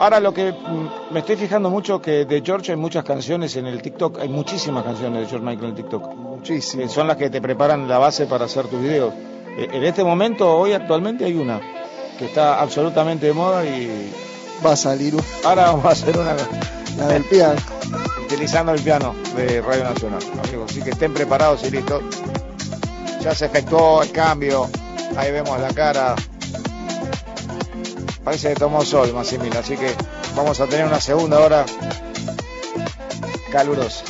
Ahora 0.00 0.20
lo 0.20 0.32
que 0.32 0.52
mm, 0.52 1.12
me 1.12 1.20
estoy 1.20 1.36
fijando 1.36 1.70
mucho 1.70 2.00
que 2.00 2.24
de 2.24 2.40
George 2.44 2.72
hay 2.72 2.78
muchas 2.78 3.04
canciones 3.04 3.56
en 3.56 3.66
el 3.66 3.82
TikTok, 3.82 4.20
hay 4.20 4.28
muchísimas 4.28 4.84
canciones 4.84 5.22
de 5.22 5.26
George 5.28 5.44
Michael 5.44 5.64
en 5.64 5.70
el 5.70 5.76
TikTok. 5.76 6.14
Muchísimo. 6.14 6.82
que 6.84 6.88
son 6.88 7.06
las 7.08 7.16
que 7.16 7.30
te 7.30 7.40
preparan 7.40 7.88
la 7.88 7.98
base 7.98 8.26
para 8.26 8.44
hacer 8.44 8.66
tus 8.68 8.80
videos. 8.80 9.12
Eh, 9.56 9.68
En 9.72 9.82
este 9.84 10.04
momento, 10.04 10.56
hoy 10.56 10.72
actualmente 10.72 11.24
hay 11.24 11.34
una 11.34 11.60
que 12.18 12.26
está 12.26 12.60
absolutamente 12.60 13.26
de 13.26 13.32
moda 13.32 13.64
y 13.64 14.12
Va 14.64 14.72
a 14.72 14.76
salir 14.76 15.14
un- 15.14 15.22
ahora 15.44 15.66
vamos 15.66 15.84
a 15.84 15.90
hacer 15.90 16.18
una 16.18 16.34
la 16.96 17.06
del 17.06 17.22
piano. 17.24 17.60
utilizando 18.24 18.72
el 18.72 18.80
piano 18.82 19.14
de 19.36 19.60
Radio 19.62 19.84
Nacional, 19.84 20.18
amigos. 20.44 20.70
Así 20.72 20.82
que 20.82 20.90
estén 20.90 21.14
preparados 21.14 21.62
y 21.64 21.70
listos. 21.70 22.02
Ya 23.22 23.34
se 23.36 23.46
efectuó 23.46 24.02
el 24.02 24.10
cambio, 24.10 24.68
ahí 25.16 25.30
vemos 25.32 25.58
la 25.60 25.68
cara. 25.72 26.14
Parece 28.28 28.50
que 28.50 28.56
tomó 28.56 28.84
sol, 28.84 29.10
Massimiliano, 29.14 29.60
así 29.60 29.74
que 29.74 29.90
vamos 30.36 30.60
a 30.60 30.66
tener 30.66 30.84
una 30.84 31.00
segunda 31.00 31.40
hora 31.40 31.64
calurosa. 33.50 34.04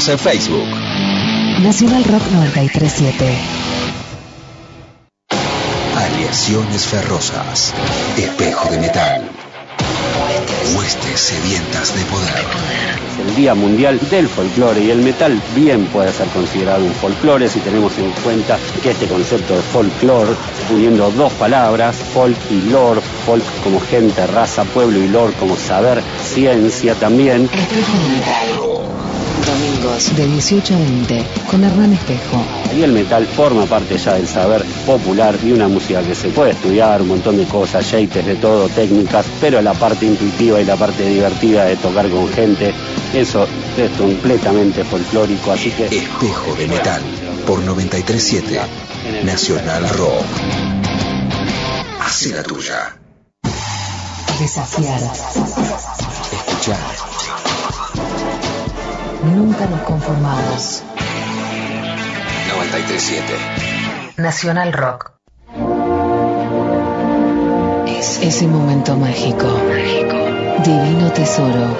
Estamos 0.00 0.08
en 0.08 0.32
Facebook. 0.32 1.62
Nacional 1.62 2.04
Rock 2.04 2.22
937. 2.32 3.36
Aleaciones 5.94 6.86
ferrosas. 6.86 7.74
Espejo 8.16 8.70
de 8.70 8.78
metal. 8.78 9.30
Huestes 10.74 11.20
sedientas 11.20 11.94
de 11.94 12.04
poder. 12.06 12.46
el 13.28 13.36
Día 13.36 13.54
Mundial 13.54 14.00
del 14.08 14.26
Folclore 14.26 14.82
y 14.82 14.90
el 14.90 15.02
metal 15.02 15.38
bien 15.54 15.84
puede 15.86 16.10
ser 16.12 16.28
considerado 16.28 16.82
un 16.82 16.94
folclore 16.94 17.50
si 17.50 17.60
tenemos 17.60 17.98
en 17.98 18.10
cuenta 18.22 18.58
que 18.82 18.92
este 18.92 19.06
concepto 19.06 19.56
de 19.56 19.62
folclore, 19.62 20.32
uniendo 20.72 21.10
dos 21.10 21.32
palabras, 21.34 21.96
folk 22.14 22.38
y 22.50 22.70
lore, 22.70 23.02
folk 23.26 23.44
como 23.62 23.80
gente, 23.80 24.26
raza, 24.28 24.64
pueblo 24.64 24.98
y 24.98 25.08
lore 25.08 25.34
como 25.34 25.56
saber, 25.56 26.02
ciencia 26.24 26.94
también, 26.94 27.50
Espejo 27.52 27.98
de 27.98 28.08
Metal. 28.08 28.39
De 30.00 30.26
18 30.26 30.74
a 30.74 30.78
20 30.78 31.24
con 31.50 31.62
Hernán 31.62 31.92
Espejo. 31.92 32.42
y 32.74 32.82
el 32.82 32.90
metal 32.90 33.26
forma 33.26 33.66
parte 33.66 33.98
ya 33.98 34.14
del 34.14 34.26
saber 34.26 34.64
popular 34.86 35.36
y 35.44 35.52
una 35.52 35.68
música 35.68 36.02
que 36.02 36.14
se 36.14 36.30
puede 36.30 36.52
estudiar, 36.52 37.02
un 37.02 37.08
montón 37.08 37.36
de 37.36 37.44
cosas, 37.44 37.84
shapes 37.84 38.24
de 38.24 38.34
todo, 38.36 38.68
técnicas, 38.70 39.26
pero 39.42 39.60
la 39.60 39.74
parte 39.74 40.06
intuitiva 40.06 40.58
y 40.60 40.64
la 40.64 40.76
parte 40.76 41.06
divertida 41.06 41.66
de 41.66 41.76
tocar 41.76 42.08
con 42.08 42.26
gente, 42.30 42.72
eso 43.14 43.46
es 43.76 43.90
completamente 43.98 44.84
folclórico, 44.84 45.52
así 45.52 45.70
que... 45.70 45.84
Espejo 45.84 46.54
de 46.56 46.66
metal. 46.66 47.02
Por 47.46 47.60
937. 47.60 48.58
Nacional 49.22 49.86
Rock. 49.90 50.24
Hace 52.00 52.30
la 52.30 52.42
tuya. 52.42 52.96
Desafiar. 54.40 55.00
Escuchar. 56.32 57.09
Nunca 59.22 59.66
nos 59.66 59.80
conformamos. 59.82 60.82
937. 62.48 63.34
Nacional 64.16 64.72
Rock. 64.72 65.12
Es 67.86 68.18
ese 68.22 68.46
momento 68.46 68.96
mágico. 68.96 69.46
Divino 70.64 71.12
tesoro. 71.12 71.76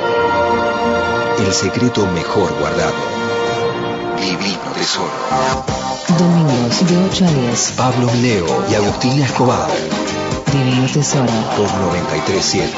El 1.38 1.53
secreto 1.53 2.07
mejor 2.09 2.53
guardado. 2.59 2.93
Divino 4.18 4.72
tesoro. 4.74 5.11
Domingos 6.18 6.86
de 6.86 6.97
8 6.97 7.24
a 7.24 7.30
10. 7.30 7.72
Pablo 7.76 8.11
Leo 8.20 8.66
y 8.70 8.74
Agustina 8.74 9.24
Escobar. 9.24 9.70
Divino 10.53 10.86
Tesoro. 10.93 11.32
Por 11.57 11.72
937 11.72 12.72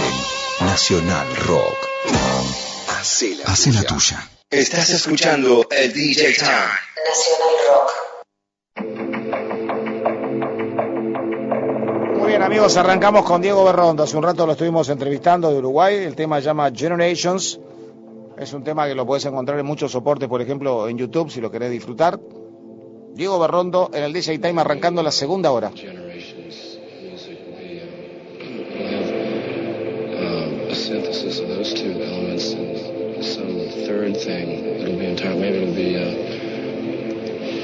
Nacional 0.61 1.27
Rock. 1.47 1.77
La, 2.13 3.53
Hacé 3.53 3.73
la 3.73 3.83
tuya. 3.83 4.29
Estás 4.63 4.91
escuchando 4.91 5.67
el 5.73 5.93
DJ 5.93 6.35
Time. 6.35 6.51
Nacional 7.09 7.55
Rock. 7.67 7.91
Muy 12.17 12.29
bien 12.29 12.43
amigos, 12.43 12.77
arrancamos 12.77 13.25
con 13.25 13.43
Diego 13.43 13.65
Berrondo. 13.65 14.05
Hace 14.05 14.17
un 14.17 14.23
rato 14.23 14.47
lo 14.47 14.53
estuvimos 14.53 14.89
entrevistando 14.89 15.51
de 15.51 15.59
Uruguay. 15.59 15.97
El 15.97 16.15
tema 16.15 16.39
se 16.39 16.45
llama 16.45 16.71
Generations. 16.73 17.59
Es 18.39 18.53
un 18.53 18.63
tema 18.63 18.87
que 18.87 18.95
lo 18.95 19.05
puedes 19.05 19.25
encontrar 19.25 19.59
en 19.59 19.67
muchos 19.67 19.91
soportes, 19.91 20.29
por 20.29 20.41
ejemplo 20.41 20.89
en 20.89 20.97
YouTube, 20.97 21.29
si 21.29 21.41
lo 21.41 21.51
querés 21.51 21.73
disfrutar. 21.73 22.21
Diego 23.15 23.41
Berrondo 23.41 23.91
en 23.93 24.05
el 24.05 24.13
DJ 24.13 24.39
Time 24.39 24.61
arrancando 24.61 25.03
la 25.03 25.11
segunda 25.11 25.51
hora. 25.51 25.73
a 30.73 30.75
synthesis 30.75 31.41
of 31.41 31.49
those 31.49 31.75
two 31.75 32.01
elements 32.01 32.53
and 32.53 32.92
some 33.25 33.69
third 33.87 34.17
thing. 34.17 34.65
It'll 34.81 34.99
be 34.99 35.07
entire. 35.07 35.37
Maybe 35.37 35.59
it'll 35.59 35.75
be. 35.75 35.97
Uh, 35.97 36.11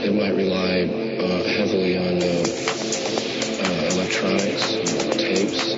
it 0.05 0.15
might 0.15 0.35
rely 0.35 0.85
uh, 1.19 1.43
heavily 1.59 1.99
on 1.99 2.23
uh, 2.23 2.47
uh, 3.67 3.89
electronics, 3.95 4.77
tapes. 5.19 5.75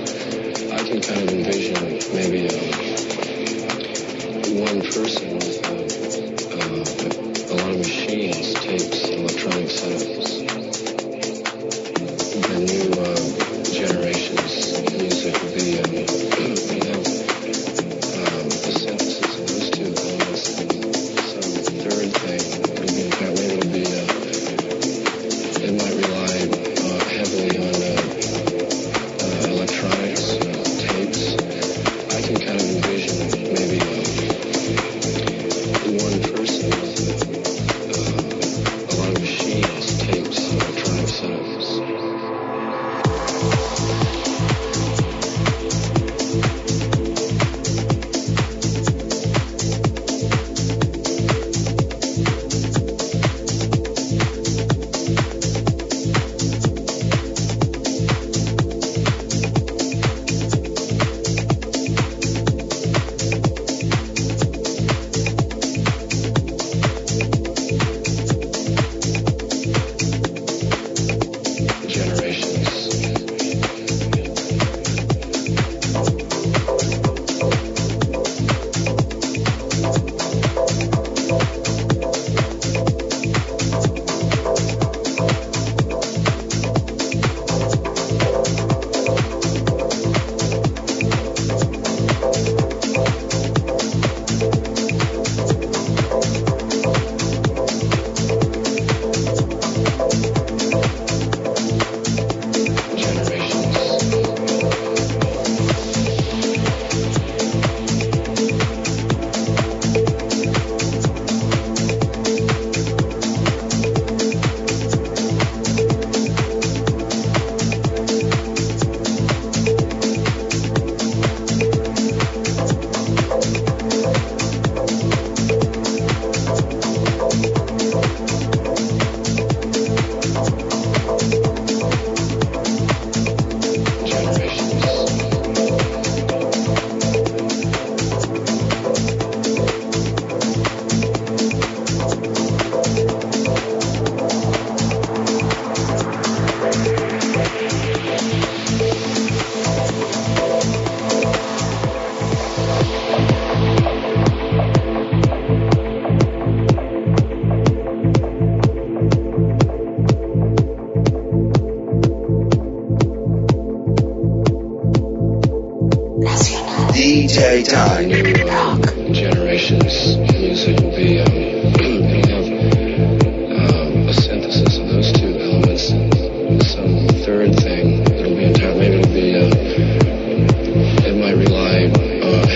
I 0.71 0.85
can 0.85 1.01
kind 1.01 1.23
of 1.23 1.33
envision 1.33 1.99
maybe 2.15 2.47
uh, 2.47 2.61
one 4.61 4.83
person 4.83 5.35
with 5.35 5.65
uh, 5.65 5.95
a 7.51 7.57
lot 7.57 7.71
of 7.71 7.79
machines, 7.79 8.53
tapes, 8.55 9.09
electronic 9.09 9.69
setups. 9.69 10.40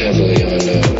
Uh, 0.02 0.90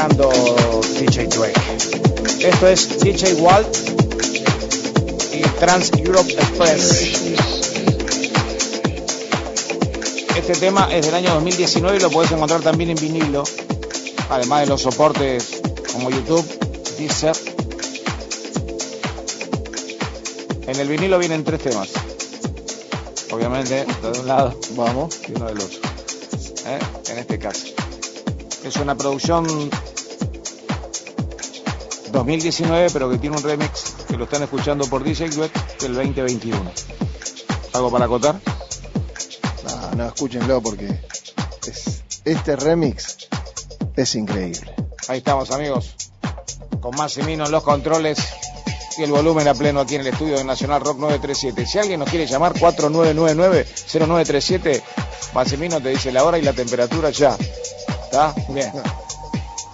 mezclando 0.00 0.80
DJ 0.98 1.26
Drake. 1.26 1.60
Esto 2.40 2.68
es 2.68 3.00
DJ 3.00 3.34
Walt 3.34 3.76
y 5.32 5.42
Trans 5.58 5.92
Europe 5.98 6.32
Express. 6.32 7.02
Este 10.36 10.54
tema 10.54 10.88
es 10.94 11.04
del 11.04 11.14
año 11.14 11.34
2019 11.34 11.98
y 11.98 12.00
lo 12.00 12.10
puedes 12.10 12.32
encontrar 12.32 12.62
también 12.62 12.90
en 12.90 12.96
vinilo, 12.96 13.44
además 14.30 14.62
de 14.62 14.66
los 14.68 14.80
soportes 14.80 15.60
como 15.92 16.10
YouTube, 16.10 16.46
Deezer. 16.96 17.36
En 20.66 20.80
el 20.80 20.88
vinilo 20.88 21.18
vienen 21.18 21.44
tres 21.44 21.60
temas. 21.60 21.88
Obviamente, 23.32 23.84
de 23.84 24.20
un 24.20 24.26
lado, 24.26 24.58
vamos, 24.76 25.20
y 25.28 25.32
uno 25.32 25.46
del 25.46 25.58
otro. 25.58 25.78
¿eh? 26.66 26.78
En 27.10 27.18
este 27.18 27.38
caso. 27.38 27.69
Es 28.64 28.76
una 28.76 28.94
producción 28.94 29.46
2019, 32.12 32.88
pero 32.92 33.10
que 33.10 33.18
tiene 33.18 33.36
un 33.36 33.42
remix 33.42 33.94
que 34.08 34.16
lo 34.16 34.24
están 34.24 34.42
escuchando 34.42 34.86
por 34.86 35.04
DJ 35.04 35.28
Dweck 35.30 35.78
del 35.78 35.94
2021. 35.94 36.70
¿Algo 37.72 37.90
para 37.90 38.04
acotar? 38.06 38.36
No, 39.64 39.90
no, 39.96 40.06
escúchenlo 40.06 40.60
porque 40.60 41.00
es- 41.66 42.02
este 42.24 42.56
remix 42.56 43.16
es 43.96 44.14
increíble. 44.14 44.74
Ahí 45.08 45.18
estamos, 45.18 45.50
amigos. 45.50 45.94
Con 46.80 46.94
Massimino 46.96 47.46
en 47.46 47.52
los 47.52 47.62
controles 47.62 48.18
y 48.98 49.02
el 49.02 49.10
volumen 49.12 49.46
a 49.48 49.54
pleno 49.54 49.80
aquí 49.80 49.94
en 49.94 50.02
el 50.02 50.08
estudio 50.08 50.36
de 50.36 50.44
Nacional 50.44 50.82
Rock 50.82 50.98
937. 50.98 51.64
Si 51.66 51.78
alguien 51.78 52.00
nos 52.00 52.10
quiere 52.10 52.26
llamar, 52.26 52.52
4999-0937, 52.54 54.82
Massimino 55.32 55.80
te 55.80 55.90
dice 55.90 56.10
la 56.12 56.24
hora 56.24 56.38
y 56.38 56.42
la 56.42 56.52
temperatura 56.52 57.10
ya. 57.10 57.36
¿Está? 58.10 58.34
Bien. 58.48 58.72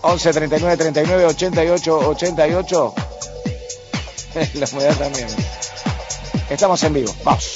11 0.03 0.31
39 0.31 0.77
39 0.77 1.25
88 1.25 1.99
88. 2.11 2.95
la 4.55 4.69
humedad 4.71 4.97
también. 4.99 5.29
Estamos 6.51 6.83
en 6.83 6.93
vivo. 6.93 7.15
Vamos. 7.25 7.56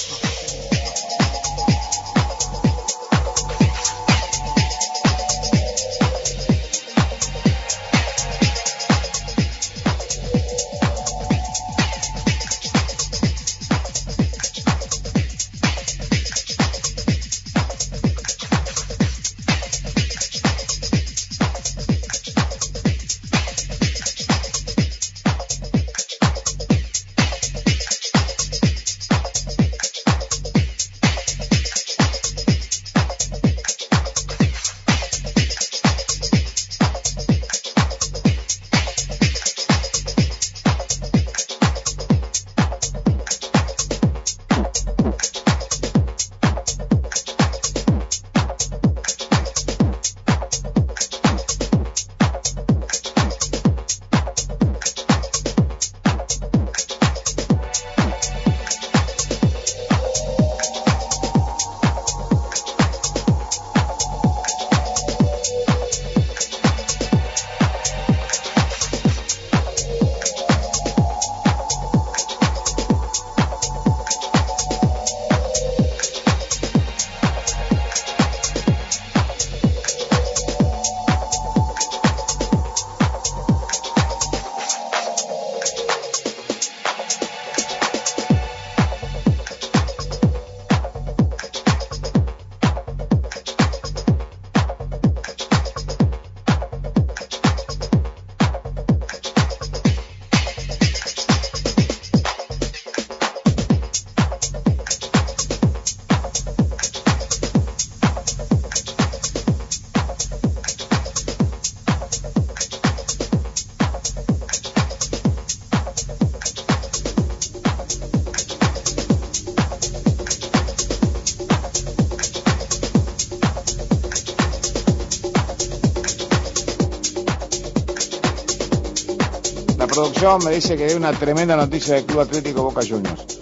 Producción 130.21 130.47
me 130.51 130.55
dice 130.55 130.77
que 130.77 130.83
hay 130.85 130.93
una 130.93 131.11
tremenda 131.13 131.55
noticia 131.55 131.95
del 131.95 132.05
Club 132.05 132.19
Atlético 132.19 132.61
Boca 132.61 132.81
Juniors. 132.87 133.39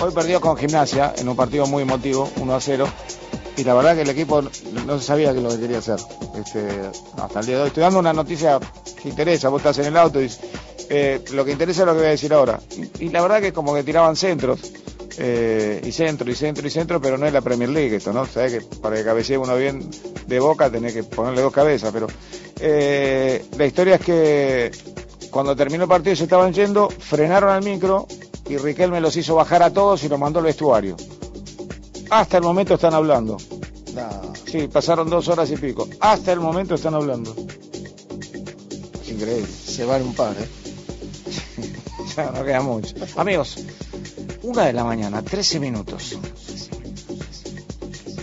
Hoy 0.00 0.10
perdió 0.14 0.40
con 0.40 0.56
Gimnasia 0.56 1.12
en 1.18 1.28
un 1.28 1.36
partido 1.36 1.66
muy 1.66 1.82
emotivo, 1.82 2.30
1 2.40 2.54
a 2.54 2.58
0. 2.58 2.88
Y 3.58 3.64
la 3.64 3.74
verdad 3.74 3.94
que 3.94 4.00
el 4.00 4.08
equipo 4.08 4.40
no- 4.40 4.98
se 4.98 5.04
sabía 5.04 5.32
qué 5.32 5.38
es 5.38 5.44
lo 5.44 5.50
que 5.50 5.58
quería 5.60 5.76
hacer. 5.76 5.98
Este, 6.42 6.66
hasta 7.22 7.40
el 7.40 7.46
día 7.46 7.56
de 7.56 7.62
hoy. 7.64 7.68
Estoy 7.68 7.82
dando 7.82 7.98
una 7.98 8.14
noticia 8.14 8.58
que 9.02 9.10
interesa. 9.10 9.50
Vos 9.50 9.60
estás 9.60 9.76
en 9.80 9.86
el 9.88 9.96
auto 9.98 10.22
y 10.22 10.30
eh, 10.88 11.20
lo 11.34 11.44
que 11.44 11.52
interesa 11.52 11.82
es 11.82 11.86
lo 11.86 11.92
que 11.92 11.98
voy 11.98 12.06
a 12.06 12.10
decir 12.12 12.32
ahora. 12.32 12.60
Y, 12.98 13.04
y 13.04 13.08
la 13.10 13.20
verdad 13.20 13.42
que 13.42 13.52
como 13.52 13.74
que 13.74 13.82
tiraban 13.82 14.16
centros. 14.16 14.60
eh, 15.18 15.82
y 15.84 15.92
centro, 15.92 16.30
y 16.30 16.34
centro, 16.34 16.66
y 16.66 16.70
centro, 16.70 16.98
pero 16.98 17.18
no 17.18 17.26
es 17.26 17.32
la 17.34 17.42
Premier 17.42 17.68
League 17.68 17.94
esto, 17.96 18.14
¿no? 18.14 18.24
Sabés 18.24 18.52
que 18.54 18.60
para 18.78 18.96
que 18.96 19.04
cabecee 19.04 19.36
uno 19.36 19.54
bien 19.56 19.90
de 20.26 20.40
boca 20.40 20.70
tenés 20.70 20.94
que 20.94 21.02
ponerle 21.04 21.42
dos 21.42 21.52
cabezas, 21.52 21.90
pero 21.92 22.06
eh, 22.60 23.44
la 23.58 23.66
historia 23.66 23.94
es 23.96 24.00
que 24.00 24.70
cuando 25.36 25.54
terminó 25.54 25.82
el 25.82 25.88
partido 25.90 26.14
y 26.14 26.16
se 26.16 26.22
estaban 26.24 26.50
yendo, 26.54 26.88
frenaron 26.88 27.50
al 27.50 27.62
micro 27.62 28.06
y 28.48 28.56
Riquelme 28.56 29.02
los 29.02 29.14
hizo 29.18 29.34
bajar 29.34 29.62
a 29.62 29.70
todos 29.70 30.02
y 30.02 30.08
los 30.08 30.18
mandó 30.18 30.38
al 30.38 30.46
vestuario. 30.46 30.96
Hasta 32.08 32.38
el 32.38 32.42
momento 32.42 32.72
están 32.72 32.94
hablando. 32.94 33.36
No, 33.94 34.32
Sí, 34.50 34.66
pasaron 34.66 35.10
dos 35.10 35.28
horas 35.28 35.50
y 35.50 35.56
pico. 35.58 35.86
Hasta 36.00 36.32
el 36.32 36.40
momento 36.40 36.76
están 36.76 36.94
hablando. 36.94 37.36
Increíble. 39.06 39.46
se 39.46 39.84
van 39.84 40.04
un 40.04 40.14
par, 40.14 40.34
¿eh? 40.40 40.48
Ya 42.16 42.30
no 42.30 42.42
queda 42.42 42.62
mucho. 42.62 42.94
Amigos, 43.18 43.58
una 44.42 44.64
de 44.64 44.72
la 44.72 44.84
mañana, 44.84 45.20
13 45.20 45.60
minutos. 45.60 46.18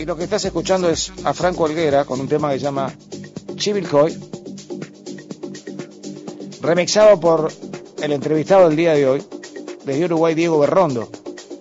Y 0.00 0.04
lo 0.04 0.16
que 0.16 0.24
estás 0.24 0.44
escuchando 0.46 0.90
es 0.90 1.12
a 1.22 1.32
Franco 1.32 1.62
Olguera 1.62 2.04
con 2.06 2.18
un 2.18 2.26
tema 2.26 2.50
que 2.50 2.58
se 2.58 2.64
llama 2.64 2.92
Chivilcoy, 3.54 4.33
remixado 6.64 7.18
por 7.20 7.52
el 8.02 8.12
entrevistado 8.12 8.68
del 8.68 8.76
día 8.76 8.94
de 8.94 9.06
hoy, 9.08 9.24
desde 9.84 10.04
Uruguay, 10.04 10.34
Diego 10.34 10.58
Berrondo. 10.58 11.08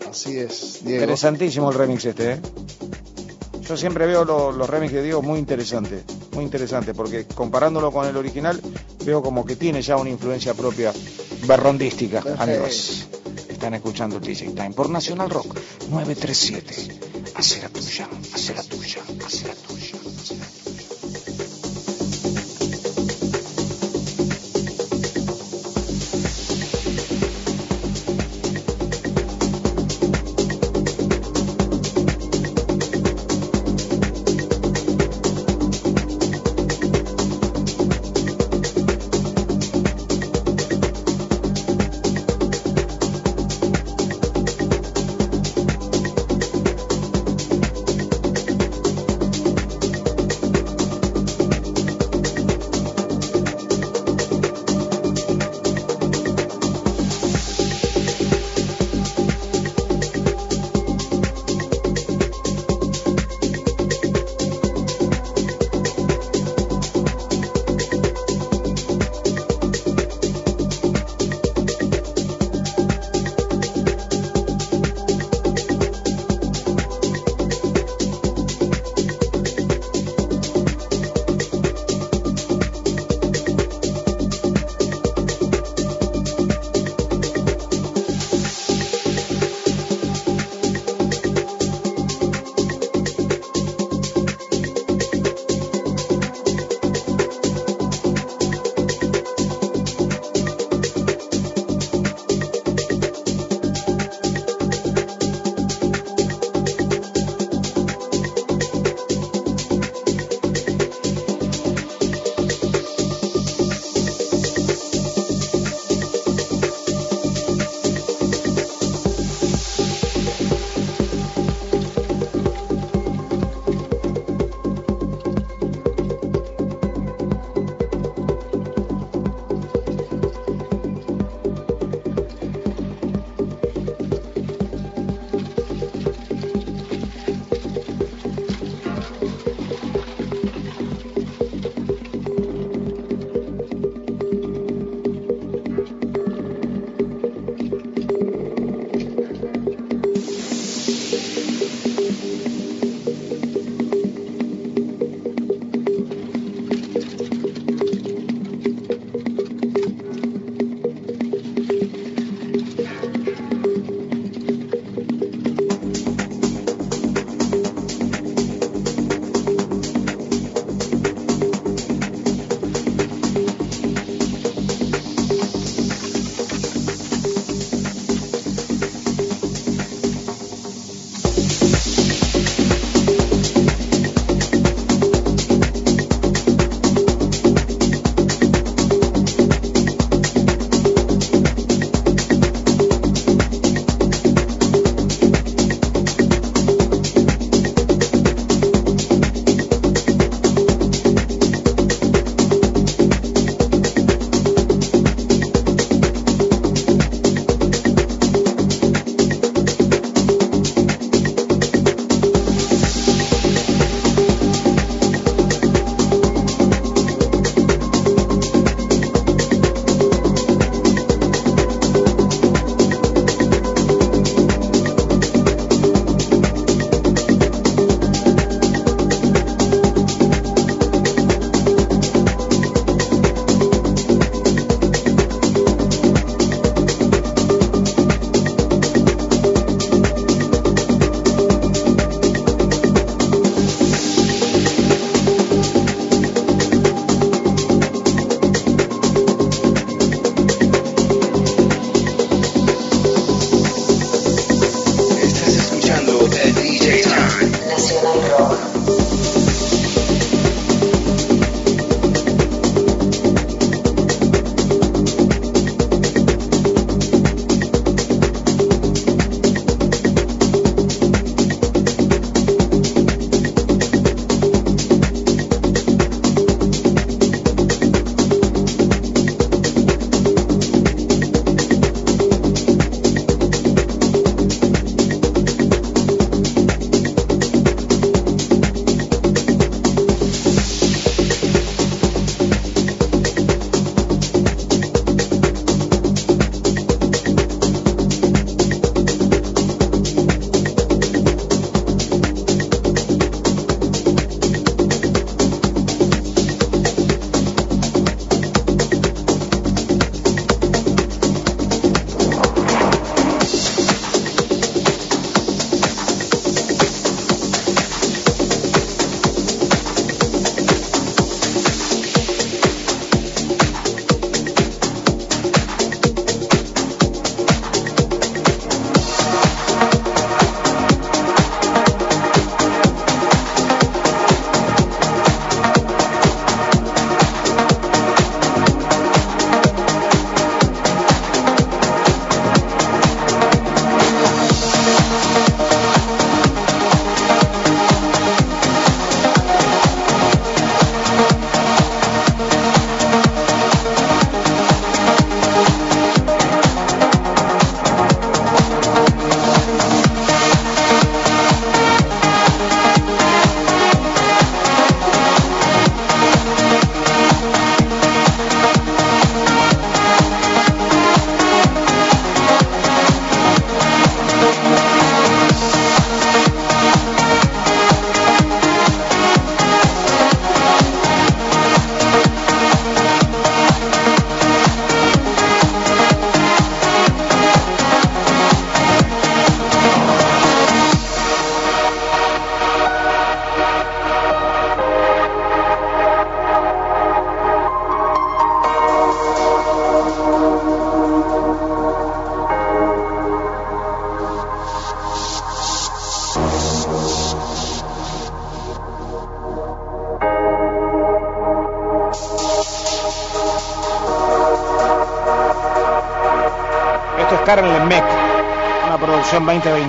Así 0.10 0.38
es, 0.38 0.80
Diego. 0.84 1.02
Interesantísimo 1.02 1.72
el 1.72 1.78
remix 1.78 2.06
este, 2.06 2.34
¿eh? 2.34 2.40
Yo 3.68 3.78
siempre 3.78 4.06
veo 4.06 4.26
lo- 4.26 4.52
los 4.52 4.70
remix 4.70 4.92
de 4.94 5.02
Diego 5.04 5.22
muy 5.22 5.40
interesantes, 5.40 6.04
muy 6.34 6.44
interesante, 6.44 6.94
porque 6.94 7.26
comparándolo 7.26 7.92
con 7.92 8.06
el 8.08 8.16
original, 8.18 8.62
veo 9.06 9.22
como 9.22 9.46
que 9.46 9.56
tiene 9.56 9.82
ya 9.82 9.96
una 9.98 10.10
influencia 10.10 10.54
propia 10.54 10.94
berrondística, 11.48 12.22
Perfecto. 12.22 12.44
amigos. 12.44 13.08
Están 13.50 13.74
escuchando 13.76 14.20
DJ 14.20 14.50
Time 14.52 14.72
por 14.72 14.90
Nacional 14.90 15.30
Rock 15.30 15.58
937. 15.90 17.00
Hace 17.36 17.62
la 17.62 17.70
tuya, 17.70 18.10
hace 18.34 18.54
la 18.54 18.64
tuya, 18.64 19.00
hace 19.26 19.48
la 19.48 19.56
tuya. 19.56 19.83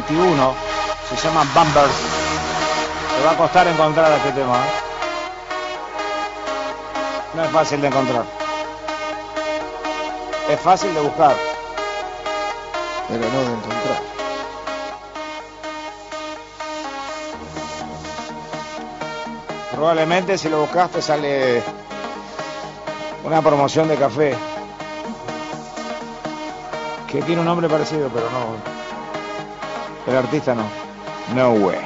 21. 0.09 0.55
Se 1.09 1.29
llama 1.29 1.45
Bumpers. 1.55 1.95
Te 3.17 3.25
va 3.25 3.33
a 3.33 3.37
costar 3.37 3.67
encontrar 3.67 4.13
este 4.13 4.33
tema. 4.33 4.57
¿eh? 4.57 4.71
No 7.35 7.45
es 7.45 7.51
fácil 7.51 7.81
de 7.81 7.89
encontrar. 7.89 8.25
Es 10.49 10.61
fácil 10.61 10.95
de 10.95 11.01
buscar. 11.01 11.35
Pero 13.09 13.21
no 13.21 13.41
de 13.41 13.47
encontrar. 13.47 14.03
Probablemente 19.73 20.39
si 20.39 20.49
lo 20.49 20.61
buscaste 20.61 21.03
sale 21.03 21.63
una 23.25 23.43
promoción 23.43 23.89
de 23.89 23.97
café 23.97 24.37
que 27.09 27.23
tiene 27.23 27.41
un 27.41 27.47
nombre 27.47 27.69
parecido, 27.69 28.09
pero 28.09 28.29
no. 28.31 28.84
El 30.07 30.17
artista 30.17 30.55
no. 30.55 30.65
No 31.35 31.53
way. 31.53 31.79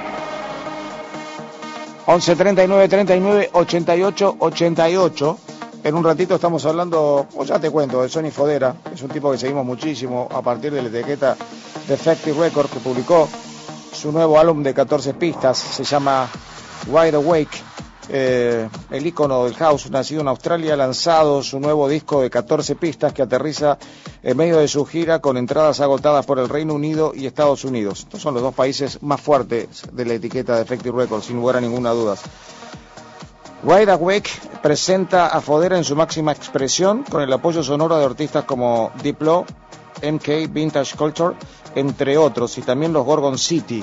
11 2.07 2.36
39 2.36 2.89
39 2.89 3.51
88 3.53 4.36
88. 4.39 5.39
En 5.85 5.95
un 5.95 6.05
ratito 6.05 6.35
estamos 6.35 6.65
hablando, 6.66 7.27
o 7.36 7.45
ya 7.45 7.59
te 7.61 7.70
cuento, 7.70 8.03
de 8.03 8.09
Sony 8.09 8.31
Fodera. 8.32 8.74
Es 8.93 9.03
un 9.03 9.11
tipo 9.11 9.31
que 9.31 9.39
seguimos 9.39 9.65
muchísimo 9.65 10.28
a 10.32 10.43
partir 10.43 10.73
de 10.73 10.82
la 10.82 10.89
etiqueta 10.89 11.36
Defective 11.86 12.39
Record 12.40 12.69
que 12.69 12.81
publicó 12.81 13.28
su 13.93 14.11
nuevo 14.11 14.39
álbum 14.39 14.62
de 14.62 14.74
14 14.74 15.15
pistas. 15.15 15.59
Se 15.59 15.85
llama 15.85 16.28
Wide 16.89 17.16
Awake. 17.16 17.62
Eh, 18.09 18.69
el 18.90 19.06
ícono 19.06 19.44
del 19.44 19.55
house, 19.55 19.90
nacido 19.90 20.20
en 20.23 20.28
Australia, 20.28 20.74
ha 20.74 20.77
lanzado 20.77 21.43
su 21.43 21.60
nuevo 21.60 21.89
disco 21.89 22.23
de 22.23 22.31
14 22.31 22.74
pistas 22.77 23.12
que 23.12 23.23
aterriza 23.23 23.78
en 24.23 24.36
medio 24.36 24.59
de 24.59 24.69
su 24.69 24.85
gira 24.85 25.20
con 25.20 25.36
entradas 25.36 25.81
agotadas 25.81 26.24
por 26.24 26.39
el 26.39 26.48
Reino 26.48 26.74
Unido 26.74 27.12
y 27.15 27.27
Estados 27.27 27.65
Unidos. 27.65 28.01
Estos 28.01 28.23
son 28.23 28.35
los 28.35 28.43
dos 28.43 28.55
países 28.55 29.02
más 29.02 29.20
fuertes 29.20 29.82
de 29.93 30.05
la 30.05 30.15
etiqueta 30.15 30.56
de 30.56 30.62
Effective 30.62 30.97
Records, 30.97 31.27
sin 31.27 31.36
lugar 31.36 31.56
a 31.56 31.60
ninguna 31.60 31.90
duda. 31.90 32.16
Wide 33.62 33.90
Awake 33.90 34.31
presenta 34.62 35.27
a 35.27 35.40
Fodera 35.40 35.77
en 35.77 35.85
su 35.85 35.97
máxima 35.97 36.32
expresión 36.32 37.02
con 37.02 37.23
el 37.23 37.32
apoyo 37.32 37.62
sonoro 37.62 37.98
de 37.98 38.05
artistas 38.05 38.44
como 38.44 38.93
Diplo, 39.02 39.44
MK, 40.01 40.51
Vintage 40.51 40.97
Culture, 40.97 41.35
entre 41.74 42.16
otros, 42.16 42.56
y 42.56 42.62
también 42.62 42.93
los 42.93 43.05
Gorgon 43.05 43.36
City. 43.36 43.82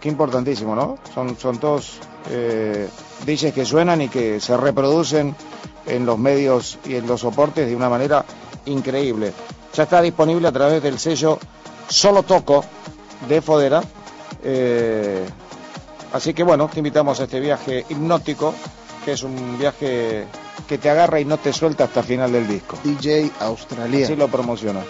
Qué 0.00 0.08
importantísimo, 0.08 0.74
¿no? 0.74 0.96
Son, 1.14 1.38
son 1.38 1.58
todos 1.58 1.98
eh, 2.30 2.88
DJs 3.26 3.52
que 3.52 3.64
suenan 3.64 4.02
y 4.02 4.08
que 4.08 4.40
se 4.40 4.56
reproducen 4.56 5.34
en 5.86 6.06
los 6.06 6.18
medios 6.18 6.78
y 6.84 6.96
en 6.96 7.06
los 7.06 7.20
soportes 7.20 7.66
de 7.66 7.76
una 7.76 7.88
manera 7.88 8.24
increíble. 8.66 9.32
Ya 9.74 9.84
está 9.84 10.00
disponible 10.02 10.48
a 10.48 10.52
través 10.52 10.82
del 10.82 10.98
sello 10.98 11.38
Solo 11.88 12.22
Toco 12.22 12.64
de 13.28 13.40
Fodera. 13.40 13.82
Eh, 14.44 15.24
así 16.12 16.34
que 16.34 16.42
bueno, 16.42 16.68
te 16.68 16.80
invitamos 16.80 17.20
a 17.20 17.24
este 17.24 17.40
viaje 17.40 17.84
hipnótico, 17.88 18.54
que 19.04 19.12
es 19.12 19.22
un 19.22 19.58
viaje 19.58 20.26
que 20.68 20.78
te 20.78 20.90
agarra 20.90 21.20
y 21.20 21.24
no 21.24 21.38
te 21.38 21.52
suelta 21.52 21.84
hasta 21.84 22.00
el 22.00 22.06
final 22.06 22.32
del 22.32 22.46
disco. 22.46 22.78
DJ 22.82 23.30
australiano. 23.40 24.04
Así 24.04 24.16
lo 24.16 24.28
promociona. 24.28 24.80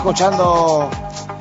Escuchando 0.00 0.88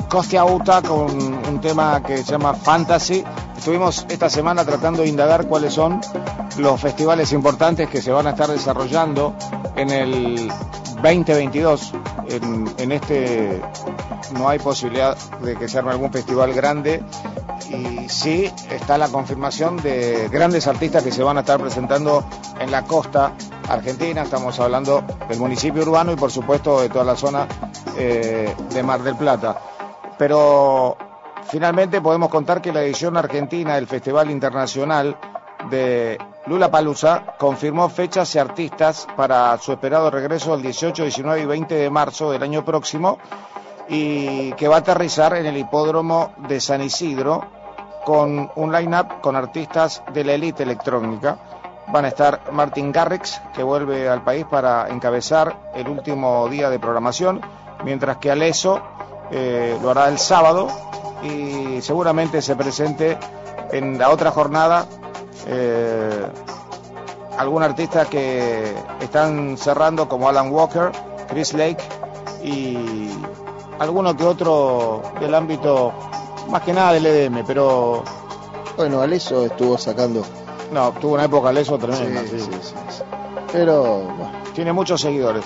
Costia 0.09 0.43
Uta 0.43 0.81
con 0.81 1.09
un 1.09 1.61
tema 1.61 2.03
que 2.03 2.17
se 2.17 2.25
llama 2.25 2.53
Fantasy. 2.53 3.23
Estuvimos 3.57 4.05
esta 4.09 4.29
semana 4.29 4.65
tratando 4.65 5.01
de 5.01 5.07
indagar 5.07 5.47
cuáles 5.47 5.73
son 5.73 6.01
los 6.57 6.81
festivales 6.81 7.31
importantes 7.31 7.87
que 7.87 8.01
se 8.01 8.11
van 8.11 8.27
a 8.27 8.31
estar 8.31 8.49
desarrollando 8.49 9.33
en 9.77 9.89
el 9.91 10.51
2022. 11.01 11.93
En, 12.79 12.91
este 12.91 13.61
no 14.33 14.49
hay 14.49 14.59
posibilidad 14.59 15.17
de 15.41 15.55
que 15.55 15.69
se 15.69 15.77
arme 15.77 15.91
algún 15.91 16.11
festival 16.11 16.53
grande 16.53 17.01
y 17.69 18.09
sí 18.09 18.51
está 18.69 18.97
la 18.97 19.07
confirmación 19.07 19.77
de 19.77 20.27
grandes 20.29 20.67
artistas 20.67 21.01
que 21.01 21.13
se 21.13 21.23
van 21.23 21.37
a 21.37 21.41
estar 21.41 21.61
presentando 21.61 22.25
en 22.59 22.71
la 22.71 22.83
costa 22.83 23.31
argentina. 23.69 24.23
Estamos 24.23 24.59
hablando 24.59 25.01
del 25.29 25.39
municipio 25.39 25.83
urbano 25.83 26.11
y 26.11 26.17
por 26.17 26.29
supuesto 26.29 26.81
de 26.81 26.89
toda 26.89 27.05
la 27.05 27.15
zona 27.15 27.47
eh, 27.99 28.55
de 28.71 28.83
Mar 28.83 29.03
del 29.03 29.15
Plata. 29.15 29.59
Pero 30.17 30.97
finalmente 31.43 32.01
podemos 32.01 32.29
contar 32.29 32.61
que 32.61 32.71
la 32.71 32.81
edición 32.81 33.17
argentina 33.17 33.75
del 33.75 33.87
Festival 33.87 34.31
Internacional 34.31 35.17
de 35.69 36.17
Lula 36.45 36.71
Palusa 36.71 37.35
confirmó 37.37 37.89
fechas 37.89 38.33
y 38.35 38.39
artistas 38.39 39.07
para 39.15 39.57
su 39.57 39.73
esperado 39.73 40.09
regreso 40.09 40.55
el 40.55 40.61
18, 40.61 41.03
19 41.03 41.41
y 41.41 41.45
20 41.45 41.75
de 41.75 41.89
marzo 41.89 42.31
del 42.31 42.41
año 42.43 42.63
próximo 42.63 43.19
y 43.89 44.53
que 44.53 44.67
va 44.67 44.77
a 44.77 44.79
aterrizar 44.79 45.35
en 45.35 45.47
el 45.47 45.57
hipódromo 45.57 46.33
de 46.47 46.61
San 46.61 46.81
Isidro 46.81 47.43
con 48.05 48.49
un 48.55 48.71
line-up 48.71 49.19
con 49.21 49.35
artistas 49.35 50.01
de 50.13 50.23
la 50.23 50.33
élite 50.33 50.63
electrónica. 50.63 51.37
Van 51.87 52.05
a 52.05 52.09
estar 52.09 52.51
Martin 52.51 52.91
Garrix, 52.91 53.41
que 53.53 53.63
vuelve 53.63 54.07
al 54.07 54.23
país 54.23 54.45
para 54.45 54.89
encabezar 54.89 55.71
el 55.73 55.89
último 55.89 56.47
día 56.47 56.69
de 56.69 56.79
programación, 56.79 57.41
mientras 57.83 58.17
que 58.17 58.31
Aleso 58.31 58.81
eh, 59.31 59.77
lo 59.81 59.91
hará 59.91 60.07
el 60.09 60.17
sábado 60.19 60.67
y 61.23 61.81
seguramente 61.81 62.41
se 62.41 62.55
presente 62.55 63.17
en 63.71 63.97
la 63.97 64.09
otra 64.09 64.31
jornada 64.31 64.85
eh, 65.47 66.25
algún 67.37 67.63
artista 67.63 68.05
que 68.05 68.73
están 68.99 69.57
cerrando 69.57 70.07
como 70.09 70.27
Alan 70.29 70.51
Walker, 70.51 70.91
Chris 71.29 71.53
Lake 71.53 71.83
y 72.43 73.09
alguno 73.79 74.15
que 74.15 74.23
otro 74.25 75.01
del 75.19 75.33
ámbito 75.35 75.93
más 76.49 76.63
que 76.63 76.73
nada 76.73 76.93
del 76.93 77.05
EDM, 77.05 77.45
pero 77.45 78.03
Bueno, 78.75 79.01
Aleso 79.01 79.45
estuvo 79.45 79.77
sacando. 79.77 80.25
no, 80.71 80.91
tuvo 80.93 81.13
una 81.13 81.25
época 81.25 81.51
leso 81.51 81.77
tremenda. 81.77 82.21
Sí, 82.21 82.29
sí. 82.31 82.39
sí, 82.39 82.51
sí, 82.61 82.73
sí. 82.89 83.03
Pero, 83.51 83.83
bueno, 84.01 84.31
Tiene 84.53 84.73
muchos 84.73 84.99
seguidores. 85.01 85.43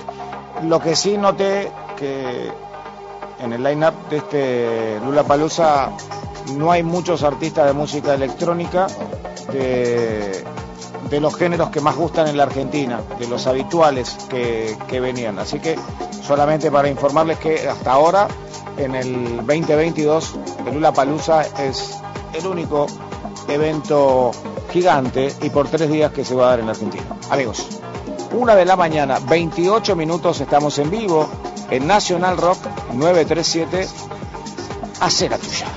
Lo 0.63 0.79
que 0.79 0.95
sí 0.95 1.17
noté 1.17 1.71
que 1.97 2.51
en 3.39 3.53
el 3.53 3.63
line-up 3.63 3.93
de 4.09 4.17
este 4.17 4.99
Lula 5.05 5.23
Palusa 5.23 5.91
no 6.55 6.71
hay 6.71 6.83
muchos 6.83 7.23
artistas 7.23 7.65
de 7.65 7.73
música 7.73 8.13
electrónica 8.13 8.87
de, 9.51 10.43
los 11.19 11.35
géneros 11.35 11.69
que 11.69 11.79
más 11.79 11.95
gustan 11.95 12.27
en 12.27 12.37
la 12.37 12.43
Argentina, 12.43 13.01
de 13.19 13.27
los 13.27 13.45
habituales 13.45 14.17
que, 14.29 14.75
que 14.87 14.99
venían. 14.99 15.37
Así 15.37 15.59
que 15.59 15.77
solamente 16.25 16.71
para 16.71 16.87
informarles 16.87 17.37
que 17.37 17.67
hasta 17.67 17.91
ahora, 17.91 18.27
en 18.77 18.95
el 18.95 19.37
2022, 19.37 20.35
el 20.65 20.73
Lula 20.73 20.91
Palusa 20.91 21.43
es 21.61 21.99
el 22.33 22.47
único 22.47 22.87
evento 23.47 24.31
gigante 24.71 25.31
y 25.41 25.49
por 25.49 25.67
tres 25.67 25.89
días 25.91 26.11
que 26.11 26.25
se 26.25 26.33
va 26.33 26.47
a 26.47 26.49
dar 26.51 26.61
en 26.61 26.65
la 26.65 26.71
Argentina. 26.71 27.03
Amigos, 27.29 27.67
una 28.33 28.55
de 28.55 28.65
la 28.65 28.75
mañana, 28.75 29.19
28 29.19 29.95
minutos, 29.95 30.41
estamos 30.41 30.77
en 30.79 30.89
vivo 30.89 31.29
en 31.69 31.87
National 31.87 32.37
Rock 32.37 32.57
937. 32.93 33.87
Hace 34.99 35.29
la 35.29 35.37
tuya. 35.37 35.67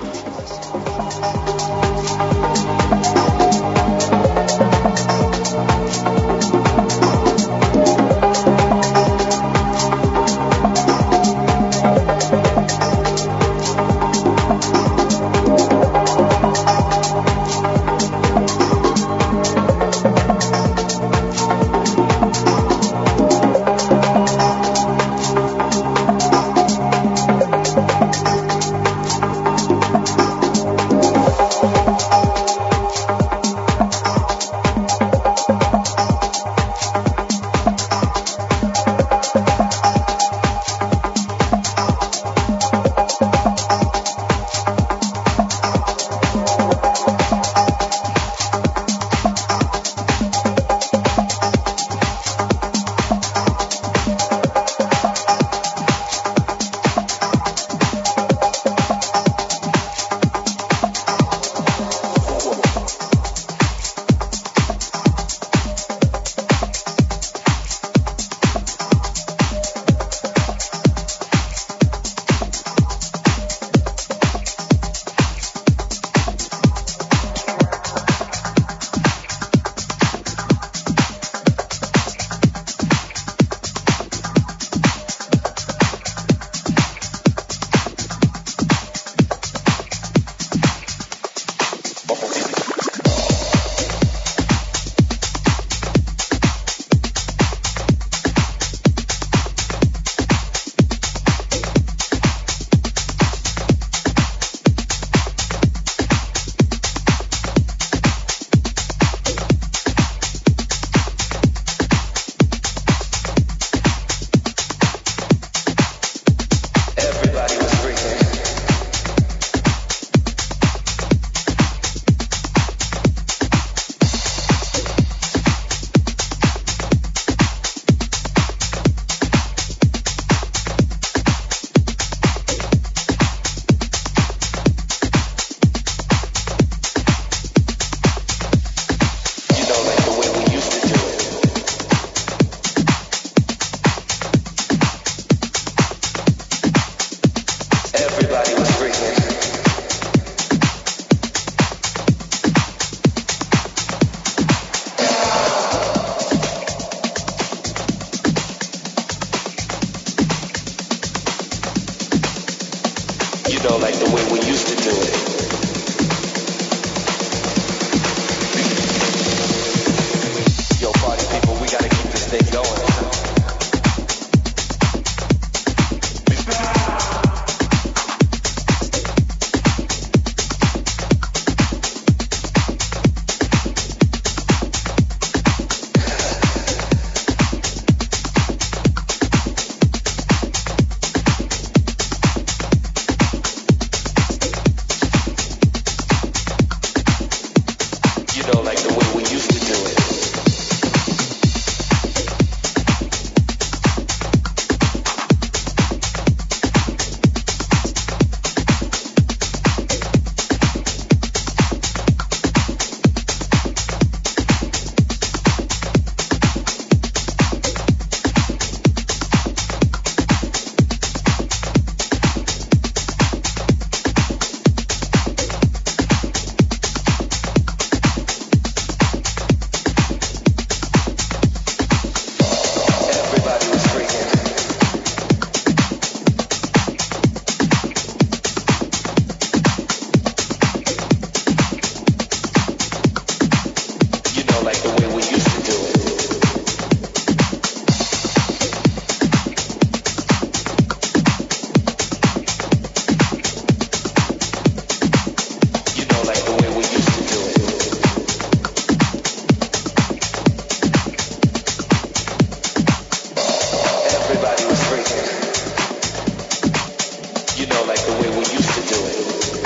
know, 267.76 267.84
like 267.84 268.04
the 268.06 268.12
way 268.12 268.30
we 268.30 268.38
used 268.38 268.70
to 268.74 268.80
do 268.94 269.06
it. 269.06 269.65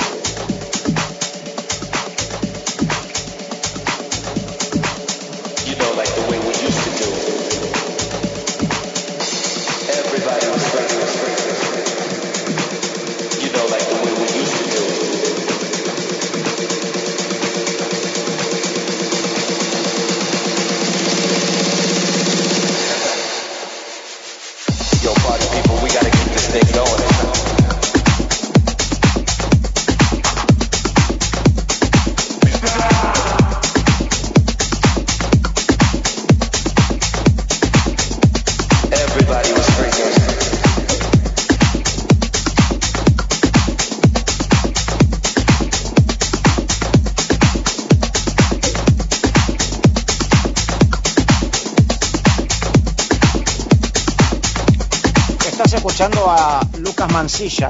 Lucas 57.31 57.39
Mancilla. 57.39 57.69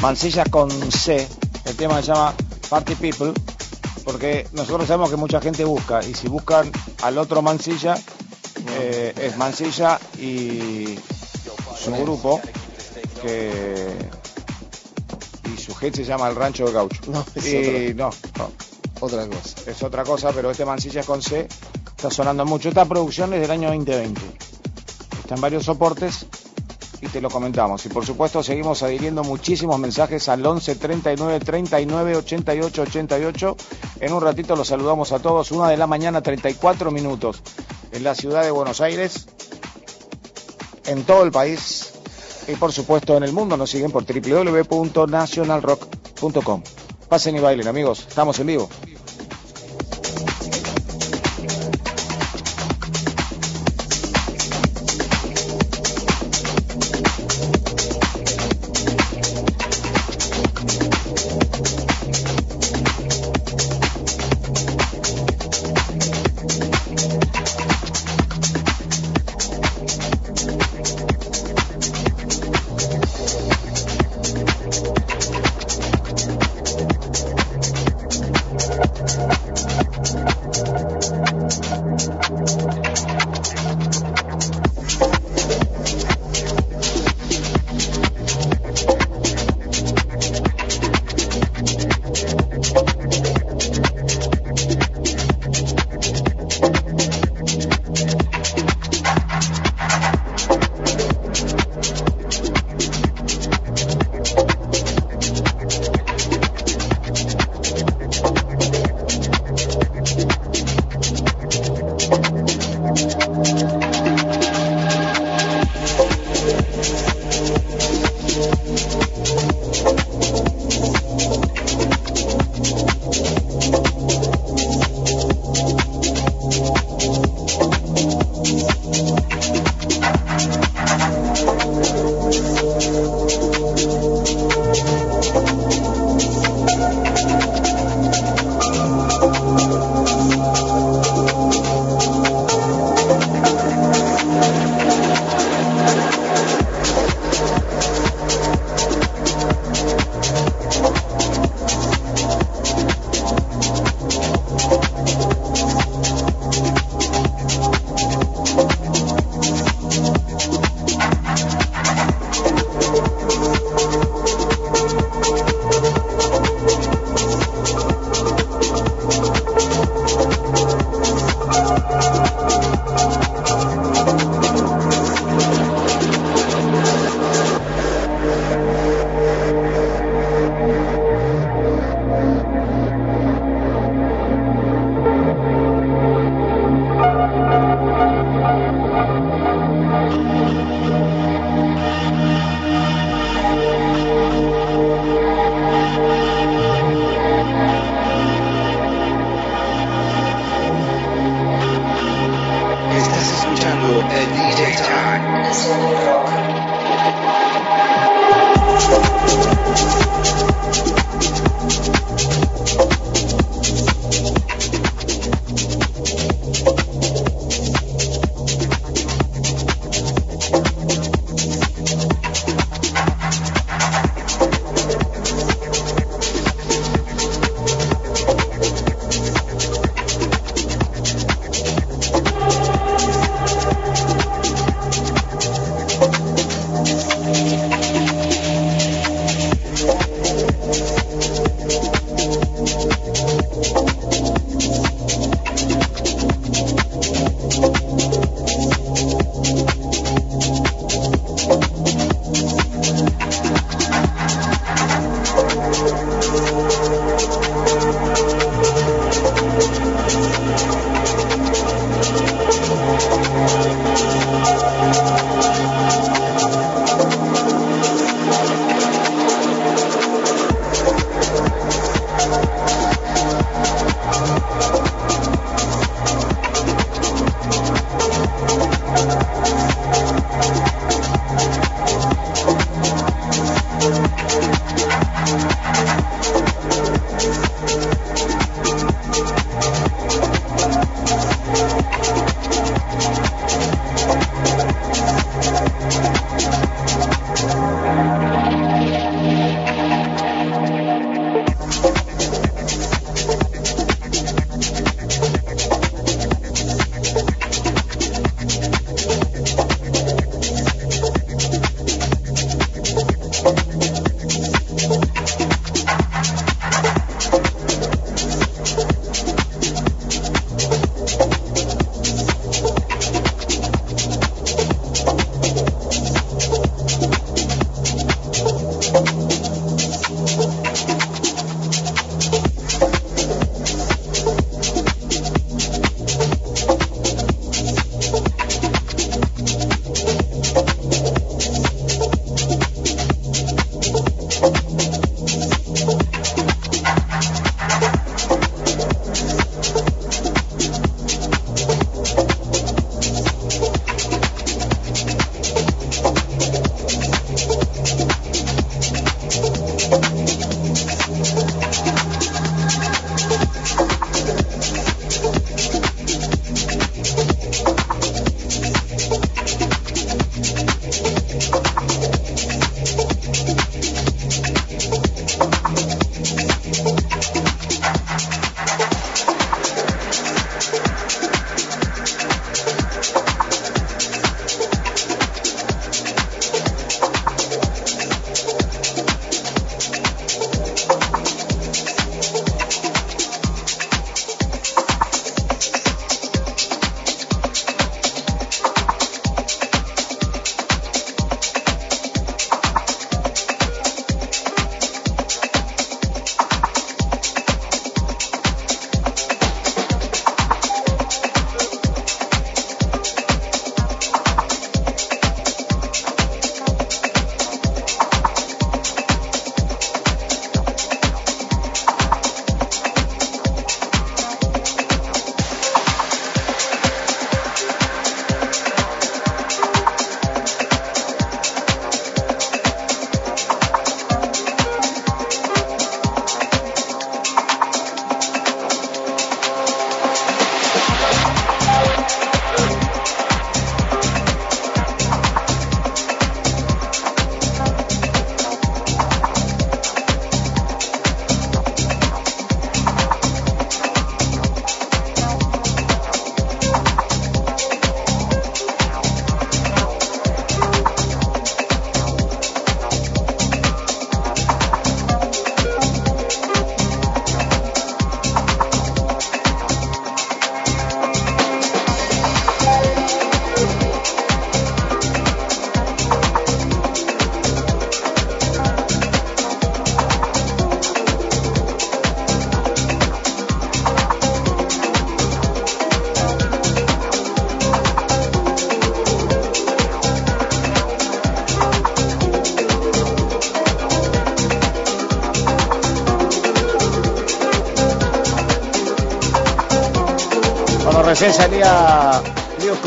Mancilla 0.00 0.44
con 0.46 0.70
C. 0.70 1.28
El 1.64 1.76
tema 1.76 2.00
se 2.00 2.08
llama 2.08 2.34
Party 2.70 2.94
People. 2.94 3.32
Porque 4.04 4.46
nosotros 4.52 4.86
sabemos 4.86 5.10
que 5.10 5.16
mucha 5.16 5.40
gente 5.40 5.64
busca. 5.64 6.02
Y 6.04 6.14
si 6.14 6.28
buscan 6.28 6.70
al 7.02 7.18
otro 7.18 7.42
Mancilla, 7.42 7.96
eh, 8.80 9.12
es 9.16 9.36
Mancilla 9.36 10.00
y 10.18 10.98
su 11.78 11.92
grupo. 11.92 12.40
Que, 13.22 13.94
y 15.52 15.60
su 15.60 15.74
hit 15.74 15.96
se 15.96 16.04
llama 16.04 16.28
El 16.28 16.36
Rancho 16.36 16.64
de 16.66 16.72
Gaucho. 16.72 17.00
No, 17.08 17.26
es 17.34 17.44
y 17.46 17.94
no, 17.94 18.10
no, 18.38 18.50
Otra 19.00 19.26
cosa. 19.26 19.70
es 19.70 19.82
otra 19.82 20.04
cosa, 20.04 20.32
pero 20.32 20.50
este 20.50 20.64
Mancilla 20.64 21.02
con 21.02 21.20
C 21.20 21.46
está 21.96 22.10
sonando 22.10 22.46
mucho. 22.46 22.68
Esta 22.70 22.84
producción 22.86 23.34
es 23.34 23.42
del 23.42 23.50
año 23.50 23.68
2020. 23.68 24.20
Está 25.20 25.34
en 25.34 25.40
varios 25.40 25.64
soportes 25.64 26.17
y 27.08 27.10
te 27.10 27.20
lo 27.20 27.28
comentamos. 27.30 27.84
Y 27.86 27.88
por 27.88 28.04
supuesto 28.04 28.42
seguimos 28.42 28.82
adhiriendo 28.82 29.22
muchísimos 29.24 29.78
mensajes 29.78 30.28
al 30.28 30.44
11 30.44 30.74
39 30.76 31.40
39 31.40 32.16
88 32.16 32.82
88. 32.82 33.56
En 34.00 34.12
un 34.12 34.20
ratito 34.22 34.54
los 34.56 34.68
saludamos 34.68 35.12
a 35.12 35.20
todos. 35.20 35.50
Una 35.52 35.68
de 35.68 35.76
la 35.76 35.86
mañana, 35.86 36.22
34 36.22 36.90
minutos 36.90 37.42
en 37.92 38.02
la 38.04 38.14
ciudad 38.14 38.42
de 38.42 38.50
Buenos 38.50 38.80
Aires, 38.80 39.26
en 40.86 41.04
todo 41.04 41.24
el 41.24 41.30
país 41.30 41.92
y 42.46 42.54
por 42.56 42.72
supuesto 42.72 43.16
en 43.16 43.22
el 43.22 43.32
mundo. 43.32 43.56
Nos 43.56 43.70
siguen 43.70 43.90
por 43.90 44.04
www.nationalrock.com. 44.04 46.62
Pasen 47.08 47.36
y 47.36 47.40
bailen 47.40 47.68
amigos, 47.68 48.04
estamos 48.06 48.38
en 48.38 48.48
vivo. 48.48 48.68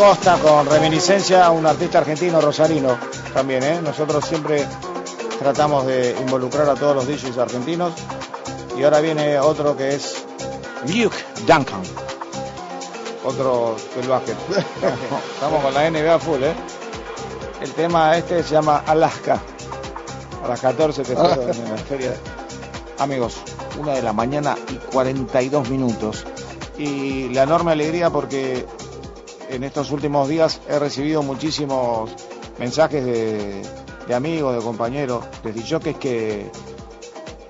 Costa 0.02 0.36
con 0.40 0.66
reminiscencia, 0.66 1.52
un 1.52 1.64
artista 1.68 2.00
argentino, 2.00 2.42
Rosarino, 2.42 2.98
también, 3.36 3.62
¿eh? 3.62 3.80
Nosotros 3.84 4.26
siempre 4.26 4.66
tratamos 5.38 5.86
de 5.86 6.18
involucrar 6.20 6.68
a 6.68 6.74
todos 6.74 6.96
los 6.96 7.08
DJs 7.08 7.38
argentinos. 7.38 7.94
Y 8.76 8.82
ahora 8.82 9.00
viene 9.00 9.38
otro 9.38 9.78
que 9.78 9.94
es 9.94 10.26
Luke 10.88 11.16
Duncan. 11.46 11.84
Otro 13.24 13.76
del 13.96 14.10
básquet. 14.10 14.36
Estamos 15.36 15.64
con 15.64 15.72
la 15.72 15.88
NBA 15.92 16.18
full, 16.18 16.42
¿eh? 16.46 16.56
El 17.62 17.72
tema 17.74 18.18
este 18.18 18.42
se 18.42 18.56
llama 18.56 18.82
Alaska. 18.88 19.40
A 20.44 20.48
las 20.48 20.62
14 20.62 21.04
te 21.04 21.14
espero 21.14 21.44
en 21.44 21.70
la 21.70 21.78
feria. 21.78 22.16
Amigos, 22.98 23.36
una 23.80 23.94
de 23.94 24.02
la 24.02 24.14
mañana 24.14 24.58
y 24.68 24.78
42 24.78 25.70
minutos. 25.70 26.26
Y 26.80 27.30
la 27.30 27.44
enorme 27.44 27.74
alegría 27.74 28.10
porque 28.10 28.66
en 29.52 29.64
estos 29.64 29.92
últimos 29.92 30.28
días 30.28 30.62
he 30.68 30.80
recibido 30.80 31.22
muchísimos 31.24 32.10
mensajes 32.58 33.04
de, 33.06 33.62
de 34.08 34.16
amigos, 34.16 34.56
de 34.56 34.62
compañeros, 34.62 35.24
de 35.44 35.52
DJs 35.54 35.98
que, 35.98 36.50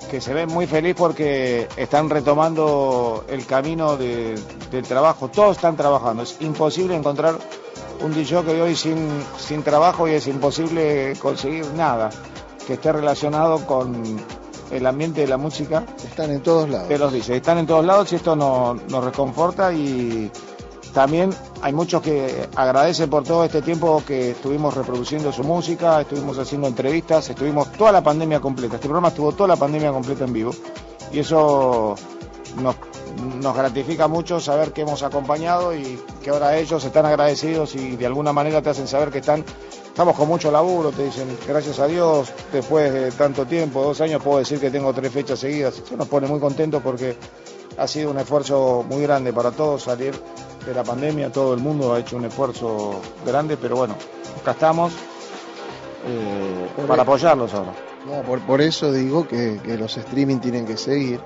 que 0.10 0.22
se 0.22 0.34
ven 0.34 0.50
muy 0.50 0.68
feliz 0.68 0.96
porque 0.98 1.68
están 1.78 2.10
retomando 2.10 3.24
el 3.30 3.46
camino 3.46 3.98
de- 3.98 4.36
del 4.72 4.84
trabajo. 4.84 5.28
Todos 5.30 5.58
están 5.58 5.76
trabajando. 5.78 6.24
Es 6.24 6.38
imposible 6.42 6.96
encontrar 6.96 7.38
un 8.04 8.14
DJ 8.14 8.44
que 8.44 8.62
hoy 8.62 8.76
sin, 8.76 9.08
sin 9.38 9.62
trabajo 9.64 10.08
y 10.08 10.14
es 10.14 10.28
imposible 10.28 11.14
conseguir 11.22 11.66
nada 11.76 12.10
que 12.66 12.74
esté 12.74 12.92
relacionado 12.92 13.66
con 13.68 14.02
el 14.72 14.86
ambiente 14.88 15.22
de 15.22 15.28
la 15.28 15.38
música. 15.38 15.84
Están 16.04 16.32
en 16.32 16.42
todos 16.42 16.70
lados. 16.70 16.90
De 16.90 16.98
los 16.98 17.12
DJs. 17.14 17.30
Están 17.30 17.58
en 17.60 17.68
todos 17.68 17.86
lados 17.86 18.12
y 18.12 18.16
esto 18.16 18.36
nos, 18.36 18.82
nos 18.90 19.04
reconforta 19.04 19.72
y 19.74 20.32
también 20.94 21.30
hay 21.62 21.74
muchos 21.74 22.02
que 22.02 22.50
agradecen 22.56 23.10
por 23.10 23.24
todo 23.24 23.46
este 23.46 23.62
tiempo 23.62 24.04
que 24.06 24.32
estuvimos 24.32 24.74
reproduciendo 24.74 25.32
su 25.32 25.44
música, 25.44 26.02
estuvimos 26.02 26.38
haciendo 26.40 26.68
entrevistas, 26.68 27.30
estuvimos 27.30 27.72
toda 27.74 27.92
la 27.92 28.02
pandemia 28.02 28.40
completa. 28.40 28.76
Este 28.76 28.88
programa 28.88 29.10
estuvo 29.10 29.32
toda 29.32 29.50
la 29.50 29.56
pandemia 29.56 29.92
completa 29.92 30.26
en 30.26 30.34
vivo 30.34 30.52
y 31.12 31.20
eso 31.20 31.96
nos, 32.62 32.76
nos 33.42 33.56
gratifica 33.56 34.08
mucho 34.08 34.40
saber 34.40 34.74
que 34.74 34.82
hemos 34.82 35.04
acompañado 35.04 35.76
y 35.76 36.00
que 36.24 36.32
ahora 36.32 36.58
ellos 36.58 36.84
están 36.84 37.06
agradecidos 37.06 37.76
y 37.76 37.96
de 37.96 38.06
alguna 38.08 38.34
manera 38.34 38.62
te 38.62 38.72
hacen 38.72 38.88
saber 38.88 39.12
que 39.12 39.20
están 39.20 39.46
estamos 39.86 40.16
con 40.16 40.28
mucho 40.28 40.50
laburo, 40.52 40.92
te 40.92 41.04
dicen 41.04 41.38
gracias 41.48 41.80
a 41.80 41.86
Dios, 41.86 42.32
después 42.52 42.92
de 42.94 43.12
tanto 43.12 43.46
tiempo, 43.46 43.84
dos 43.84 44.00
años, 44.02 44.24
puedo 44.24 44.40
decir 44.40 44.60
que 44.60 44.72
tengo 44.72 44.94
tres 44.94 45.12
fechas 45.12 45.40
seguidas. 45.40 45.78
Eso 45.78 45.98
nos 45.98 46.08
pone 46.08 46.28
muy 46.28 46.40
contentos 46.40 46.82
porque 46.82 47.18
ha 47.78 47.88
sido 47.88 48.10
un 48.10 48.18
esfuerzo 48.18 48.86
muy 48.88 49.02
grande 49.02 49.34
para 49.34 49.52
todos 49.52 49.84
salir 49.84 50.14
de 50.66 50.74
la 50.74 50.84
pandemia, 50.84 51.32
todo 51.32 51.54
el 51.54 51.60
mundo 51.60 51.94
ha 51.94 52.00
hecho 52.00 52.18
un 52.18 52.26
esfuerzo 52.26 53.02
grande, 53.26 53.58
pero 53.58 53.76
bueno, 53.78 53.96
acá 54.42 54.52
estamos 54.52 54.94
eh, 56.08 56.68
para 56.88 56.96
el- 56.96 57.00
apoyarlos 57.02 57.54
ahora. 57.54 57.74
No, 58.06 58.22
por, 58.24 58.40
por 58.42 58.62
eso 58.62 58.92
digo 58.92 59.28
que, 59.28 59.60
que 59.64 59.78
los 59.78 59.96
streaming 59.98 60.38
tienen 60.40 60.66
que 60.66 60.78
seguir. 60.78 61.20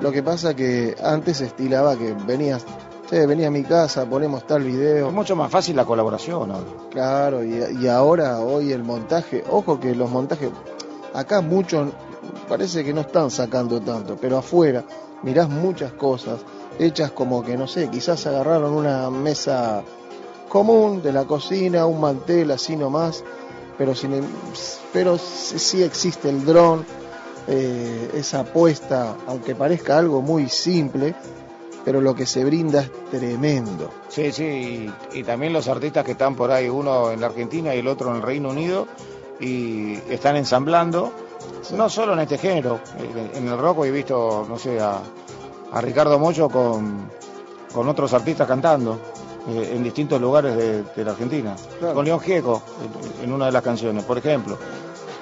Lo 0.00 0.10
que 0.10 0.22
pasa 0.22 0.54
que 0.54 0.96
antes 1.02 1.36
se 1.38 1.44
estilaba 1.46 1.96
que 1.96 2.14
venías, 2.26 2.64
che, 3.08 3.26
venía 3.26 3.48
a 3.48 3.50
mi 3.50 3.62
casa, 3.62 4.04
ponemos 4.06 4.44
tal 4.46 4.62
video. 4.64 5.08
Es 5.08 5.12
mucho 5.14 5.36
más 5.36 5.50
fácil 5.50 5.76
la 5.76 5.84
colaboración 5.84 6.50
ahora. 6.50 6.66
Claro, 6.90 7.44
y, 7.44 7.62
y 7.80 7.86
ahora, 7.86 8.40
hoy 8.40 8.72
el 8.72 8.82
montaje, 8.82 9.44
ojo 9.50 9.78
que 9.78 9.94
los 9.94 10.10
montajes, 10.10 10.50
acá 11.14 11.40
muchos 11.42 11.90
parece 12.48 12.82
que 12.82 12.92
no 12.92 13.02
están 13.02 13.30
sacando 13.30 13.80
tanto, 13.80 14.16
pero 14.20 14.38
afuera 14.38 14.82
mirás 15.22 15.48
muchas 15.48 15.92
cosas 15.92 16.40
hechas 16.78 17.10
como 17.12 17.44
que, 17.44 17.56
no 17.56 17.66
sé, 17.66 17.88
quizás 17.90 18.26
agarraron 18.26 18.72
una 18.72 19.10
mesa 19.10 19.82
común 20.48 21.02
de 21.02 21.12
la 21.12 21.24
cocina, 21.24 21.86
un 21.86 22.00
mantel 22.00 22.50
así 22.50 22.76
nomás, 22.76 23.22
pero, 23.76 23.94
sin, 23.94 24.14
em- 24.14 24.24
pero 24.92 25.18
sí 25.18 25.82
existe 25.82 26.28
el 26.30 26.44
dron, 26.44 26.84
eh, 27.46 28.10
esa 28.14 28.40
apuesta, 28.40 29.16
aunque 29.26 29.54
parezca 29.54 29.98
algo 29.98 30.20
muy 30.22 30.48
simple, 30.48 31.14
pero 31.84 32.00
lo 32.00 32.14
que 32.14 32.26
se 32.26 32.44
brinda 32.44 32.80
es 32.82 32.90
tremendo. 33.10 33.90
Sí, 34.08 34.32
sí, 34.32 34.44
y, 35.12 35.18
y 35.18 35.22
también 35.24 35.52
los 35.52 35.68
artistas 35.68 36.04
que 36.04 36.12
están 36.12 36.34
por 36.34 36.50
ahí, 36.50 36.68
uno 36.68 37.10
en 37.10 37.20
la 37.20 37.28
Argentina 37.28 37.74
y 37.74 37.78
el 37.78 37.88
otro 37.88 38.10
en 38.10 38.16
el 38.16 38.22
Reino 38.22 38.50
Unido, 38.50 38.86
y 39.40 39.94
están 40.10 40.36
ensamblando 40.36 41.12
No 41.76 41.88
solo 41.88 42.14
en 42.14 42.20
este 42.20 42.38
género, 42.38 42.80
en- 42.98 43.42
en 43.44 43.48
el 43.52 43.58
rock 43.58 43.84
he 43.84 43.90
visto, 43.90 44.44
no 44.48 44.58
sé, 44.58 44.80
a, 44.80 45.00
a 45.72 45.80
Ricardo 45.80 46.18
Mollo 46.18 46.48
con, 46.48 47.10
con 47.72 47.88
otros 47.88 48.12
artistas 48.12 48.46
cantando 48.46 48.98
eh, 49.48 49.72
en 49.74 49.82
distintos 49.82 50.20
lugares 50.20 50.56
de, 50.56 50.82
de 50.82 51.04
la 51.04 51.12
Argentina. 51.12 51.56
Claro. 51.78 51.94
Con 51.94 52.04
León 52.04 52.20
Gieco 52.20 52.62
en, 53.20 53.24
en 53.24 53.32
una 53.32 53.46
de 53.46 53.52
las 53.52 53.62
canciones, 53.62 54.04
por 54.04 54.18
ejemplo. 54.18 54.56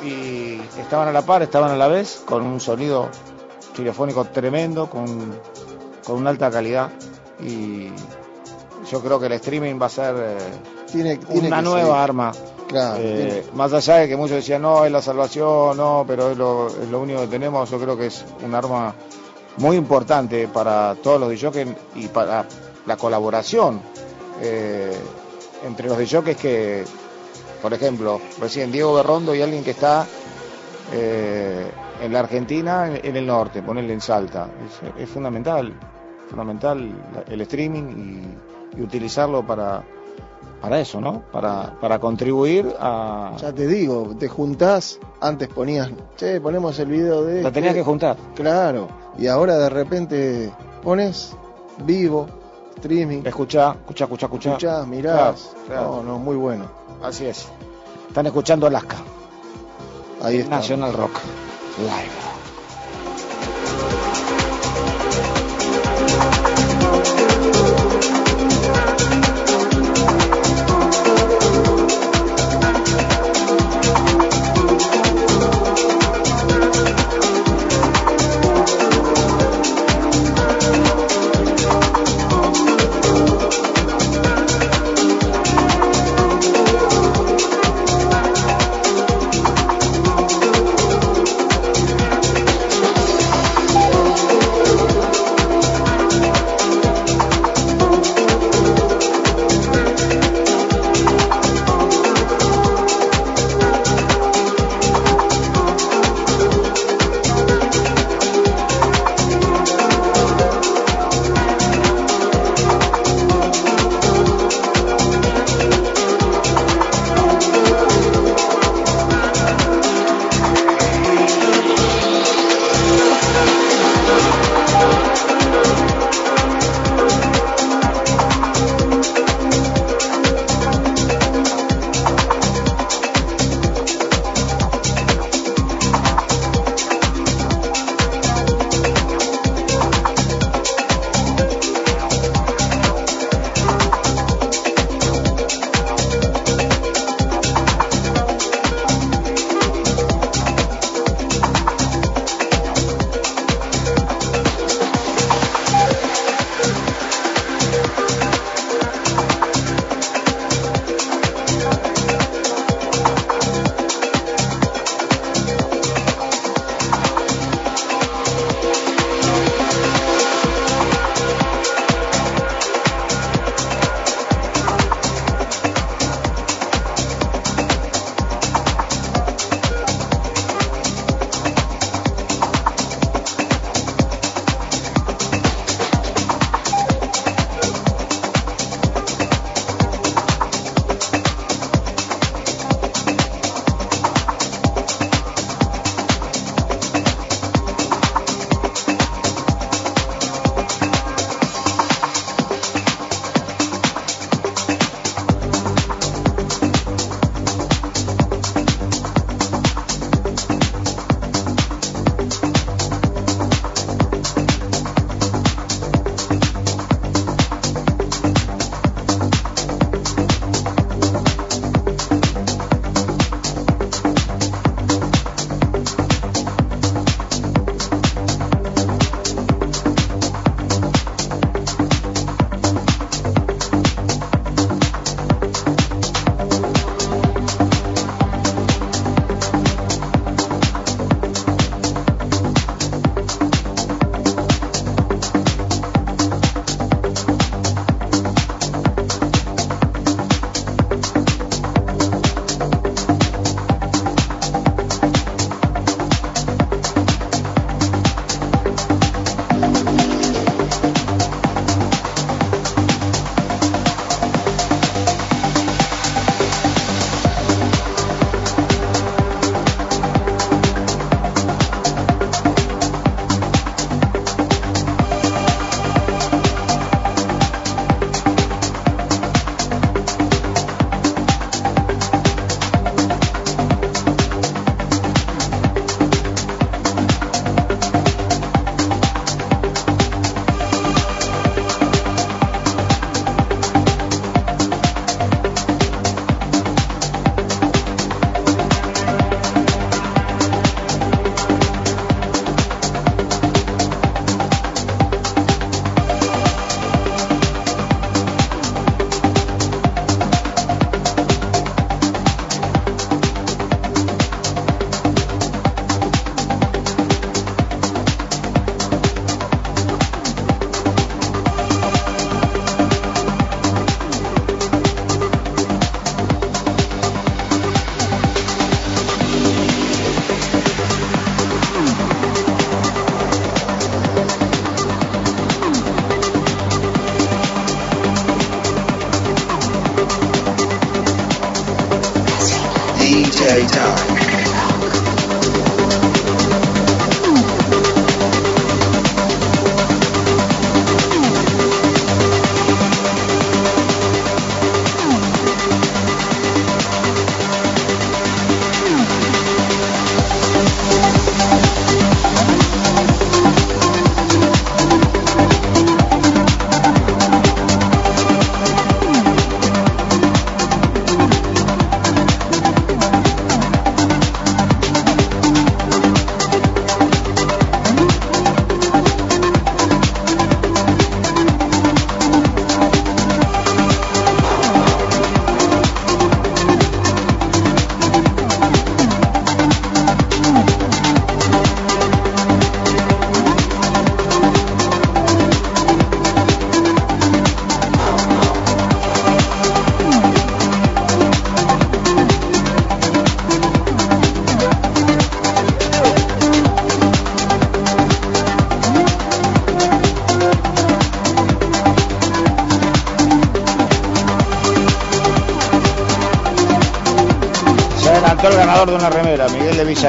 Y 0.02 0.60
estaban 0.78 1.09
a 1.09 1.12
la 1.12 1.23
par, 1.23 1.43
estaban 1.43 1.70
a 1.70 1.77
la 1.77 1.89
vez, 1.89 2.23
con 2.24 2.43
un 2.43 2.60
sonido 2.60 3.09
telefónico 3.74 4.24
tremendo, 4.27 4.89
con, 4.89 5.06
con 6.06 6.16
una 6.16 6.31
alta 6.31 6.51
calidad. 6.51 6.90
Y 7.40 7.89
yo 8.90 9.01
creo 9.02 9.18
que 9.18 9.27
el 9.27 9.32
streaming 9.32 9.78
va 9.81 9.86
a 9.86 9.90
ser 9.90 10.14
eh, 10.16 10.36
Tiene, 10.93 11.16
tiene 11.16 11.48
una 11.48 11.62
nueva 11.62 12.02
arma. 12.02 12.32
Claro, 12.68 12.97
Eh, 13.01 13.47
más 13.55 13.73
allá 13.73 13.97
de 13.97 14.09
que 14.09 14.16
muchos 14.16 14.36
decían, 14.36 14.62
no, 14.62 14.85
es 14.85 14.90
la 14.93 15.01
salvación, 15.01 15.77
no, 15.77 16.05
pero 16.06 16.31
es 16.32 16.36
lo, 16.39 16.66
es 16.68 16.89
lo 16.90 17.01
único 17.01 17.20
que 17.20 17.28
tenemos, 17.28 17.70
yo 17.70 17.78
creo 17.78 17.97
que 17.97 18.06
es 18.06 18.24
un 18.44 18.55
arma 18.55 18.93
muy 19.59 19.77
importante 19.77 20.49
para 20.49 20.95
todos 21.03 21.20
los 21.20 21.31
DJs 21.31 21.69
y 21.95 22.09
para 22.09 22.45
la 22.87 22.97
colaboración 22.97 23.81
eh, 24.41 24.97
entre 25.66 25.89
los 25.89 25.99
DJs 25.99 26.37
que, 26.37 26.85
por 27.62 27.73
ejemplo, 27.73 28.20
recién 28.41 28.70
Diego 28.70 28.95
Berrondo 28.95 29.35
y 29.35 29.43
alguien 29.43 29.65
que 29.65 29.70
está 29.70 30.07
eh, 30.93 31.66
en 32.01 32.12
la 32.12 32.20
Argentina, 32.20 32.89
en, 32.95 33.16
el 33.16 33.27
norte, 33.27 33.62
ponerle 33.62 33.95
en 33.95 34.01
Salta. 34.01 34.49
Es, 34.66 35.03
es 35.03 35.09
fundamental, 35.09 35.73
fundamental 36.28 37.24
el 37.28 37.41
streaming 37.41 38.23
y 38.77 38.81
utilizarlo 38.83 39.45
para, 39.47 39.83
para 40.61 40.81
eso, 40.81 41.01
¿no? 41.01 41.23
Para, 41.33 41.74
para 41.81 41.99
contribuir 41.99 42.74
a... 42.78 43.33
Ya 43.39 43.53
te 43.53 43.66
digo, 43.66 44.15
te 44.19 44.28
juntás, 44.28 44.99
antes 45.20 45.49
ponías, 45.49 45.91
che, 46.16 46.41
ponemos 46.41 46.78
el 46.78 46.89
video 46.89 47.24
de... 47.24 47.43
La 47.43 47.53
tenías 47.53 47.70
este". 47.70 47.81
que 47.81 47.85
juntar. 47.85 48.16
Claro, 48.35 48.89
y 49.19 49.27
ahora 49.27 49.57
de 49.59 49.69
repente 49.69 50.53
pones 50.83 51.37
vivo, 51.85 52.27
streaming. 52.77 53.23
Escuchá, 53.24 53.77
escuchá, 53.81 54.05
escuchá, 54.05 54.27
escuchá. 54.27 54.51
Escuchás, 54.51 54.87
mirás. 54.87 55.51
Claro, 55.66 55.66
claro. 55.66 55.97
No, 55.97 56.03
no, 56.03 56.19
muy 56.19 56.37
bueno. 56.37 56.65
Así 57.03 57.27
es. 57.27 57.47
Están 58.09 58.27
escuchando 58.27 58.66
Alaska. 58.66 58.97
Ahí 60.23 60.39
está. 60.39 60.57
National 60.57 60.93
Rock. 60.93 61.20
Live. 61.78 62.27
Thank. 67.47 67.76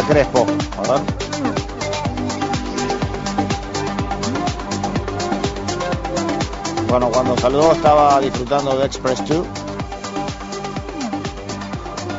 Crespo. 0.02 0.46
Bueno, 6.90 7.10
cuando 7.10 7.38
saludó 7.38 7.72
estaba 7.74 8.20
disfrutando 8.20 8.78
de 8.78 8.86
Express 8.86 9.28
2. 9.28 9.46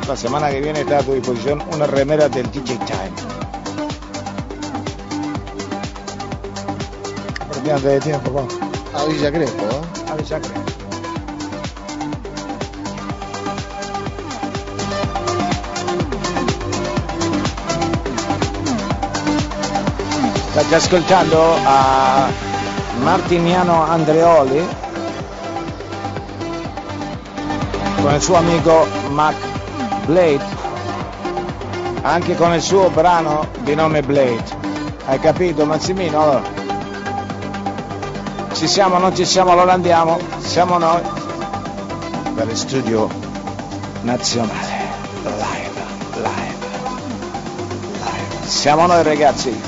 La 0.08 0.16
semana 0.16 0.50
que 0.50 0.60
viene 0.60 0.80
está 0.80 0.98
a 0.98 1.02
tu 1.02 1.12
disposición 1.14 1.62
una 1.72 1.86
remera 1.86 2.28
del 2.28 2.50
DJ 2.50 2.78
Time. 2.78 3.12
Por 7.46 7.80
de 7.80 8.00
tiempo, 8.00 8.32
vamos. 8.32 8.54
A 8.94 9.04
Villa 9.04 9.30
Crespo, 9.30 9.62
¿eh? 9.62 10.10
A 10.10 10.14
Villa 10.14 10.40
Crespo. 10.40 10.77
State 20.68 20.84
ascoltando 20.84 21.54
a 21.64 22.28
Martiniano 23.00 23.84
Andreoli 23.84 24.68
con 28.02 28.12
il 28.12 28.20
suo 28.20 28.34
amico 28.34 28.86
Mac 29.08 29.34
Blade, 30.04 30.44
anche 32.02 32.36
con 32.36 32.52
il 32.52 32.60
suo 32.60 32.90
brano 32.90 33.48
di 33.60 33.74
nome 33.74 34.02
Blade. 34.02 34.44
Hai 35.06 35.18
capito 35.18 35.64
Massimino? 35.64 36.20
Allora, 36.20 36.42
ci 38.52 38.68
siamo 38.68 38.98
non 38.98 39.16
ci 39.16 39.24
siamo, 39.24 39.52
allora 39.52 39.72
andiamo, 39.72 40.18
siamo 40.36 40.76
noi 40.76 41.00
per 42.34 42.46
il 42.46 42.56
studio 42.56 43.08
nazionale. 44.02 44.76
Live, 45.22 45.82
live, 46.16 46.66
live. 47.94 48.46
Siamo 48.46 48.84
noi 48.84 49.02
ragazzi. 49.02 49.67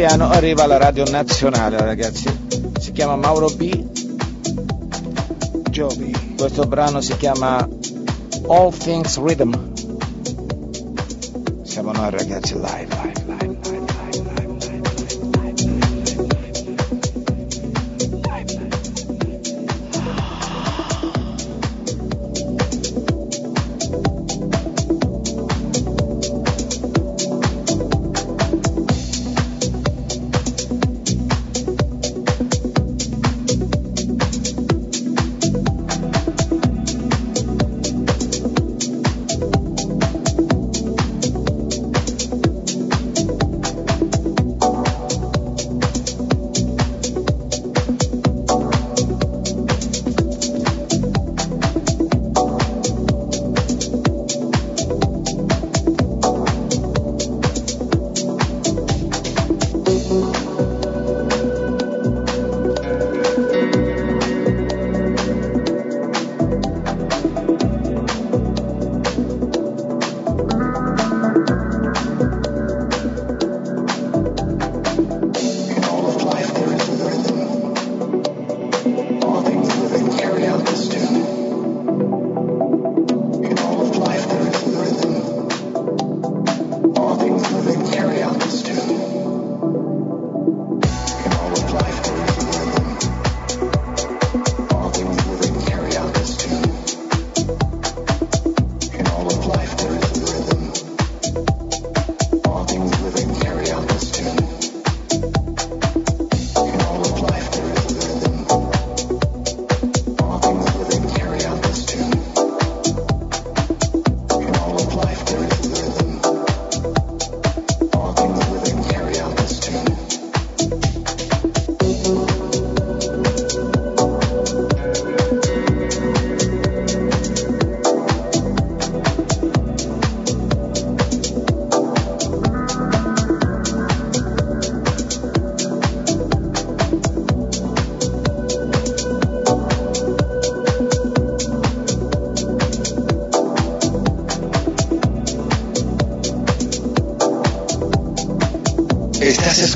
Italiano 0.00 0.30
arriva 0.30 0.62
alla 0.62 0.78
radio 0.78 1.04
nazionale, 1.10 1.76
ragazzi. 1.78 2.24
Si 2.78 2.90
chiama 2.92 3.16
Mauro 3.16 3.50
B. 3.50 3.84
Joby. 5.68 6.34
Questo 6.38 6.64
brano 6.64 7.02
si 7.02 7.14
chiama 7.18 7.68
All 8.48 8.74
Things 8.74 9.18
Rhythm. 9.18 9.69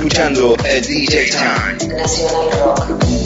Escuchando 0.06 0.54
el 0.66 0.82
DJ 0.82 1.30
Time. 1.30 1.94
Nacional 1.94 2.50
Rock. 2.60 3.23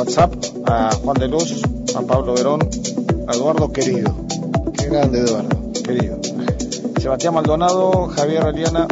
WhatsApp, 0.00 0.32
a 0.64 0.94
Juan 0.94 1.18
de 1.18 1.28
Luz, 1.28 1.62
a 1.94 2.00
Pablo 2.00 2.32
Verón, 2.32 2.60
a 3.28 3.34
Eduardo 3.34 3.70
Querido. 3.70 4.14
Qué 4.72 4.86
grande, 4.86 5.20
Eduardo. 5.20 5.72
Querido. 5.84 6.18
Sebastián 6.98 7.34
Maldonado, 7.34 8.08
Javier 8.08 8.46
Eliana, 8.46 8.88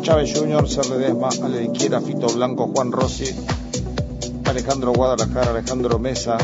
Chávez 0.00 0.32
Junior, 0.34 0.66
Ser 0.66 0.86
Desma, 0.86 1.28
Ale 1.42 1.64
Iquiera, 1.64 2.00
Fito 2.00 2.28
Blanco, 2.28 2.70
Juan 2.74 2.90
Rossi, 2.90 3.26
Alejandro 4.46 4.94
Guadalajara, 4.94 5.50
Alejandro 5.50 5.98
Mesa, 5.98 6.38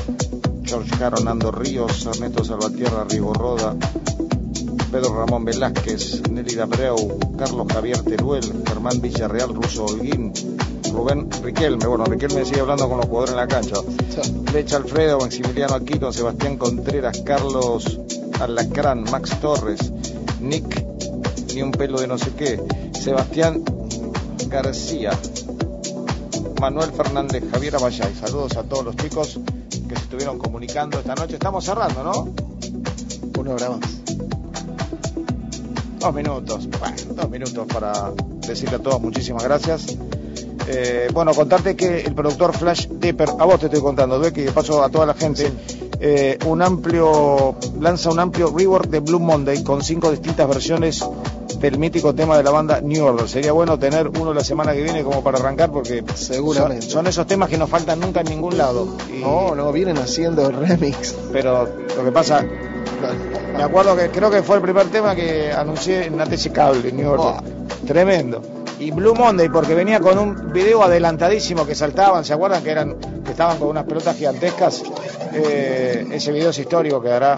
George 0.62 0.90
Caro, 0.98 1.18
Nando 1.24 1.50
Ríos, 1.50 2.04
Ernesto 2.04 2.44
Salvatierra, 2.44 3.04
Rigo 3.08 3.32
Roda, 3.32 3.74
Pedro 4.92 5.14
Ramón 5.14 5.46
Velázquez, 5.46 6.28
Nelly 6.30 6.54
Dabreu, 6.54 7.18
Carlos 7.38 7.66
Javier 7.72 8.02
Teruel, 8.02 8.44
Germán 8.66 9.00
Villarreal, 9.00 9.54
Russo 9.54 9.86
Holguín, 9.86 10.34
Rubén 10.92 11.28
Riquelme, 11.42 11.86
bueno, 11.86 12.04
Riquelme 12.04 12.44
sigue 12.44 12.60
hablando 12.60 12.88
con 12.88 12.98
los 12.98 13.06
jugadores 13.06 13.32
en 13.32 13.36
la 13.36 13.48
cancha. 13.48 13.76
Lecha 14.52 14.76
Alfredo, 14.76 15.18
Maximiliano 15.18 15.74
Aquino, 15.74 16.12
Sebastián 16.12 16.56
Contreras, 16.56 17.22
Carlos 17.24 18.00
Alacrán, 18.40 19.04
Max 19.04 19.38
Torres, 19.40 19.92
Nick, 20.40 20.84
ni 21.54 21.62
un 21.62 21.72
pelo 21.72 22.00
de 22.00 22.06
no 22.06 22.18
sé 22.18 22.30
qué, 22.36 22.60
Sebastián 22.98 23.62
García, 24.48 25.12
Manuel 26.60 26.90
Fernández, 26.92 27.44
Javier 27.50 27.76
Abayay. 27.76 28.14
Saludos 28.14 28.56
a 28.56 28.64
todos 28.64 28.84
los 28.84 28.96
chicos 28.96 29.38
que 29.88 29.96
se 29.96 30.02
estuvieron 30.02 30.38
comunicando 30.38 30.98
esta 30.98 31.14
noche. 31.14 31.34
Estamos 31.34 31.64
cerrando, 31.64 32.02
¿no? 32.02 32.28
Una 33.38 33.54
hora 33.54 33.70
más. 33.70 33.80
Dos 35.98 36.14
minutos, 36.14 36.68
bueno, 36.78 36.96
dos 37.14 37.30
minutos 37.30 37.66
para 37.66 38.12
decirle 38.46 38.76
a 38.76 38.78
todos 38.78 39.00
muchísimas 39.00 39.44
gracias. 39.44 39.96
Eh, 40.72 41.08
bueno, 41.12 41.34
contarte 41.34 41.74
que 41.74 42.02
el 42.02 42.14
productor 42.14 42.56
Flash 42.56 42.86
Dipper, 42.88 43.28
a 43.38 43.44
vos 43.44 43.58
te 43.58 43.66
estoy 43.66 43.80
contando, 43.80 44.18
Dueque, 44.20 44.42
y 44.42 44.44
de 44.44 44.52
paso 44.52 44.84
a 44.84 44.88
toda 44.88 45.04
la 45.04 45.14
gente, 45.14 45.50
eh, 45.98 46.38
un 46.46 46.62
amplio, 46.62 47.56
lanza 47.80 48.10
un 48.10 48.20
amplio 48.20 48.52
rework 48.56 48.88
de 48.88 49.00
Blue 49.00 49.18
Monday 49.18 49.64
con 49.64 49.82
cinco 49.82 50.12
distintas 50.12 50.46
versiones 50.48 51.04
del 51.58 51.76
mítico 51.76 52.14
tema 52.14 52.36
de 52.36 52.44
la 52.44 52.52
banda 52.52 52.80
New 52.80 53.04
Order. 53.04 53.28
Sería 53.28 53.50
bueno 53.50 53.78
tener 53.80 54.06
uno 54.08 54.32
la 54.32 54.44
semana 54.44 54.72
que 54.72 54.82
viene 54.82 55.02
como 55.02 55.24
para 55.24 55.38
arrancar 55.38 55.72
porque 55.72 56.04
Seguramente. 56.14 56.82
Son, 56.82 56.90
son 56.92 57.06
esos 57.08 57.26
temas 57.26 57.48
que 57.48 57.58
no 57.58 57.66
faltan 57.66 57.98
nunca 57.98 58.20
en 58.20 58.28
ningún 58.28 58.56
lado. 58.56 58.86
Y- 59.12 59.20
No, 59.20 59.56
no, 59.56 59.72
vienen 59.72 59.98
haciendo 59.98 60.48
remix. 60.52 61.16
Pero 61.32 61.68
lo 61.96 62.04
que 62.04 62.12
pasa, 62.12 62.46
me 63.56 63.62
acuerdo 63.62 63.96
que 63.96 64.08
creo 64.10 64.30
que 64.30 64.42
fue 64.44 64.56
el 64.56 64.62
primer 64.62 64.86
tema 64.86 65.16
que 65.16 65.50
anuncié 65.52 66.06
en 66.06 66.20
ATC 66.20 66.52
Cable, 66.52 66.92
New 66.92 67.10
Order. 67.10 67.42
Tremendo. 67.86 68.40
Y 68.80 68.90
Blue 68.92 69.14
Monday, 69.14 69.50
porque 69.50 69.74
venía 69.74 70.00
con 70.00 70.18
un 70.18 70.52
video 70.54 70.82
adelantadísimo 70.82 71.66
que 71.66 71.74
saltaban, 71.74 72.24
¿se 72.24 72.32
acuerdan 72.32 72.64
que 72.64 72.70
eran 72.70 72.96
que 73.22 73.32
estaban 73.32 73.58
con 73.58 73.68
unas 73.68 73.84
pelotas 73.84 74.16
gigantescas? 74.16 74.82
Eh, 75.34 76.08
ese 76.10 76.32
video 76.32 76.48
es 76.48 76.58
histórico, 76.58 77.02
quedará 77.02 77.36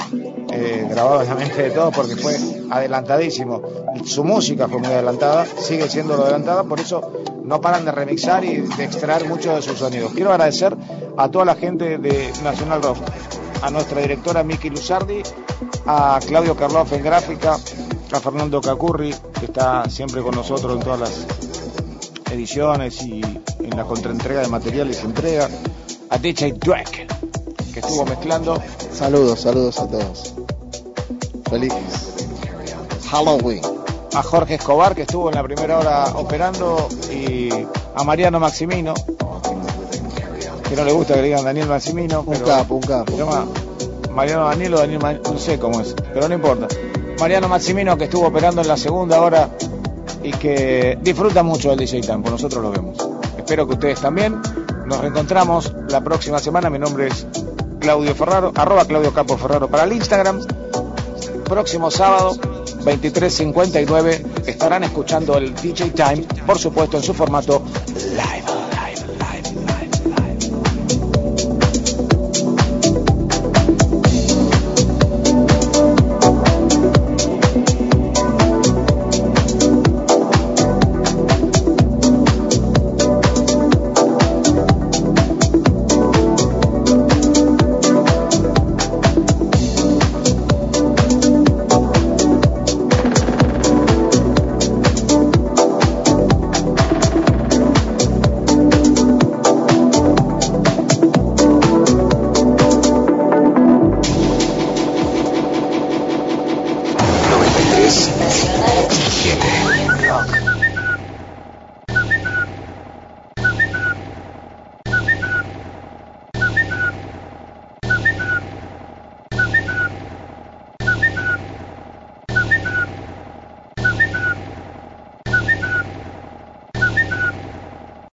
eh, 0.52 0.86
grabado 0.88 1.22
en 1.22 1.28
la 1.28 1.34
mente 1.34 1.60
de 1.60 1.70
todos 1.70 1.92
porque 1.92 2.14
fue 2.14 2.36
adelantadísimo. 2.70 3.60
Su 4.04 4.22
música 4.22 4.68
fue 4.68 4.78
muy 4.78 4.86
adelantada, 4.92 5.44
sigue 5.44 5.88
siendo 5.88 6.14
adelantada, 6.14 6.62
por 6.62 6.78
eso 6.78 7.12
no 7.44 7.60
paran 7.60 7.84
de 7.84 7.90
remixar 7.90 8.44
y 8.44 8.58
de 8.58 8.84
extraer 8.84 9.26
mucho 9.26 9.56
de 9.56 9.62
sus 9.62 9.78
sonidos. 9.78 10.12
Quiero 10.12 10.30
agradecer 10.30 10.76
a 11.16 11.28
toda 11.28 11.44
la 11.44 11.56
gente 11.56 11.98
de 11.98 12.32
Nacional 12.44 12.82
Rock, 12.82 12.98
a 13.62 13.70
nuestra 13.70 14.00
directora 14.00 14.44
Miki 14.44 14.70
Luzardi, 14.70 15.22
a 15.86 16.20
Claudio 16.24 16.54
Karloff 16.54 16.92
en 16.92 17.02
gráfica, 17.02 17.58
a 18.12 18.20
Fernando 18.20 18.60
Cacurri, 18.60 19.14
que 19.38 19.46
está 19.46 19.88
siempre 19.88 20.22
con 20.22 20.34
nosotros 20.34 20.74
en 20.76 20.80
todas 20.82 21.00
las 21.00 21.26
ediciones 22.30 23.02
y 23.02 23.20
en 23.22 23.76
la 23.76 23.84
contraentrega 23.84 24.40
de 24.42 24.48
materiales 24.48 25.00
y 25.02 25.06
entrega, 25.06 25.48
a 26.10 26.18
DJ 26.18 26.52
Drake, 26.54 27.06
que 27.72 27.80
estuvo 27.80 28.04
mezclando, 28.04 28.60
Saludos, 28.92 29.40
saludos 29.40 29.78
a 29.80 29.86
todos. 29.88 30.34
Feliz 31.48 31.72
Halloween. 33.10 33.62
a 34.14 34.22
Jorge 34.22 34.54
Escobar, 34.54 34.94
que 34.94 35.02
estuvo 35.02 35.28
en 35.28 35.34
la 35.34 35.42
primera 35.42 35.78
hora 35.78 36.04
operando, 36.14 36.88
y 37.10 37.48
a 37.94 38.04
Mariano 38.04 38.38
Maximino, 38.40 38.94
que 40.68 40.76
no 40.76 40.84
le 40.84 40.92
gusta 40.92 41.14
que 41.14 41.22
le 41.22 41.28
digan 41.28 41.44
Daniel 41.44 41.68
Maximino, 41.68 42.20
Un 42.20 42.32
pero 42.34 42.46
capo, 42.46 42.74
un 42.76 42.82
capo. 42.82 43.12
se 43.12 43.18
llama 43.18 43.46
Mariano 44.14 44.44
Daniel 44.46 44.74
o 44.74 44.78
Daniel 44.78 45.00
Ma- 45.00 45.12
no 45.14 45.38
sé 45.38 45.58
cómo 45.58 45.80
es, 45.80 45.94
pero 46.14 46.28
no 46.28 46.34
importa. 46.34 46.68
Mariano 47.22 47.46
Maximino 47.48 47.96
que 47.96 48.06
estuvo 48.06 48.26
operando 48.26 48.62
en 48.62 48.66
la 48.66 48.76
segunda 48.76 49.20
hora 49.20 49.48
y 50.24 50.32
que 50.32 50.98
disfruta 51.02 51.44
mucho 51.44 51.70
del 51.70 51.78
DJ 51.78 52.00
Time, 52.00 52.18
por 52.18 52.32
nosotros 52.32 52.60
lo 52.60 52.72
vemos. 52.72 52.98
Espero 53.38 53.64
que 53.64 53.74
ustedes 53.74 54.00
también. 54.00 54.42
Nos 54.86 54.98
reencontramos 54.98 55.72
la 55.88 56.00
próxima 56.00 56.40
semana. 56.40 56.68
Mi 56.68 56.80
nombre 56.80 57.06
es 57.06 57.24
Claudio 57.78 58.12
Ferraro, 58.16 58.50
arroba 58.56 58.84
Claudio 58.86 59.14
Capo 59.14 59.38
Ferraro 59.38 59.68
para 59.68 59.84
el 59.84 59.92
Instagram. 59.92 60.44
Próximo 61.44 61.92
sábado, 61.92 62.34
23.59, 62.84 64.48
estarán 64.48 64.82
escuchando 64.82 65.38
el 65.38 65.54
DJ 65.54 65.90
Time, 65.90 66.24
por 66.44 66.58
supuesto 66.58 66.96
en 66.96 67.04
su 67.04 67.14
formato 67.14 67.62